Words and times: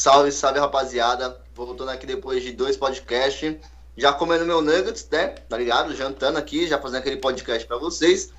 Salve, 0.00 0.32
salve, 0.32 0.58
rapaziada. 0.58 1.38
Voltando 1.54 1.90
aqui 1.90 2.06
depois 2.06 2.42
de 2.42 2.52
dois 2.52 2.74
podcasts. 2.74 3.56
Já 3.94 4.10
comendo 4.10 4.46
meu 4.46 4.62
nuggets, 4.62 5.06
né? 5.10 5.26
Tá 5.26 5.58
ligado? 5.58 5.94
Jantando 5.94 6.38
aqui, 6.38 6.66
já 6.66 6.78
fazendo 6.78 7.00
aquele 7.00 7.18
podcast 7.18 7.68
para 7.68 7.76
vocês. 7.76 8.32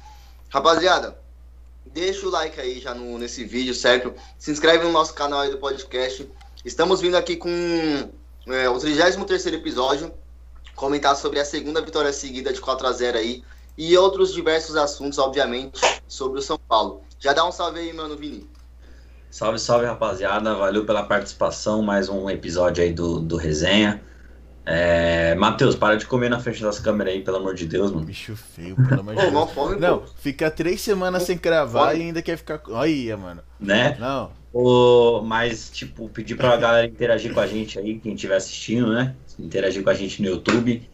Rapaziada, 0.49 1.21
deixa 1.85 2.25
o 2.25 2.31
like 2.31 2.59
aí 2.59 2.79
já 2.79 2.95
no, 2.95 3.15
nesse 3.19 3.45
vídeo, 3.45 3.75
certo? 3.75 4.11
Se 4.39 4.49
inscreve 4.49 4.85
no 4.85 4.91
nosso 4.91 5.13
canal 5.13 5.41
aí 5.41 5.51
do 5.51 5.59
podcast. 5.59 6.27
Estamos 6.65 6.99
vindo 6.99 7.15
aqui 7.15 7.37
com 7.37 8.09
é, 8.47 8.67
o 8.67 8.79
33 8.79 9.45
episódio. 9.45 10.11
Comentar 10.73 11.15
sobre 11.15 11.39
a 11.39 11.45
segunda 11.45 11.79
vitória 11.79 12.11
seguida 12.11 12.51
de 12.51 12.59
4 12.59 12.87
a 12.87 12.91
0 12.91 13.19
aí. 13.19 13.43
E 13.77 13.95
outros 13.95 14.33
diversos 14.33 14.75
assuntos, 14.75 15.19
obviamente, 15.19 15.79
sobre 16.07 16.39
o 16.39 16.41
São 16.41 16.57
Paulo. 16.57 17.03
Já 17.19 17.33
dá 17.33 17.47
um 17.47 17.51
salve 17.51 17.81
aí, 17.81 17.93
mano, 17.93 18.17
Vini. 18.17 18.49
Salve, 19.31 19.57
salve, 19.59 19.85
rapaziada. 19.85 20.53
Valeu 20.53 20.83
pela 20.83 21.03
participação. 21.03 21.81
Mais 21.81 22.09
um 22.09 22.29
episódio 22.29 22.83
aí 22.83 22.91
do, 22.91 23.21
do 23.21 23.37
Resenha. 23.37 24.01
É... 24.65 25.33
Matheus, 25.35 25.73
para 25.73 25.95
de 25.95 26.05
comer 26.05 26.29
na 26.29 26.37
frente 26.37 26.61
das 26.61 26.79
câmeras 26.79 27.13
aí, 27.13 27.21
pelo 27.21 27.37
amor 27.37 27.55
de 27.55 27.65
Deus, 27.65 27.91
mano. 27.91 28.05
Bicho 28.05 28.35
feio, 28.35 28.75
pelo 28.75 28.99
amor 28.99 29.15
de 29.15 29.21
Deus. 29.31 29.51
Fome, 29.51 29.79
não, 29.79 30.03
fica 30.17 30.51
três 30.51 30.81
semanas 30.81 31.23
sem 31.23 31.37
gravar 31.37 31.93
e 31.93 32.01
ainda 32.01 32.21
quer 32.21 32.35
ficar. 32.35 32.61
Olha, 32.67 33.15
mano. 33.15 33.41
Né? 33.57 33.95
Não. 33.97 34.33
O... 34.51 35.21
Mas, 35.21 35.69
tipo, 35.69 36.09
pedir 36.09 36.35
pra 36.35 36.57
galera 36.57 36.85
interagir 36.85 37.33
com 37.33 37.39
a 37.39 37.47
gente 37.47 37.79
aí, 37.79 37.99
quem 37.99 38.13
estiver 38.13 38.35
assistindo, 38.35 38.91
né? 38.91 39.15
Interagir 39.39 39.81
com 39.81 39.89
a 39.89 39.93
gente 39.93 40.21
no 40.21 40.27
YouTube. 40.27 40.85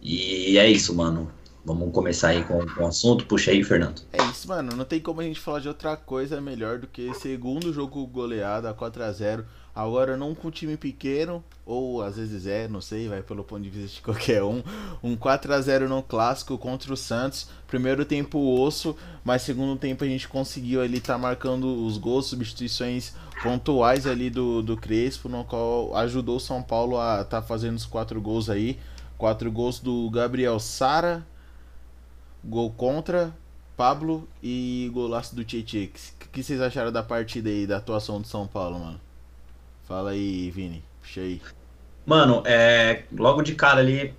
E 0.00 0.56
é 0.56 0.66
isso, 0.66 0.94
mano. 0.94 1.30
Vamos 1.64 1.92
começar 1.92 2.28
aí 2.28 2.44
com, 2.44 2.58
o 2.82 2.86
assunto. 2.86 3.24
Puxa 3.24 3.50
aí, 3.50 3.64
Fernando. 3.64 4.02
É 4.12 4.22
isso, 4.24 4.46
mano. 4.46 4.76
Não 4.76 4.84
tem 4.84 5.00
como 5.00 5.20
a 5.20 5.24
gente 5.24 5.40
falar 5.40 5.60
de 5.60 5.68
outra 5.68 5.96
coisa 5.96 6.40
melhor 6.40 6.78
do 6.78 6.86
que 6.86 7.14
segundo 7.14 7.72
jogo 7.72 8.06
goleado 8.06 8.68
a 8.68 8.74
4 8.74 9.02
a 9.02 9.12
0 9.12 9.44
Agora 9.74 10.16
não 10.16 10.36
com 10.36 10.52
time 10.52 10.76
pequeno, 10.76 11.42
ou 11.66 12.00
às 12.00 12.16
vezes 12.16 12.46
é, 12.46 12.68
não 12.68 12.80
sei, 12.80 13.08
vai 13.08 13.22
pelo 13.22 13.42
ponto 13.42 13.62
de 13.62 13.70
vista 13.70 13.96
de 13.96 14.02
qualquer 14.04 14.40
um. 14.44 14.62
Um 15.02 15.16
4 15.16 15.52
a 15.52 15.60
0 15.60 15.88
no 15.88 16.00
clássico 16.00 16.56
contra 16.56 16.92
o 16.92 16.96
Santos. 16.96 17.48
Primeiro 17.66 18.04
tempo 18.04 18.38
osso, 18.60 18.96
mas 19.24 19.42
segundo 19.42 19.76
tempo 19.76 20.04
a 20.04 20.06
gente 20.06 20.28
conseguiu 20.28 20.80
ali 20.80 20.98
estar 20.98 21.14
tá 21.14 21.18
marcando 21.18 21.84
os 21.84 21.98
gols, 21.98 22.26
substituições 22.26 23.14
pontuais 23.42 24.06
ali 24.06 24.30
do, 24.30 24.62
do 24.62 24.76
Crespo, 24.76 25.28
no 25.28 25.44
qual 25.44 25.96
ajudou 25.96 26.36
o 26.36 26.40
São 26.40 26.62
Paulo 26.62 26.96
a 26.96 27.22
estar 27.22 27.40
tá 27.40 27.42
fazendo 27.42 27.76
os 27.76 27.84
quatro 27.84 28.20
gols 28.20 28.48
aí. 28.48 28.78
Quatro 29.18 29.50
gols 29.50 29.80
do 29.80 30.08
Gabriel 30.10 30.60
Sara, 30.60 31.26
Gol 32.46 32.70
contra, 32.72 33.34
Pablo 33.76 34.28
e 34.42 34.90
golaço 34.92 35.34
do 35.34 35.44
Tietchan. 35.44 35.88
O 36.24 36.28
que 36.30 36.42
vocês 36.42 36.60
acharam 36.60 36.92
da 36.92 37.02
partida 37.02 37.48
aí, 37.48 37.66
da 37.66 37.78
atuação 37.78 38.20
do 38.20 38.26
São 38.26 38.46
Paulo, 38.46 38.78
mano? 38.78 39.00
Fala 39.84 40.10
aí, 40.10 40.50
Vini. 40.50 40.82
Puxa 41.00 41.20
aí. 41.20 41.40
Mano, 42.06 42.42
é, 42.44 43.04
logo 43.12 43.42
de 43.42 43.54
cara 43.54 43.80
ali, 43.80 44.14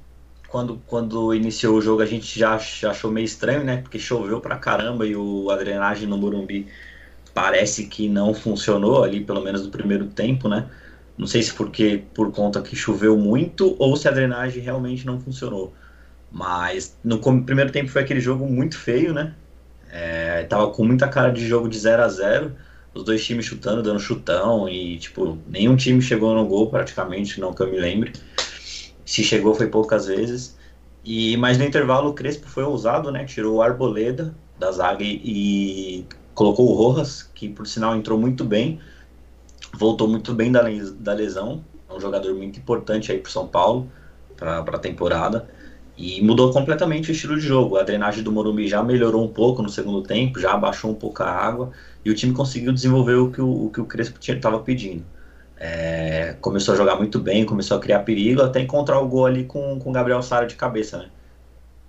quando, 0.48 0.82
quando 0.88 1.34
iniciou 1.34 1.78
o 1.78 1.82
jogo, 1.82 2.02
a 2.02 2.06
gente 2.06 2.38
já, 2.38 2.58
já 2.58 2.92
achou 2.92 3.12
meio 3.12 3.26
estranho, 3.26 3.64
né? 3.64 3.78
Porque 3.78 4.00
choveu 4.00 4.42
pra 4.42 4.58
caramba 4.58 5.06
e 5.06 5.16
o, 5.16 5.50
a 5.52 5.56
drenagem 5.56 6.08
no 6.08 6.18
Morumbi 6.18 6.68
parece 7.34 7.86
que 7.86 8.08
não 8.10 8.34
funcionou 8.34 9.04
ali, 9.04 9.24
pelo 9.24 9.42
menos 9.42 9.64
no 9.64 9.70
primeiro 9.70 10.08
tempo, 10.08 10.48
né? 10.48 10.70
Não 11.18 11.28
sei 11.28 11.44
se 11.44 11.54
porque 11.54 12.04
por 12.14 12.32
conta 12.32 12.62
que 12.62 12.76
choveu 12.76 13.18
muito 13.18 13.76
ou 13.80 13.96
se 13.96 14.08
a 14.08 14.12
drenagem 14.12 14.64
realmente 14.64 15.06
não 15.06 15.20
funcionou. 15.20 15.74
Mas 16.36 16.98
no 17.02 17.18
primeiro 17.46 17.72
tempo 17.72 17.90
foi 17.90 18.02
aquele 18.02 18.20
jogo 18.20 18.46
muito 18.46 18.78
feio, 18.78 19.14
né? 19.14 19.34
É, 19.90 20.44
tava 20.44 20.70
com 20.70 20.84
muita 20.84 21.08
cara 21.08 21.32
de 21.32 21.48
jogo 21.48 21.70
de 21.70 21.80
0 21.80 22.04
a 22.04 22.10
0 22.10 22.52
Os 22.94 23.06
dois 23.06 23.24
times 23.24 23.46
chutando, 23.46 23.82
dando 23.82 24.02
chutão. 24.02 24.68
E, 24.68 24.98
tipo, 24.98 25.38
nenhum 25.48 25.78
time 25.78 26.02
chegou 26.02 26.36
no 26.36 26.46
gol 26.46 26.70
praticamente, 26.70 27.40
não 27.40 27.54
que 27.54 27.64
eu 27.64 27.72
me 27.72 27.80
lembre. 27.80 28.12
Se 29.06 29.24
chegou 29.24 29.56
foi 29.56 29.68
poucas 29.68 30.08
vezes. 30.08 30.58
E, 31.06 31.38
mas 31.38 31.58
no 31.58 31.64
intervalo 31.64 32.10
o 32.10 32.14
Crespo 32.14 32.50
foi 32.50 32.66
ousado, 32.66 33.14
né? 33.14 33.24
Tirou 33.24 33.56
o 33.56 33.62
Arboleda 33.62 34.36
da 34.60 34.74
zaga 34.74 35.06
e, 35.06 36.06
colocou 36.34 36.70
o 36.70 36.74
Rojas, 36.74 37.24
que 37.34 37.48
por 37.48 37.66
sinal 37.66 37.96
entrou 37.96 38.20
muito 38.20 38.44
bem. 38.44 38.82
Voltou 39.74 40.06
muito 40.06 40.34
bem 40.34 40.52
da, 40.52 40.64
da 41.00 41.14
lesão. 41.14 41.64
É 41.90 41.94
um 41.94 42.00
jogador 42.02 42.36
muito 42.36 42.60
importante 42.60 43.10
aí 43.10 43.20
pro 43.20 43.32
São 43.32 43.48
Paulo, 43.48 43.90
para 44.36 44.60
a 44.60 44.80
temporada. 44.80 45.55
E 45.98 46.22
mudou 46.22 46.52
completamente 46.52 47.10
o 47.10 47.14
estilo 47.14 47.36
de 47.36 47.48
jogo. 47.48 47.78
A 47.78 47.84
drenagem 47.84 48.22
do 48.24 48.32
Morumbi 48.32 48.68
já 48.68 48.84
melhorou 48.84 49.24
um 49.24 49.30
pouco 49.30 49.62
no 49.62 49.70
segundo 49.70 50.02
tempo, 50.02 50.40
já 50.40 50.54
abaixou 50.54 50.92
um 50.92 50.96
pouco 50.96 51.24
a 51.24 51.30
água 51.30 51.72
e 52.04 52.10
o 52.10 52.16
time 52.16 52.34
conseguiu 52.34 52.74
desenvolver 52.74 53.16
o 53.16 53.32
que 53.32 53.42
o, 53.42 53.66
o 53.66 53.70
que 53.70 53.80
o 53.80 53.86
Crespo 53.86 54.20
estava 54.20 54.60
pedindo. 54.60 55.04
É, 55.58 56.36
começou 56.42 56.74
a 56.74 56.78
jogar 56.78 56.98
muito 56.98 57.18
bem, 57.20 57.46
começou 57.46 57.78
a 57.78 57.80
criar 57.80 58.00
perigo, 58.00 58.42
até 58.42 58.60
encontrar 58.60 59.00
o 59.00 59.08
gol 59.08 59.26
ali 59.26 59.46
com 59.46 59.80
o 59.84 59.92
Gabriel 59.92 60.22
Sara 60.22 60.46
de 60.46 60.56
cabeça, 60.56 60.98
né? 60.98 61.10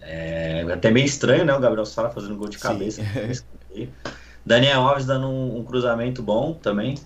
É, 0.00 0.64
até 0.72 0.90
meio 0.90 1.04
estranho, 1.04 1.44
né? 1.44 1.52
O 1.52 1.60
Gabriel 1.60 1.84
Sara 1.84 2.10
fazendo 2.10 2.36
gol 2.36 2.48
de 2.48 2.58
cabeça. 2.58 3.02
Daniel 4.46 4.82
Alves 4.82 5.04
dando 5.04 5.26
um, 5.26 5.58
um, 5.58 5.64
cruzamento 5.64 6.22
bom 6.22 6.54
também. 6.54 6.96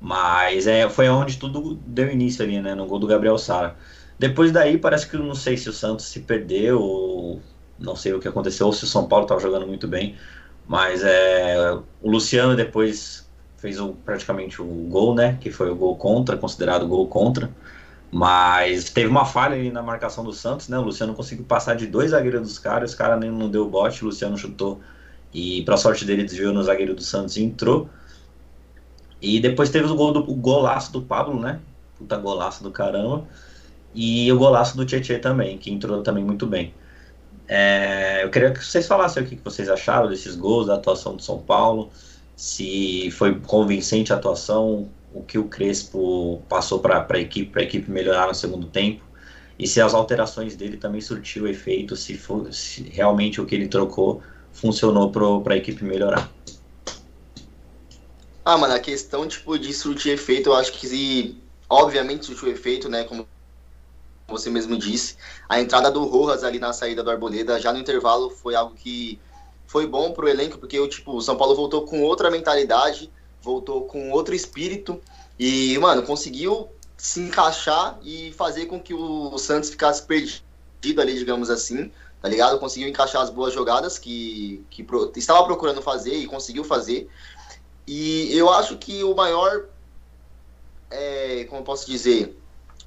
Mas 0.00 0.68
é, 0.68 0.88
foi 0.88 1.08
onde 1.08 1.36
tudo 1.36 1.74
deu 1.84 2.08
início 2.08 2.44
ali, 2.44 2.60
né? 2.62 2.74
No 2.76 2.86
gol 2.86 3.00
do 3.00 3.06
Gabriel 3.08 3.36
Sara. 3.36 3.74
Depois 4.18 4.50
daí, 4.52 4.78
parece 4.78 5.08
que 5.08 5.16
não 5.16 5.34
sei 5.34 5.56
se 5.56 5.68
o 5.68 5.72
Santos 5.72 6.06
se 6.06 6.20
perdeu, 6.20 6.80
ou 6.80 7.40
não 7.78 7.94
sei 7.94 8.14
o 8.14 8.20
que 8.20 8.28
aconteceu, 8.28 8.66
ou 8.66 8.72
se 8.72 8.84
o 8.84 8.86
São 8.86 9.06
Paulo 9.06 9.24
estava 9.24 9.40
jogando 9.40 9.66
muito 9.66 9.86
bem. 9.86 10.16
Mas 10.66 11.02
é, 11.04 11.78
o 12.02 12.10
Luciano 12.10 12.56
depois 12.56 13.28
fez 13.58 13.80
o, 13.80 13.92
praticamente 13.92 14.60
o 14.60 14.64
gol, 14.64 15.14
né? 15.14 15.38
Que 15.40 15.50
foi 15.50 15.70
o 15.70 15.76
gol 15.76 15.96
contra, 15.96 16.36
considerado 16.36 16.86
gol 16.86 17.06
contra. 17.08 17.50
Mas 18.10 18.90
teve 18.90 19.08
uma 19.08 19.24
falha 19.24 19.56
ali 19.56 19.70
na 19.70 19.82
marcação 19.82 20.24
do 20.24 20.32
Santos, 20.32 20.68
né? 20.68 20.78
O 20.78 20.82
Luciano 20.82 21.14
conseguiu 21.14 21.44
passar 21.44 21.74
de 21.74 21.86
dois 21.86 22.12
zagueiros 22.12 22.42
dos 22.42 22.58
caras, 22.58 22.90
os 22.90 22.96
caras 22.96 23.18
nem 23.20 23.30
não 23.30 23.50
deu 23.50 23.68
bote, 23.68 24.02
o 24.02 24.06
Luciano 24.06 24.36
chutou 24.38 24.80
e 25.34 25.62
para 25.64 25.76
sorte 25.76 26.04
dele 26.04 26.22
desviou 26.22 26.52
no 26.52 26.62
zagueiro 26.62 26.94
do 26.94 27.02
Santos 27.02 27.36
e 27.36 27.42
entrou. 27.42 27.90
E 29.20 29.40
depois 29.40 29.70
teve 29.70 29.86
o 29.86 29.94
gol 29.94 30.12
do 30.12 30.20
o 30.20 30.34
golaço 30.34 30.92
do 30.92 31.02
Pablo, 31.02 31.38
né? 31.40 31.60
Puta 31.98 32.16
golaço 32.16 32.62
do 32.62 32.70
caramba. 32.70 33.26
E 33.98 34.30
o 34.30 34.38
golaço 34.38 34.76
do 34.76 34.84
Tietchan 34.84 35.18
também, 35.20 35.56
que 35.56 35.72
entrou 35.72 36.02
também 36.02 36.22
muito 36.22 36.46
bem. 36.46 36.74
É, 37.48 38.22
eu 38.22 38.30
queria 38.30 38.52
que 38.52 38.62
vocês 38.62 38.86
falassem 38.86 39.22
o 39.22 39.26
que 39.26 39.36
vocês 39.42 39.70
acharam 39.70 40.10
desses 40.10 40.36
gols, 40.36 40.66
da 40.66 40.74
atuação 40.74 41.16
do 41.16 41.22
São 41.22 41.38
Paulo, 41.38 41.90
se 42.36 43.10
foi 43.12 43.40
convincente 43.40 44.12
a 44.12 44.16
atuação, 44.16 44.90
o 45.14 45.22
que 45.22 45.38
o 45.38 45.44
Crespo 45.44 46.42
passou 46.46 46.78
para 46.78 47.06
a 47.08 47.18
equipe, 47.18 47.50
para 47.50 47.62
a 47.62 47.64
equipe 47.64 47.90
melhorar 47.90 48.26
no 48.26 48.34
segundo 48.34 48.66
tempo, 48.66 49.02
e 49.58 49.66
se 49.66 49.80
as 49.80 49.94
alterações 49.94 50.54
dele 50.54 50.76
também 50.76 51.00
surtiu 51.00 51.48
efeito, 51.48 51.96
se, 51.96 52.18
for, 52.18 52.52
se 52.52 52.82
realmente 52.90 53.40
o 53.40 53.46
que 53.46 53.54
ele 53.54 53.68
trocou 53.68 54.20
funcionou 54.52 55.10
para 55.10 55.54
a 55.54 55.56
equipe 55.56 55.82
melhorar. 55.82 56.30
Ah, 58.44 58.58
mano, 58.58 58.74
a 58.74 58.78
questão 58.78 59.26
tipo, 59.26 59.58
de 59.58 59.72
surtir 59.72 60.12
efeito, 60.12 60.50
eu 60.50 60.54
acho 60.54 60.72
que 60.72 61.40
obviamente 61.68 62.26
surtiu 62.26 62.50
efeito, 62.50 62.88
né? 62.88 63.04
Como 63.04 63.26
você 64.28 64.50
mesmo 64.50 64.76
disse. 64.76 65.16
A 65.48 65.60
entrada 65.60 65.90
do 65.90 66.04
Rojas 66.04 66.42
ali 66.42 66.58
na 66.58 66.72
saída 66.72 67.02
do 67.02 67.10
Arboleda, 67.10 67.60
já 67.60 67.72
no 67.72 67.78
intervalo, 67.78 68.30
foi 68.30 68.54
algo 68.54 68.74
que 68.74 69.18
foi 69.66 69.86
bom 69.86 70.12
pro 70.12 70.28
elenco, 70.28 70.58
porque 70.58 70.78
o, 70.78 70.88
tipo, 70.88 71.16
o 71.16 71.20
São 71.20 71.36
Paulo 71.36 71.54
voltou 71.54 71.82
com 71.82 72.02
outra 72.02 72.30
mentalidade, 72.30 73.10
voltou 73.42 73.82
com 73.82 74.10
outro 74.10 74.34
espírito 74.34 75.00
e, 75.38 75.76
mano, 75.78 76.02
conseguiu 76.02 76.68
se 76.96 77.20
encaixar 77.20 77.98
e 78.02 78.32
fazer 78.32 78.66
com 78.66 78.80
que 78.80 78.94
o 78.94 79.36
Santos 79.38 79.70
ficasse 79.70 80.02
perdido 80.02 81.00
ali, 81.00 81.18
digamos 81.18 81.50
assim, 81.50 81.92
tá 82.22 82.28
ligado? 82.28 82.58
Conseguiu 82.58 82.88
encaixar 82.88 83.22
as 83.22 83.30
boas 83.30 83.52
jogadas 83.52 83.98
que, 83.98 84.64
que 84.70 84.82
pro, 84.82 85.12
estava 85.14 85.44
procurando 85.44 85.82
fazer 85.82 86.14
e 86.14 86.26
conseguiu 86.26 86.64
fazer. 86.64 87.08
E 87.86 88.36
eu 88.36 88.50
acho 88.50 88.76
que 88.78 89.04
o 89.04 89.14
maior, 89.14 89.66
é, 90.90 91.44
como 91.48 91.62
posso 91.62 91.86
dizer, 91.86 92.36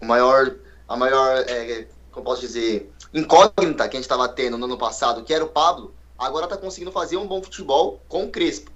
o 0.02 0.06
maior 0.06 0.56
a 0.90 0.98
maior, 0.98 1.46
é, 1.48 1.88
como 2.12 2.26
posso 2.26 2.42
dizer, 2.42 2.92
incógnita 3.14 3.88
que 3.88 3.96
a 3.96 4.00
gente 4.00 4.06
estava 4.06 4.28
tendo 4.28 4.58
no 4.58 4.66
ano 4.66 4.78
passado, 4.78 5.24
que 5.24 5.32
era 5.32 5.46
o 5.46 5.50
Pablo, 5.50 5.94
agora 6.18 6.46
está 6.46 6.58
conseguindo 6.58 6.92
fazer 6.92 7.16
um 7.16 7.28
bom 7.28 7.44
futebol 7.44 8.02
com 8.10 8.26
o 8.26 8.32
Crespo. 8.32 8.72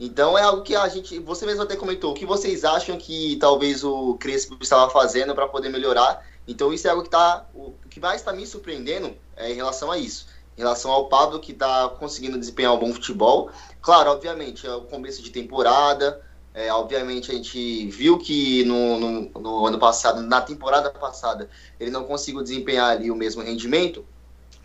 Então 0.00 0.38
é 0.38 0.42
algo 0.42 0.62
que 0.62 0.74
a 0.74 0.88
gente, 0.88 1.18
você 1.18 1.44
mesmo 1.44 1.62
até 1.62 1.76
comentou, 1.76 2.12
o 2.12 2.14
que 2.14 2.24
vocês 2.24 2.64
acham 2.64 2.96
que 2.96 3.36
talvez 3.36 3.84
o 3.84 4.14
Crespo 4.14 4.56
estava 4.62 4.90
fazendo 4.90 5.34
para 5.34 5.46
poder 5.46 5.68
melhorar? 5.68 6.26
Então 6.46 6.72
isso 6.72 6.86
é 6.86 6.90
algo 6.90 7.02
que 7.02 7.10
tá, 7.10 7.46
o 7.52 7.74
que 7.90 8.00
mais 8.00 8.22
está 8.22 8.32
me 8.32 8.46
surpreendendo 8.46 9.14
é 9.36 9.50
em 9.52 9.54
relação 9.54 9.92
a 9.92 9.98
isso, 9.98 10.26
em 10.56 10.62
relação 10.62 10.90
ao 10.90 11.08
Pablo 11.08 11.38
que 11.38 11.52
está 11.52 11.90
conseguindo 11.90 12.38
desempenhar 12.38 12.72
um 12.72 12.78
bom 12.78 12.94
futebol. 12.94 13.50
Claro, 13.82 14.10
obviamente 14.10 14.66
é 14.66 14.74
o 14.74 14.82
começo 14.82 15.22
de 15.22 15.30
temporada, 15.30 16.22
é, 16.54 16.72
obviamente 16.72 17.30
a 17.30 17.34
gente 17.34 17.86
viu 17.88 18.18
que 18.18 18.64
no, 18.64 18.98
no, 18.98 19.40
no, 19.40 19.66
ano 19.66 19.78
passado, 19.78 20.22
na 20.22 20.40
temporada 20.40 20.90
passada, 20.90 21.48
ele 21.78 21.90
não 21.90 22.04
conseguiu 22.04 22.42
desempenhar 22.42 22.90
ali 22.90 23.10
o 23.10 23.16
mesmo 23.16 23.42
rendimento. 23.42 24.04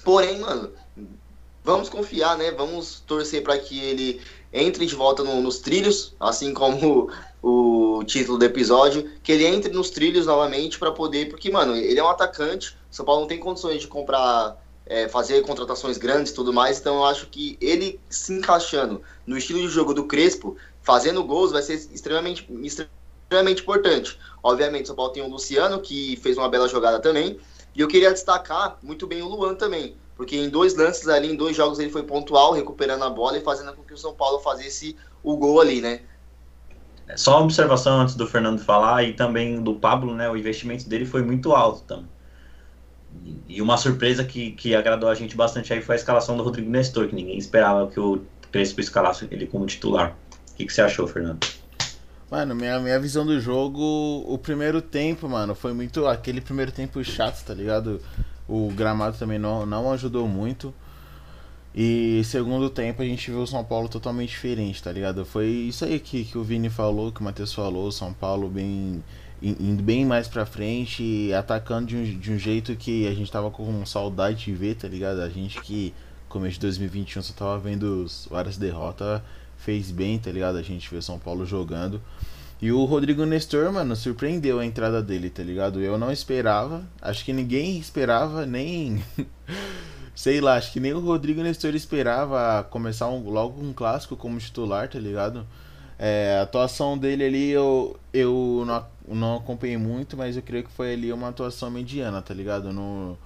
Porém, 0.03 0.39
mano, 0.39 0.71
vamos 1.63 1.89
confiar, 1.89 2.38
né? 2.38 2.51
Vamos 2.51 3.00
torcer 3.01 3.44
para 3.44 3.57
que 3.57 3.80
ele 3.80 4.21
entre 4.51 4.85
de 4.85 4.95
volta 4.95 5.24
no, 5.24 5.41
nos 5.41 5.59
trilhos, 5.59 6.15
assim 6.19 6.53
como 6.53 7.09
o, 7.41 7.97
o, 8.00 8.03
título 8.03 8.38
do 8.38 8.45
episódio, 8.45 9.09
que 9.24 9.31
ele 9.31 9.45
entre 9.45 9.74
nos 9.74 9.89
trilhos 9.89 10.25
novamente 10.25 10.77
para 10.77 10.91
poder, 10.91 11.30
porque, 11.30 11.50
mano, 11.50 11.75
ele 11.75 12.00
é 12.00 12.03
um 12.03 12.09
atacante, 12.09 12.77
São 12.91 13.06
Paulo 13.06 13.21
não 13.21 13.27
tem 13.27 13.39
condições 13.39 13.81
de 13.81 13.88
comprar, 13.88 14.62
é, 14.85 15.07
fazer 15.07 15.41
contratações 15.41 15.97
grandes 15.97 16.31
e 16.31 16.35
tudo 16.35 16.51
mais, 16.51 16.80
então 16.80 16.97
eu 16.97 17.06
acho 17.06 17.27
que 17.27 17.57
ele 17.62 18.00
se 18.09 18.33
encaixando 18.33 19.01
no 19.25 19.38
estilo 19.38 19.59
de 19.59 19.69
jogo 19.69 19.94
do 19.94 20.06
Crespo, 20.06 20.57
fazendo 20.81 21.24
gols, 21.24 21.51
vai 21.51 21.62
ser 21.62 21.75
extremamente, 21.91 22.47
extremamente 22.62 23.62
importante. 23.62 24.19
Obviamente, 24.41 24.88
São 24.88 24.95
Paulo 24.95 25.12
tem 25.12 25.24
o 25.24 25.30
Luciano, 25.30 25.80
que 25.80 26.18
fez 26.18 26.38
uma 26.38 26.50
bela 26.50 26.68
jogada 26.68 27.00
também, 27.00 27.39
e 27.75 27.81
eu 27.81 27.88
queria 27.88 28.12
destacar 28.12 28.77
muito 28.83 29.07
bem 29.07 29.21
o 29.21 29.27
Luan 29.27 29.56
também, 29.56 29.95
porque 30.15 30.35
em 30.35 30.50
dois 30.50 30.75
lances 30.75 31.07
ali, 31.07 31.31
em 31.31 31.35
dois 31.35 31.56
jogos, 31.56 31.80
ele 31.80 31.89
foi 31.89 32.03
pontual, 32.03 32.51
recuperando 32.51 33.03
a 33.03 33.09
bola 33.09 33.38
e 33.38 33.41
fazendo 33.41 33.74
com 33.74 33.83
que 33.83 33.94
o 33.94 33.97
São 33.97 34.13
Paulo 34.13 34.39
fizesse 34.39 34.95
o 35.24 35.38
gol 35.38 35.62
ali, 35.62 35.81
né? 35.81 36.01
É, 37.07 37.18
só 37.18 37.38
uma 37.38 37.45
observação 37.45 38.00
antes 38.00 38.15
do 38.15 38.27
Fernando 38.27 38.63
falar 38.63 39.03
e 39.03 39.13
também 39.13 39.62
do 39.62 39.75
Pablo, 39.75 40.13
né? 40.13 40.30
O 40.30 40.38
investimento 40.38 40.88
dele 40.88 41.06
foi 41.06 41.21
muito 41.21 41.53
alto 41.53 41.83
também. 41.83 42.07
E 43.48 43.62
uma 43.62 43.77
surpresa 43.77 44.24
que, 44.24 44.51
que 44.51 44.75
agradou 44.75 45.10
a 45.10 45.15
gente 45.15 45.36
bastante 45.36 45.74
aí 45.74 45.81
foi 45.81 45.95
a 45.95 45.98
escalação 45.98 46.36
do 46.36 46.44
Rodrigo 46.44 46.69
Nestor, 46.69 47.07
que 47.07 47.15
ninguém 47.15 47.38
esperava 47.38 47.88
que 47.89 48.00
o 48.00 48.21
Crespo 48.51 48.81
escalasse 48.81 49.27
ele 49.31 49.45
como 49.48 49.65
titular. 49.65 50.15
O 50.51 50.56
que, 50.56 50.65
que 50.65 50.74
você 50.74 50.81
achou, 50.81 51.07
Fernando? 51.07 51.45
Mano, 52.30 52.56
minha, 52.56 52.80
minha 52.80 53.00
visão 53.00 53.25
do 53.25 53.39
jogo, 53.39 54.24
o 54.27 54.38
primeiro 54.38 54.81
tempo, 54.81 55.30
mano, 55.30 55.54
foi 55.54 55.71
muito. 55.71 56.07
aquele 56.07 56.42
primeiro 56.42 56.71
tempo 56.71 57.04
chato, 57.04 57.44
tá 57.45 57.54
ligado? 57.54 58.01
O 58.48 58.71
gramado 58.71 59.18
também 59.18 59.38
não, 59.38 59.66
não 59.66 59.92
ajudou 59.92 60.27
muito. 60.27 60.74
E 61.75 62.21
segundo 62.25 62.69
tempo 62.69 63.01
a 63.01 63.06
gente 63.06 63.31
viu 63.31 63.42
o 63.42 63.48
São 63.48 63.63
Paulo 63.63 63.89
totalmente 63.89 64.30
diferente, 64.30 64.81
tá 64.81 64.92
ligado? 64.92 65.25
Foi 65.25 65.48
isso 65.48 65.86
aí 65.86 66.00
que, 66.00 66.24
que 66.24 66.38
o 66.38 66.44
Vini 66.44 66.69
falou, 66.69 67.12
que 67.12 67.21
o 67.21 67.24
Matheus 67.24 67.54
falou, 67.54 67.92
São 67.92 68.13
Paulo 68.13 68.48
bem 68.48 69.04
indo 69.44 69.84
bem 69.84 70.06
mais 70.06 70.28
pra 70.28 70.45
frente 70.45 71.31
atacando 71.34 71.88
de 71.88 71.98
um, 71.98 72.04
de 72.19 72.31
um 72.31 72.38
jeito 72.40 72.75
que 72.78 73.06
a 73.07 73.13
gente 73.13 73.30
tava 73.30 73.51
com 73.51 73.86
saudade 73.86 74.45
de 74.45 74.54
ver, 74.54 74.75
tá 74.75 74.88
ligado? 74.88 75.19
A 75.19 75.30
gente 75.30 75.60
que 75.62 75.94
começo 76.30 76.56
de 76.56 76.62
2021 76.62 77.22
só 77.22 77.34
tava 77.34 77.60
vendo 77.60 78.07
várias 78.30 78.57
derrotas, 78.57 79.22
fez 79.57 79.92
bem, 79.92 80.18
tá 80.18 80.31
ligado? 80.31 80.57
A 80.57 80.63
gente 80.63 80.90
vê 80.94 81.01
São 81.01 81.19
Paulo 81.19 81.45
jogando. 81.45 82.01
E 82.62 82.72
o 82.72 82.86
Rodrigo 82.86 83.25
Nestor, 83.25 83.72
mano, 83.72 83.95
surpreendeu 83.95 84.60
a 84.60 84.66
entrada 84.66 85.04
dele, 85.04 85.30
tá 85.30 85.44
ligado? 85.44 85.81
Eu 85.81 85.98
não 85.98 86.12
esperava, 86.12 86.84
acho 87.01 87.25
que 87.25 87.34
ninguém 87.34 87.78
esperava, 87.78 88.45
nem. 88.45 89.04
Sei 90.16 90.40
lá, 90.40 90.56
acho 90.56 90.72
que 90.72 90.80
nem 90.80 90.94
o 90.94 91.00
Rodrigo 91.00 91.42
Nestor 91.42 91.75
esperava 91.75 92.63
começar 92.63 93.10
um, 93.10 93.30
logo 93.30 93.62
um 93.62 93.74
clássico 93.74 94.16
como 94.16 94.40
titular, 94.40 94.88
tá 94.88 94.98
ligado? 94.98 95.45
É, 95.98 96.38
a 96.40 96.44
atuação 96.44 96.98
dele 96.98 97.24
ali 97.24 97.50
eu, 97.50 97.98
eu 98.13 98.63
não, 98.66 98.86
não 99.07 99.38
acompanhei 99.38 99.78
muito, 99.78 100.18
mas 100.18 100.36
eu 100.36 100.42
creio 100.42 100.63
que 100.63 100.72
foi 100.72 100.94
ali 100.94 101.13
uma 101.13 101.30
atuação 101.30 101.69
mediana, 101.69 102.22
tá 102.22 102.34
ligado? 102.34 102.74
Não, 102.74 103.18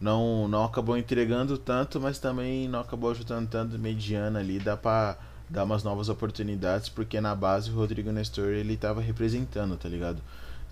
não, 0.00 0.48
não 0.48 0.64
acabou 0.64 0.96
entregando 0.96 1.56
tanto, 1.56 2.00
mas 2.00 2.18
também 2.18 2.68
não 2.68 2.80
acabou 2.80 3.10
ajudando 3.10 3.48
tanto 3.48 3.78
mediana 3.78 4.40
ali, 4.40 4.58
dá 4.58 4.76
pra 4.76 5.16
dar 5.48 5.64
umas 5.64 5.84
novas 5.84 6.08
oportunidades, 6.08 6.88
porque 6.88 7.20
na 7.20 7.34
base 7.34 7.70
o 7.70 7.74
Rodrigo 7.74 8.10
Nestor 8.10 8.48
ele 8.48 8.76
tava 8.76 9.00
representando, 9.00 9.76
tá 9.76 9.88
ligado? 9.88 10.20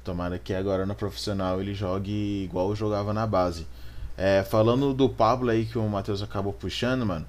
Tomara 0.03 0.39
que 0.39 0.53
agora 0.53 0.85
no 0.85 0.95
profissional 0.95 1.61
ele 1.61 1.75
jogue 1.75 2.45
igual 2.45 2.75
jogava 2.75 3.15
na 3.15 3.27
base. 3.27 3.67
É, 4.17 4.43
falando 4.43 4.93
do 4.93 5.09
Pablo 5.09 5.51
aí 5.51 5.65
que 5.65 5.79
o 5.79 5.89
Matheus 5.89 6.23
acabou 6.23 6.53
puxando, 6.53 7.07
mano, 7.07 7.27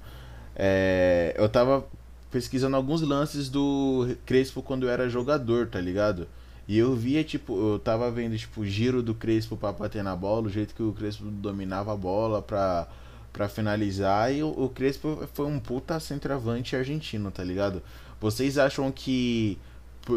é, 0.54 1.34
eu 1.36 1.48
tava 1.48 1.84
pesquisando 2.30 2.76
alguns 2.76 3.02
lances 3.02 3.48
do 3.48 4.16
Crespo 4.24 4.62
quando 4.62 4.86
eu 4.86 4.90
era 4.90 5.08
jogador, 5.08 5.68
tá 5.68 5.80
ligado? 5.80 6.26
E 6.68 6.76
eu 6.76 6.94
via, 6.94 7.22
tipo, 7.22 7.74
eu 7.74 7.78
tava 7.78 8.10
vendo, 8.10 8.36
tipo, 8.36 8.62
o 8.62 8.66
giro 8.66 9.02
do 9.02 9.14
Crespo 9.14 9.56
pra 9.56 9.72
bater 9.72 10.02
na 10.02 10.16
bola, 10.16 10.46
o 10.46 10.50
jeito 10.50 10.74
que 10.74 10.82
o 10.82 10.92
Crespo 10.92 11.24
dominava 11.24 11.92
a 11.92 11.96
bola 11.96 12.42
pra 12.42 12.88
para 13.36 13.48
finalizar. 13.48 14.32
E 14.34 14.42
o, 14.42 14.48
o 14.48 14.68
Crespo 14.70 15.28
foi 15.34 15.46
um 15.46 15.60
puta 15.60 16.00
centroavante 16.00 16.74
argentino, 16.74 17.30
tá 17.30 17.44
ligado? 17.44 17.82
Vocês 18.18 18.56
acham 18.56 18.90
que, 18.90 19.58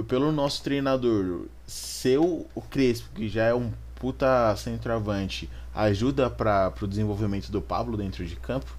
pelo 0.07 0.31
nosso 0.31 0.63
treinador, 0.63 1.45
seu 1.67 2.47
o 2.56 2.61
Crespo, 2.61 3.09
que 3.13 3.27
já 3.27 3.44
é 3.44 3.53
um 3.53 3.71
puta 3.95 4.56
centroavante, 4.56 5.50
ajuda 5.75 6.29
para 6.29 6.73
o 6.81 6.88
desenvolvimento 6.88 7.51
do 7.51 7.61
Pablo 7.61 7.97
dentro 7.97 8.25
de 8.25 8.38
campo? 8.38 8.78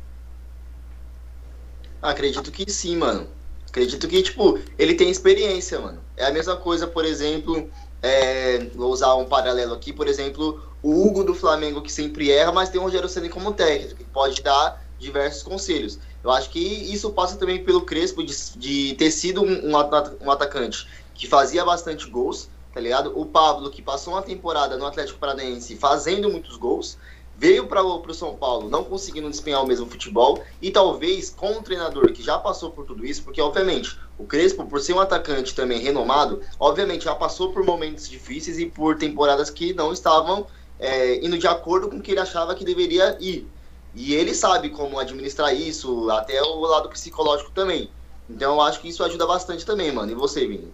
Acredito 2.02 2.50
que 2.50 2.70
sim, 2.70 2.96
mano. 2.96 3.28
Acredito 3.68 4.08
que, 4.08 4.22
tipo, 4.22 4.58
ele 4.78 4.94
tem 4.94 5.10
experiência, 5.10 5.78
mano. 5.78 6.00
É 6.16 6.26
a 6.26 6.32
mesma 6.32 6.56
coisa, 6.56 6.86
por 6.86 7.04
exemplo, 7.04 7.70
é, 8.02 8.58
vou 8.74 8.90
usar 8.90 9.14
um 9.14 9.26
paralelo 9.26 9.74
aqui, 9.74 9.92
por 9.92 10.08
exemplo, 10.08 10.62
o 10.82 11.06
Hugo 11.06 11.22
do 11.22 11.34
Flamengo 11.34 11.82
que 11.82 11.92
sempre 11.92 12.30
erra, 12.30 12.52
mas 12.52 12.68
tem 12.68 12.80
o 12.80 12.84
Rogério 12.84 13.08
Ceni 13.08 13.28
como 13.28 13.52
técnico, 13.52 13.96
que 13.96 14.04
pode 14.04 14.42
dar 14.42 14.82
diversos 14.98 15.42
conselhos. 15.42 15.98
Eu 16.22 16.30
acho 16.30 16.50
que 16.50 16.58
isso 16.58 17.10
passa 17.10 17.36
também 17.36 17.62
pelo 17.64 17.82
Crespo 17.82 18.22
de, 18.22 18.34
de 18.56 18.94
ter 18.94 19.10
sido 19.10 19.42
um, 19.42 19.70
um, 19.70 20.30
atacante 20.30 20.86
que 21.14 21.26
fazia 21.26 21.64
bastante 21.64 22.08
gols, 22.08 22.48
tá 22.72 22.80
ligado? 22.80 23.18
O 23.18 23.26
Pablo, 23.26 23.70
que 23.70 23.82
passou 23.82 24.14
uma 24.14 24.22
temporada 24.22 24.76
no 24.76 24.86
Atlético 24.86 25.18
Paranaense 25.18 25.76
fazendo 25.76 26.30
muitos 26.30 26.56
gols, 26.56 26.98
veio 27.40 27.66
para 27.66 27.82
o 27.82 28.12
São 28.12 28.36
Paulo 28.36 28.68
não 28.68 28.84
conseguindo 28.84 29.30
desempenhar 29.30 29.64
o 29.64 29.66
mesmo 29.66 29.86
futebol 29.86 30.44
e 30.60 30.70
talvez 30.70 31.30
com 31.30 31.52
um 31.52 31.62
treinador 31.62 32.12
que 32.12 32.22
já 32.22 32.38
passou 32.38 32.70
por 32.70 32.84
tudo 32.84 33.06
isso, 33.06 33.22
porque 33.22 33.40
obviamente 33.40 33.98
o 34.18 34.26
Crespo, 34.26 34.66
por 34.66 34.78
ser 34.78 34.92
um 34.92 35.00
atacante 35.00 35.54
também 35.54 35.80
renomado, 35.80 36.42
obviamente 36.58 37.06
já 37.06 37.14
passou 37.14 37.50
por 37.50 37.64
momentos 37.64 38.06
difíceis 38.06 38.58
e 38.58 38.66
por 38.66 38.98
temporadas 38.98 39.48
que 39.48 39.72
não 39.72 39.90
estavam 39.90 40.46
é, 40.78 41.24
indo 41.24 41.38
de 41.38 41.46
acordo 41.46 41.88
com 41.88 41.96
o 41.96 42.02
que 42.02 42.10
ele 42.10 42.20
achava 42.20 42.54
que 42.54 42.62
deveria 42.62 43.16
ir. 43.18 43.48
E 43.94 44.12
ele 44.12 44.34
sabe 44.34 44.68
como 44.68 44.98
administrar 44.98 45.54
isso, 45.54 46.10
até 46.10 46.42
o 46.42 46.60
lado 46.60 46.90
psicológico 46.90 47.52
também. 47.52 47.90
Então 48.28 48.52
eu 48.52 48.60
acho 48.60 48.80
que 48.80 48.88
isso 48.88 49.02
ajuda 49.02 49.26
bastante 49.26 49.64
também, 49.64 49.90
mano. 49.90 50.12
E 50.12 50.14
você, 50.14 50.46
Vini? 50.46 50.70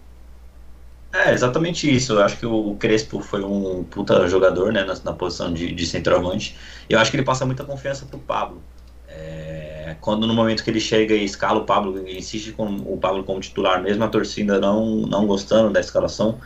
É, 1.13 1.31
exatamente 1.33 1.93
isso. 1.93 2.13
Eu 2.13 2.23
acho 2.23 2.37
que 2.37 2.45
o 2.45 2.75
Crespo 2.75 3.21
foi 3.21 3.43
um 3.43 3.83
puta 3.83 4.27
jogador, 4.27 4.71
né, 4.71 4.85
na, 5.03 5.13
posição 5.13 5.53
de, 5.53 5.85
centroavante. 5.85 6.55
Eu 6.89 6.99
acho 6.99 7.09
que 7.11 7.17
ele 7.17 7.23
passa 7.23 7.45
muita 7.45 7.63
confiança 7.63 8.05
pro 8.05 8.19
Pablo. 8.19 8.61
É, 9.07 9.95
quando 10.01 10.27
no 10.27 10.33
momento 10.33 10.63
que 10.63 10.69
ele 10.69 10.79
chega 10.79 11.13
e 11.13 11.23
escala 11.23 11.59
o 11.59 11.65
Pablo, 11.65 12.07
insiste 12.07 12.51
com 12.51 12.65
o 12.65 12.97
Pablo 12.97 13.23
como 13.23 13.39
titular, 13.39 13.81
mesmo 13.81 14.03
a 14.03 14.07
torcida 14.07 14.59
não, 14.59 14.97
não 15.07 15.25
gostando 15.25 15.71
da 15.71 15.79
escalação, 15.79 16.39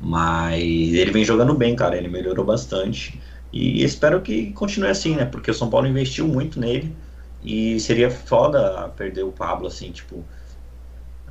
Mas 0.00 0.62
ele 0.62 1.10
vem 1.10 1.24
jogando 1.24 1.54
bem, 1.54 1.74
cara. 1.74 1.96
Ele 1.96 2.08
melhorou 2.08 2.44
bastante. 2.44 3.20
E 3.52 3.82
espero 3.82 4.20
que 4.20 4.52
continue 4.52 4.90
assim, 4.90 5.16
né? 5.16 5.24
Porque 5.24 5.50
o 5.50 5.54
São 5.54 5.70
Paulo 5.70 5.86
investiu 5.86 6.26
muito 6.26 6.60
nele. 6.60 6.94
E 7.42 7.78
seria 7.80 8.10
foda 8.10 8.88
perder 8.96 9.22
o 9.24 9.32
Pablo, 9.32 9.66
assim, 9.66 9.90
tipo. 9.90 10.24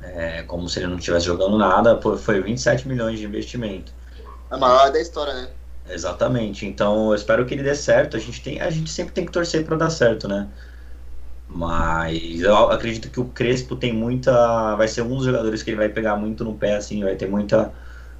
É, 0.02 0.42
como 0.42 0.68
se 0.68 0.78
ele 0.78 0.86
não 0.86 0.96
estivesse 0.96 1.26
jogando 1.26 1.56
nada. 1.58 2.00
Foi 2.00 2.40
27 2.40 2.86
milhões 2.86 3.18
de 3.18 3.24
investimento. 3.24 3.92
A 4.50 4.56
maior 4.56 4.90
da 4.92 5.00
história, 5.00 5.32
né? 5.34 5.48
Exatamente. 5.88 6.66
Então 6.66 7.08
eu 7.08 7.14
espero 7.14 7.46
que 7.46 7.54
ele 7.54 7.62
dê 7.62 7.74
certo. 7.74 8.16
A 8.16 8.20
gente, 8.20 8.42
tem, 8.42 8.60
a 8.60 8.70
gente 8.70 8.90
sempre 8.90 9.12
tem 9.12 9.24
que 9.24 9.32
torcer 9.32 9.64
para 9.64 9.76
dar 9.76 9.90
certo, 9.90 10.28
né? 10.28 10.48
Mas 11.48 12.42
eu 12.42 12.70
acredito 12.70 13.10
que 13.10 13.18
o 13.18 13.24
Crespo 13.24 13.74
tem 13.74 13.92
muita. 13.92 14.76
Vai 14.76 14.86
ser 14.86 15.02
um 15.02 15.16
dos 15.16 15.24
jogadores 15.24 15.62
que 15.62 15.70
ele 15.70 15.78
vai 15.78 15.88
pegar 15.88 16.16
muito 16.16 16.44
no 16.44 16.54
pé, 16.54 16.76
assim, 16.76 17.02
vai 17.02 17.16
ter 17.16 17.26
muita 17.26 17.72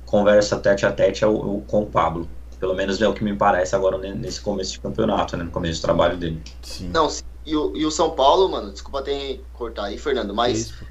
conversa 0.09 0.59
tete 0.59 0.87
a 0.87 0.93
tete 0.93 1.21
com 1.67 1.83
o 1.83 1.87
Pablo. 1.87 2.29
Pelo 2.59 2.75
menos 2.75 3.01
é 3.01 3.07
o 3.07 3.15
que 3.15 3.23
me 3.23 3.37
parece 3.37 3.77
agora 3.77 3.97
nesse 3.99 4.41
começo 4.41 4.73
de 4.73 4.81
campeonato, 4.81 5.37
né? 5.37 5.45
No 5.45 5.51
começo 5.51 5.81
do 5.81 5.85
trabalho 5.85 6.17
dele. 6.17 6.43
Sim. 6.61 6.89
Não, 6.89 7.09
e 7.47 7.55
o, 7.55 7.77
e 7.77 7.87
o 7.87 7.91
São 7.91 8.11
Paulo, 8.11 8.49
mano, 8.49 8.73
desculpa 8.73 9.03
ter 9.03 9.41
cortar 9.53 9.85
aí, 9.85 9.99
Fernando, 9.99 10.35
mas 10.35 10.59
Isso. 10.59 10.85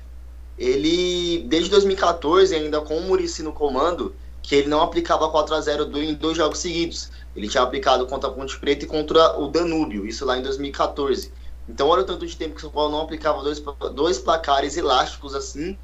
ele, 0.57 1.43
desde 1.47 1.69
2014, 1.71 2.55
ainda 2.55 2.79
com 2.79 2.97
o 2.97 3.01
Murici 3.01 3.43
no 3.43 3.51
comando, 3.51 4.15
que 4.41 4.55
ele 4.55 4.69
não 4.69 4.81
aplicava 4.81 5.29
4 5.29 5.55
a 5.55 5.61
0 5.61 5.97
em 5.97 6.13
dois 6.13 6.37
jogos 6.37 6.59
seguidos. 6.59 7.11
Ele 7.35 7.49
tinha 7.49 7.63
aplicado 7.63 8.07
contra 8.07 8.29
a 8.29 8.31
Ponte 8.31 8.57
Preta 8.57 8.85
e 8.85 8.87
contra 8.87 9.37
o 9.37 9.49
Danúbio, 9.49 10.05
isso 10.05 10.25
lá 10.25 10.37
em 10.37 10.41
2014. 10.41 11.33
Então, 11.67 11.89
olha 11.89 12.01
o 12.01 12.05
tanto 12.05 12.25
de 12.25 12.37
tempo 12.37 12.53
que 12.53 12.59
o 12.59 12.61
São 12.61 12.71
Paulo 12.71 12.91
não 12.91 13.01
aplicava 13.01 13.43
dois, 13.43 13.61
dois 13.93 14.19
placares 14.19 14.77
elásticos 14.77 15.35
assim, 15.35 15.77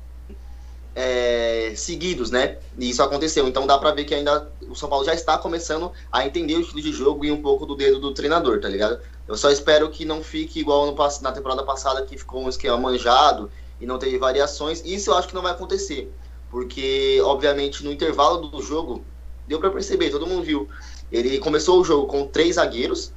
é, 0.96 1.74
seguidos, 1.76 2.32
né? 2.32 2.58
E 2.78 2.90
isso 2.90 3.02
aconteceu. 3.02 3.48
Então, 3.48 3.66
dá 3.66 3.78
pra 3.78 3.92
ver 3.92 4.06
que 4.06 4.14
ainda 4.14 4.52
o 4.70 4.76
São 4.76 4.90
Paulo 4.90 5.06
já 5.06 5.14
está 5.14 5.38
começando 5.38 5.92
a 6.12 6.26
entender 6.26 6.56
o 6.56 6.62
estilo 6.62 6.82
de 6.82 6.92
jogo 6.92 7.26
e 7.26 7.32
um 7.32 7.42
pouco 7.42 7.66
do 7.66 7.76
dedo 7.76 8.00
do 8.00 8.14
treinador, 8.14 8.60
tá 8.60 8.70
ligado? 8.70 9.00
Eu 9.28 9.38
só 9.38 9.50
espero 9.50 9.90
que 9.90 10.06
não 10.06 10.24
fique 10.24 10.60
igual 10.60 10.86
no, 10.86 10.96
na 11.22 11.32
temporada 11.32 11.64
passada, 11.64 12.06
que 12.06 12.18
ficou 12.18 12.44
um 12.44 12.50
esquema 12.50 12.78
manjado 12.78 13.50
e 13.80 13.86
não 13.86 13.98
teve 13.98 14.18
variações. 14.18 14.82
Isso 14.86 15.10
eu 15.12 15.16
acho 15.16 15.28
que 15.28 15.36
não 15.36 15.42
vai 15.42 15.52
acontecer 15.52 16.12
porque, 16.54 17.20
obviamente, 17.24 17.84
no 17.84 17.92
intervalo 17.92 18.48
do 18.48 18.62
jogo, 18.62 19.04
deu 19.48 19.60
para 19.60 19.72
perceber, 19.72 20.12
todo 20.12 20.28
mundo 20.28 20.44
viu. 20.44 20.70
Ele 21.12 21.40
começou 21.40 21.82
o 21.82 21.84
jogo 21.84 22.06
com 22.06 22.28
três 22.28 22.56
zagueiros 22.56 23.12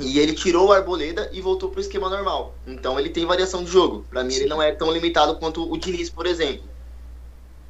e 0.00 0.18
ele 0.18 0.32
tirou 0.32 0.68
o 0.68 0.72
Arboleda 0.72 1.28
e 1.30 1.42
voltou 1.42 1.68
para 1.68 1.76
o 1.76 1.80
esquema 1.82 2.08
normal. 2.08 2.54
Então 2.66 2.98
ele 2.98 3.10
tem 3.10 3.26
variação 3.26 3.62
de 3.62 3.70
jogo. 3.70 4.06
Para 4.08 4.24
mim, 4.24 4.32
ele 4.32 4.46
não 4.46 4.62
é 4.62 4.72
tão 4.72 4.90
limitado 4.90 5.36
quanto 5.36 5.70
o 5.70 5.76
Diniz, 5.76 6.08
por 6.08 6.24
exemplo. 6.24 6.64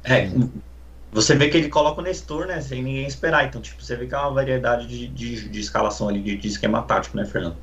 É, 0.03 0.29
você 1.11 1.35
vê 1.35 1.49
que 1.49 1.57
ele 1.57 1.69
coloca 1.69 2.01
o 2.01 2.03
Nestor, 2.03 2.47
né? 2.47 2.61
Sem 2.61 2.81
ninguém 2.81 3.05
esperar. 3.05 3.45
Então, 3.45 3.61
tipo, 3.61 3.83
você 3.83 3.95
vê 3.95 4.07
que 4.07 4.15
é 4.15 4.17
uma 4.17 4.31
variedade 4.31 4.87
de, 4.87 5.07
de, 5.07 5.49
de 5.49 5.59
escalação 5.59 6.07
ali, 6.07 6.21
de, 6.21 6.37
de, 6.37 6.47
esquema 6.47 6.81
tático, 6.83 7.17
né, 7.17 7.25
Fernando? 7.25 7.57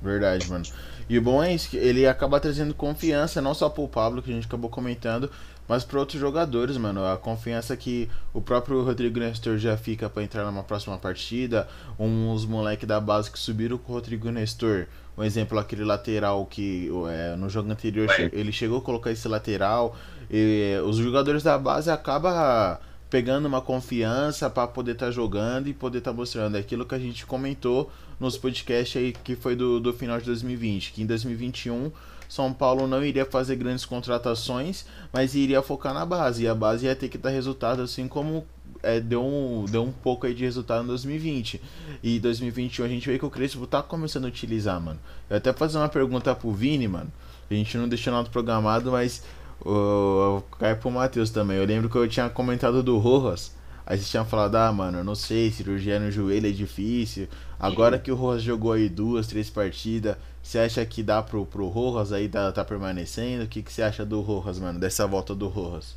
Verdade, 0.00 0.48
mano. 0.48 0.64
E 1.08 1.18
o 1.18 1.22
bom 1.22 1.42
é 1.42 1.54
isso, 1.54 1.70
que 1.70 1.76
ele 1.76 2.06
acaba 2.06 2.40
trazendo 2.40 2.74
confiança, 2.74 3.40
não 3.40 3.54
só 3.54 3.68
pro 3.68 3.86
Pablo, 3.88 4.22
que 4.22 4.30
a 4.30 4.34
gente 4.34 4.46
acabou 4.46 4.70
comentando, 4.70 5.30
mas 5.68 5.84
para 5.84 5.98
outros 5.98 6.20
jogadores, 6.20 6.76
mano. 6.76 7.04
A 7.04 7.16
confiança 7.16 7.76
que 7.76 8.08
o 8.34 8.40
próprio 8.40 8.82
Rodrigo 8.82 9.18
Nestor 9.18 9.58
já 9.58 9.76
fica 9.76 10.08
para 10.10 10.22
entrar 10.22 10.44
numa 10.44 10.62
próxima 10.62 10.98
partida. 10.98 11.68
Uns 11.98 12.44
moleques 12.44 12.86
da 12.86 13.00
base 13.00 13.30
que 13.30 13.38
subiram 13.38 13.78
com 13.78 13.92
o 13.92 13.94
Rodrigo 13.94 14.30
Nestor. 14.30 14.86
Um 15.16 15.22
exemplo, 15.22 15.58
aquele 15.58 15.84
lateral 15.84 16.44
que 16.46 16.90
é, 17.10 17.36
no 17.36 17.48
jogo 17.48 17.70
anterior 17.70 18.08
ele 18.32 18.52
chegou 18.52 18.78
a 18.78 18.82
colocar 18.82 19.10
esse 19.10 19.26
lateral. 19.28 19.96
E, 20.30 20.78
os 20.84 20.96
jogadores 20.96 21.42
da 21.42 21.58
base 21.58 21.90
acabam 21.90 22.78
pegando 23.12 23.44
uma 23.44 23.60
confiança 23.60 24.48
para 24.48 24.66
poder 24.66 24.92
estar 24.92 25.06
tá 25.06 25.12
jogando 25.12 25.68
e 25.68 25.74
poder 25.74 25.98
estar 25.98 26.12
tá 26.12 26.16
mostrando 26.16 26.56
aquilo 26.56 26.86
que 26.86 26.94
a 26.94 26.98
gente 26.98 27.26
comentou 27.26 27.92
nos 28.18 28.38
podcasts 28.38 28.96
aí 28.96 29.12
que 29.12 29.36
foi 29.36 29.54
do, 29.54 29.78
do 29.78 29.92
final 29.92 30.18
de 30.18 30.24
2020, 30.24 30.92
que 30.92 31.02
em 31.02 31.06
2021 31.06 31.92
São 32.26 32.54
Paulo 32.54 32.86
não 32.86 33.04
iria 33.04 33.26
fazer 33.26 33.56
grandes 33.56 33.84
contratações, 33.84 34.86
mas 35.12 35.34
iria 35.34 35.60
focar 35.60 35.92
na 35.92 36.06
base, 36.06 36.44
e 36.44 36.48
a 36.48 36.54
base 36.54 36.86
ia 36.86 36.96
ter 36.96 37.10
que 37.10 37.18
dar 37.18 37.28
resultado 37.28 37.82
assim 37.82 38.08
como 38.08 38.46
é, 38.82 38.98
deu, 38.98 39.22
um, 39.22 39.66
deu 39.66 39.82
um 39.82 39.92
pouco 39.92 40.26
aí 40.26 40.32
de 40.32 40.44
resultado 40.44 40.82
em 40.82 40.86
2020. 40.86 41.60
E 42.02 42.18
2021 42.18 42.86
a 42.86 42.88
gente 42.88 43.06
vê 43.10 43.18
que 43.18 43.26
o 43.26 43.30
Crespo 43.30 43.66
tá 43.66 43.82
começando 43.82 44.24
a 44.24 44.28
utilizar, 44.28 44.80
mano. 44.80 44.98
Eu 45.28 45.36
até 45.36 45.52
fazer 45.52 45.76
uma 45.76 45.88
pergunta 45.90 46.34
pro 46.34 46.50
Vini, 46.50 46.88
mano. 46.88 47.12
A 47.50 47.54
gente 47.54 47.76
não 47.76 47.86
deixou 47.86 48.10
nada 48.10 48.30
programado, 48.30 48.90
mas 48.90 49.22
o, 49.64 50.42
cai 50.58 50.74
pro 50.74 50.90
Matheus 50.90 51.30
também. 51.30 51.56
Eu 51.56 51.64
lembro 51.64 51.88
que 51.88 51.96
eu 51.96 52.08
tinha 52.08 52.28
comentado 52.28 52.82
do 52.82 52.98
Rojas. 52.98 53.54
Aí 53.84 53.96
vocês 53.96 54.10
tinham 54.10 54.24
falado, 54.24 54.54
ah, 54.56 54.72
mano, 54.72 54.98
eu 54.98 55.04
não 55.04 55.14
sei, 55.14 55.50
cirurgia 55.50 55.98
no 55.98 56.10
joelho 56.10 56.46
é 56.46 56.52
difícil. 56.52 57.28
Agora 57.58 57.98
que 57.98 58.12
o 58.12 58.14
Rojas 58.14 58.42
jogou 58.42 58.72
aí 58.72 58.88
duas, 58.88 59.26
três 59.26 59.50
partidas, 59.50 60.16
você 60.42 60.58
acha 60.58 60.84
que 60.86 61.02
dá 61.02 61.20
pro, 61.20 61.44
pro 61.44 61.66
Rojas 61.68 62.12
aí 62.12 62.28
tá, 62.28 62.52
tá 62.52 62.64
permanecendo? 62.64 63.44
O 63.44 63.48
que, 63.48 63.60
que 63.62 63.72
você 63.72 63.82
acha 63.82 64.04
do 64.04 64.20
Rojas, 64.20 64.58
mano, 64.58 64.78
dessa 64.78 65.06
volta 65.06 65.34
do 65.34 65.48
Rojas? 65.48 65.96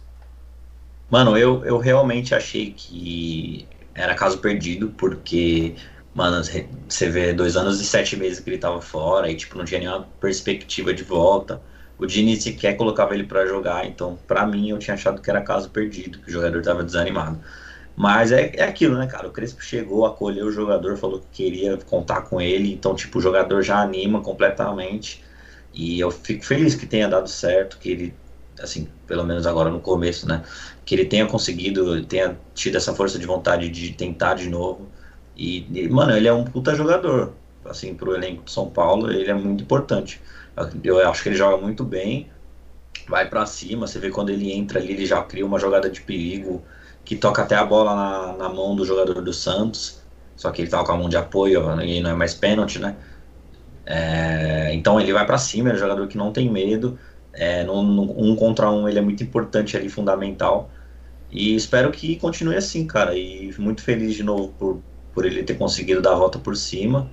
Mano, 1.10 1.38
eu, 1.38 1.64
eu 1.64 1.78
realmente 1.78 2.34
achei 2.34 2.72
que 2.72 3.68
era 3.94 4.16
caso 4.16 4.40
perdido, 4.40 4.90
porque, 4.98 5.76
mano, 6.14 6.44
você 6.44 7.10
vê 7.10 7.34
dois 7.34 7.56
anos 7.56 7.80
e 7.80 7.86
sete 7.86 8.16
meses 8.18 8.40
que 8.40 8.50
ele 8.50 8.58
tava 8.58 8.82
fora 8.82 9.30
e, 9.30 9.36
tipo, 9.36 9.58
não 9.58 9.66
tinha 9.66 9.80
nenhuma 9.80 10.08
perspectiva 10.20 10.92
de 10.92 11.04
volta 11.04 11.62
o 11.98 12.06
Diniz 12.06 12.44
sequer 12.44 12.76
colocava 12.76 13.14
ele 13.14 13.24
para 13.24 13.46
jogar, 13.46 13.86
então 13.86 14.18
para 14.28 14.46
mim 14.46 14.70
eu 14.70 14.78
tinha 14.80 14.94
achado 14.96 15.22
que 15.22 15.30
era 15.30 15.42
caso 15.42 15.70
perdido, 15.70 16.20
que 16.20 16.30
o 16.30 16.32
jogador 16.32 16.60
estava 16.60 16.84
desanimado. 16.84 17.40
Mas 17.96 18.32
é, 18.32 18.52
é 18.56 18.64
aquilo, 18.64 18.98
né, 18.98 19.08
cara? 19.08 19.28
O 19.28 19.32
Crespo 19.32 19.64
chegou, 19.64 20.06
acolheu 20.06 20.48
o 20.48 20.52
jogador, 20.52 20.98
falou 20.98 21.20
que 21.20 21.44
queria 21.44 21.78
contar 21.78 22.24
com 22.24 22.42
ele, 22.42 22.74
então, 22.74 22.94
tipo, 22.94 23.20
o 23.20 23.22
jogador 23.22 23.62
já 23.62 23.82
anima 23.82 24.22
completamente. 24.22 25.24
E 25.74 26.00
eu 26.00 26.12
fico 26.12 26.46
feliz 26.46 26.76
que 26.76 26.86
tenha 26.86 27.08
dado 27.08 27.30
certo, 27.30 27.78
que 27.78 27.90
ele, 27.90 28.14
assim, 28.60 28.90
pelo 29.08 29.24
menos 29.24 29.48
agora 29.48 29.70
no 29.70 29.80
começo, 29.80 30.28
né? 30.28 30.44
Que 30.86 30.96
ele 30.96 31.06
tenha 31.06 31.26
conseguido, 31.26 32.04
tenha 32.06 32.38
tido 32.54 32.76
essa 32.78 32.94
força 32.94 33.18
de 33.18 33.26
vontade 33.26 33.70
de 33.70 33.94
tentar 33.94 34.36
de 34.36 34.50
novo. 34.50 34.90
E, 35.36 35.66
e 35.74 35.90
mano, 35.90 36.16
ele 36.16 36.28
é 36.28 36.34
um 36.34 36.44
puta 36.44 36.76
jogador. 36.76 37.34
Assim, 37.66 37.96
pro 37.96 38.14
elenco 38.16 38.44
de 38.44 38.52
São 38.52 38.70
Paulo, 38.70 39.12
ele 39.12 39.30
é 39.30 39.34
muito 39.34 39.64
importante. 39.64 40.22
Eu 40.84 41.10
acho 41.10 41.22
que 41.22 41.30
ele 41.30 41.36
joga 41.36 41.58
muito 41.58 41.84
bem, 41.84 42.30
vai 43.08 43.28
para 43.28 43.46
cima. 43.46 43.88
Você 43.88 44.00
vê 44.00 44.10
quando 44.10 44.30
ele 44.30 44.52
entra 44.52 44.80
ali, 44.80 44.94
ele 44.94 45.06
já 45.06 45.22
cria 45.24 45.46
uma 45.46 45.60
jogada 45.60 45.90
de 45.90 46.02
perigo 46.02 46.64
que 47.04 47.16
toca 47.16 47.42
até 47.44 47.56
a 47.56 47.66
bola 47.66 47.96
na, 47.96 48.34
na 48.34 48.50
mão 48.50 48.76
do 48.76 48.86
jogador 48.86 49.22
do 49.22 49.34
Santos. 49.34 50.02
Só 50.36 50.52
que 50.52 50.62
ele 50.62 50.70
tava 50.70 50.86
com 50.86 50.92
a 50.92 50.98
mão 50.98 51.10
de 51.10 51.18
apoio 51.18 51.82
e 51.82 52.02
não 52.02 52.10
é 52.10 52.14
mais 52.14 52.34
pênalti, 52.34 52.80
né? 52.80 52.96
É, 53.86 54.74
então 54.74 55.00
ele 55.00 55.14
vai 55.14 55.26
para 55.26 55.38
cima, 55.38 55.70
é 55.70 55.74
um 55.74 55.78
jogador 55.78 56.08
que 56.08 56.18
não 56.18 56.32
tem 56.32 56.50
medo. 56.50 56.98
É, 57.34 57.64
no, 57.64 57.84
no, 57.84 58.20
um 58.20 58.36
contra 58.36 58.70
um 58.72 58.88
ele 58.88 59.00
é 59.00 59.02
muito 59.02 59.24
importante 59.24 59.78
ali, 59.78 59.90
fundamental. 59.90 60.70
E 61.32 61.56
espero 61.56 61.92
que 61.92 62.16
continue 62.18 62.56
assim, 62.56 62.88
cara. 62.88 63.16
E 63.18 63.54
muito 63.58 63.82
feliz 63.82 64.16
de 64.16 64.24
novo 64.24 64.54
por, 64.60 64.82
por 65.14 65.26
ele 65.26 65.44
ter 65.44 65.56
conseguido 65.58 66.02
dar 66.02 66.14
a 66.14 66.16
volta 66.16 66.40
por 66.40 66.56
cima. 66.56 67.10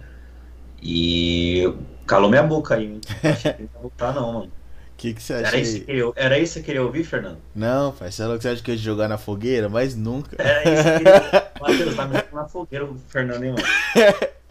E 0.83 1.73
calou 2.07 2.29
minha 2.31 2.43
boca 2.43 2.75
aí. 2.75 3.01
Achei 3.23 3.53
que 3.53 3.63
não 3.63 3.69
ia 3.69 3.81
voltar, 3.81 4.15
não, 4.15 4.33
mano. 4.33 4.47
O 4.47 4.97
que, 4.97 5.15
que 5.15 5.23
você 5.23 5.35
acha? 5.35 5.49
Era 5.49 5.59
isso, 5.59 5.85
que 5.85 5.93
eu, 5.93 6.13
era 6.17 6.39
isso 6.39 6.55
que 6.55 6.61
você 6.61 6.67
queria 6.67 6.83
ouvir, 6.83 7.05
Fernando? 7.05 7.39
Não, 7.55 7.93
pai, 7.93 8.11
você 8.11 8.23
que 8.23 8.43
você 8.43 8.49
acha 8.49 8.63
que 8.63 8.71
eu 8.71 8.75
ia 8.75 8.81
jogar 8.81 9.09
na 9.09 9.19
fogueira? 9.19 9.69
Mas 9.69 9.97
nunca. 9.97 10.37
Era 10.41 10.63
isso 10.63 10.83
que 10.83 10.89
eu 10.89 10.99
queria. 10.99 11.53
Matheus, 11.61 11.97
tá 11.97 12.07
me 12.07 12.15
na 12.33 12.49
fogueira 12.49 12.85
o 12.85 12.99
Fernando, 13.09 13.45
hein, 13.45 13.53
mano? 13.53 14.33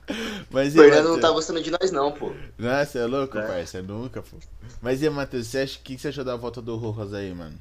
Mas, 0.50 0.76
o 0.76 0.80
Fernando 0.80 1.10
não 1.10 1.20
tá 1.20 1.32
gostando 1.32 1.62
de 1.62 1.72
nós, 1.72 1.90
não, 1.92 2.12
pô. 2.12 2.34
Você 2.58 3.00
é 3.00 3.06
louco, 3.06 3.38
é. 3.38 3.48
pai? 3.48 3.66
Você 3.66 3.78
é 3.78 3.82
nunca, 3.82 4.22
pô. 4.22 4.36
Mas 4.82 5.02
e 5.02 5.10
Matheus, 5.10 5.48
você 5.48 5.60
acha, 5.60 5.80
o 5.80 5.82
que, 5.82 5.96
que 5.96 6.02
você 6.02 6.10
achou 6.10 6.26
da 6.26 6.36
volta 6.36 6.62
do 6.62 6.76
Rojas 6.76 7.14
aí, 7.14 7.34
mano? 7.34 7.58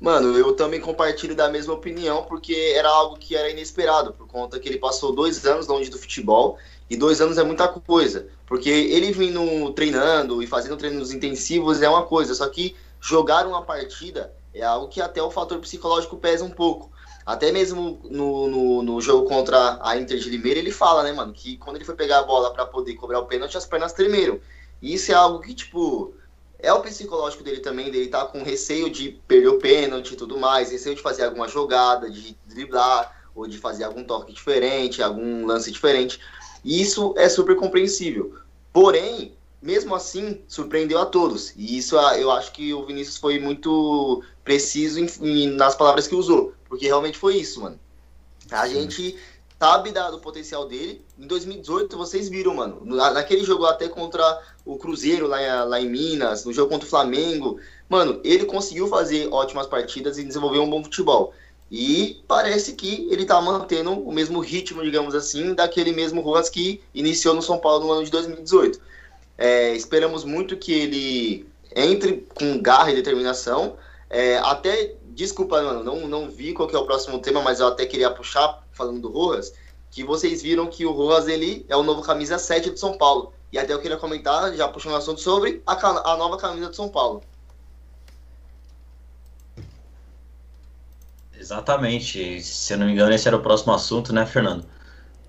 Mano, 0.00 0.36
eu 0.36 0.54
também 0.54 0.80
compartilho 0.80 1.34
da 1.34 1.48
mesma 1.48 1.74
opinião, 1.74 2.24
porque 2.24 2.74
era 2.74 2.88
algo 2.88 3.18
que 3.18 3.36
era 3.36 3.50
inesperado, 3.50 4.14
por 4.14 4.26
conta 4.26 4.58
que 4.58 4.68
ele 4.68 4.78
passou 4.78 5.14
dois 5.14 5.44
anos 5.44 5.66
longe 5.66 5.90
do 5.90 5.98
futebol, 5.98 6.58
e 6.90 6.96
dois 6.96 7.20
anos 7.20 7.38
é 7.38 7.44
muita 7.44 7.68
coisa. 7.68 8.26
Porque 8.44 8.68
ele 8.68 9.12
vindo 9.12 9.72
treinando 9.72 10.42
e 10.42 10.46
fazendo 10.46 10.76
treinos 10.76 11.12
intensivos 11.12 11.80
é 11.80 11.88
uma 11.88 12.02
coisa, 12.04 12.34
só 12.34 12.48
que 12.48 12.76
jogar 13.00 13.46
uma 13.46 13.62
partida 13.62 14.34
é 14.52 14.62
algo 14.62 14.88
que 14.88 15.00
até 15.00 15.22
o 15.22 15.30
fator 15.30 15.60
psicológico 15.60 16.16
pesa 16.16 16.44
um 16.44 16.50
pouco. 16.50 16.90
Até 17.24 17.52
mesmo 17.52 18.00
no, 18.10 18.48
no, 18.48 18.82
no, 18.82 19.00
jogo 19.00 19.28
contra 19.28 19.78
a 19.80 19.96
Inter 19.96 20.18
de 20.18 20.28
Limeira, 20.28 20.58
ele 20.58 20.72
fala, 20.72 21.04
né, 21.04 21.12
mano, 21.12 21.32
que 21.32 21.56
quando 21.58 21.76
ele 21.76 21.84
foi 21.84 21.94
pegar 21.94 22.18
a 22.18 22.22
bola 22.24 22.52
para 22.52 22.66
poder 22.66 22.94
cobrar 22.94 23.20
o 23.20 23.26
pênalti, 23.26 23.56
as 23.56 23.66
pernas 23.66 23.92
tremeram. 23.92 24.40
E 24.82 24.94
isso 24.94 25.12
é 25.12 25.14
algo 25.14 25.38
que, 25.38 25.54
tipo, 25.54 26.12
é 26.58 26.72
o 26.72 26.80
psicológico 26.80 27.44
dele 27.44 27.60
também, 27.60 27.90
dele 27.90 28.08
tá 28.08 28.24
com 28.24 28.42
receio 28.42 28.90
de 28.90 29.10
perder 29.28 29.48
o 29.48 29.58
pênalti 29.58 30.14
e 30.14 30.16
tudo 30.16 30.38
mais, 30.38 30.72
receio 30.72 30.96
de 30.96 31.02
fazer 31.02 31.24
alguma 31.24 31.46
jogada, 31.46 32.10
de 32.10 32.36
driblar, 32.46 33.14
ou 33.34 33.46
de 33.46 33.58
fazer 33.58 33.84
algum 33.84 34.04
toque 34.04 34.32
diferente, 34.32 35.02
algum 35.02 35.46
lance 35.46 35.70
diferente. 35.70 36.20
E 36.64 36.80
isso 36.80 37.14
é 37.16 37.28
super 37.28 37.56
compreensível. 37.56 38.34
Porém, 38.72 39.32
mesmo 39.60 39.94
assim, 39.94 40.40
surpreendeu 40.48 40.98
a 40.98 41.06
todos. 41.06 41.52
E 41.56 41.76
isso 41.76 41.98
ah, 41.98 42.18
eu 42.18 42.30
acho 42.30 42.52
que 42.52 42.72
o 42.72 42.84
Vinícius 42.86 43.16
foi 43.16 43.38
muito 43.38 44.22
preciso 44.44 45.00
em, 45.00 45.08
em, 45.20 45.46
nas 45.48 45.74
palavras 45.74 46.06
que 46.06 46.14
usou. 46.14 46.54
Porque 46.68 46.86
realmente 46.86 47.18
foi 47.18 47.36
isso, 47.36 47.60
mano. 47.60 47.78
A 48.50 48.66
Sim. 48.66 48.74
gente 48.74 49.16
sabe 49.58 49.92
da, 49.92 50.10
do 50.10 50.18
potencial 50.18 50.66
dele. 50.66 51.04
Em 51.18 51.26
2018, 51.26 51.96
vocês 51.96 52.28
viram, 52.28 52.54
mano. 52.54 52.80
Naquele 52.84 53.44
jogo 53.44 53.66
até 53.66 53.88
contra 53.88 54.40
o 54.64 54.76
Cruzeiro 54.76 55.26
lá, 55.26 55.64
lá 55.64 55.80
em 55.80 55.88
Minas, 55.88 56.44
no 56.44 56.52
jogo 56.52 56.70
contra 56.70 56.86
o 56.86 56.90
Flamengo. 56.90 57.60
Mano, 57.88 58.20
ele 58.24 58.46
conseguiu 58.46 58.88
fazer 58.88 59.28
ótimas 59.30 59.66
partidas 59.66 60.16
e 60.16 60.24
desenvolver 60.24 60.60
um 60.60 60.70
bom 60.70 60.82
futebol. 60.82 61.34
E 61.70 62.22
parece 62.26 62.72
que 62.72 63.06
ele 63.10 63.24
tá 63.24 63.40
mantendo 63.40 63.92
o 63.92 64.12
mesmo 64.12 64.40
ritmo, 64.40 64.82
digamos 64.82 65.14
assim, 65.14 65.54
daquele 65.54 65.92
mesmo 65.92 66.20
Rojas 66.20 66.48
que 66.48 66.82
iniciou 66.92 67.32
no 67.32 67.42
São 67.42 67.58
Paulo 67.58 67.86
no 67.86 67.92
ano 67.92 68.04
de 68.04 68.10
2018. 68.10 68.80
É, 69.38 69.74
esperamos 69.74 70.24
muito 70.24 70.56
que 70.56 70.72
ele 70.72 71.46
entre 71.74 72.26
com 72.34 72.60
garra 72.60 72.90
e 72.90 72.96
determinação. 72.96 73.76
É, 74.08 74.38
até, 74.38 74.96
desculpa, 75.10 75.62
mano, 75.62 75.84
não, 75.84 76.08
não 76.08 76.28
vi 76.28 76.52
qual 76.52 76.68
é 76.68 76.76
o 76.76 76.84
próximo 76.84 77.20
tema, 77.20 77.40
mas 77.40 77.60
eu 77.60 77.68
até 77.68 77.86
queria 77.86 78.10
puxar 78.10 78.66
falando 78.72 79.00
do 79.00 79.08
Rojas, 79.08 79.52
que 79.90 80.02
vocês 80.02 80.42
viram 80.42 80.66
que 80.66 80.84
o 80.84 80.90
Rojas 80.90 81.28
ele 81.28 81.64
é 81.68 81.76
o 81.76 81.84
novo 81.84 82.02
camisa 82.02 82.38
7 82.38 82.70
de 82.70 82.80
São 82.80 82.98
Paulo. 82.98 83.32
E 83.52 83.58
até 83.58 83.72
eu 83.72 83.80
queria 83.80 83.96
comentar, 83.96 84.52
já 84.54 84.68
puxando 84.68 84.92
o 84.92 84.96
assunto 84.96 85.20
sobre 85.20 85.62
a, 85.66 86.12
a 86.12 86.16
nova 86.16 86.36
camisa 86.36 86.70
de 86.70 86.76
São 86.76 86.88
Paulo. 86.88 87.22
Exatamente. 91.50 92.40
Se 92.42 92.72
eu 92.74 92.78
não 92.78 92.86
me 92.86 92.92
engano, 92.92 93.12
esse 93.12 93.26
era 93.26 93.36
o 93.36 93.40
próximo 93.42 93.72
assunto, 93.72 94.12
né, 94.12 94.24
Fernando? 94.24 94.64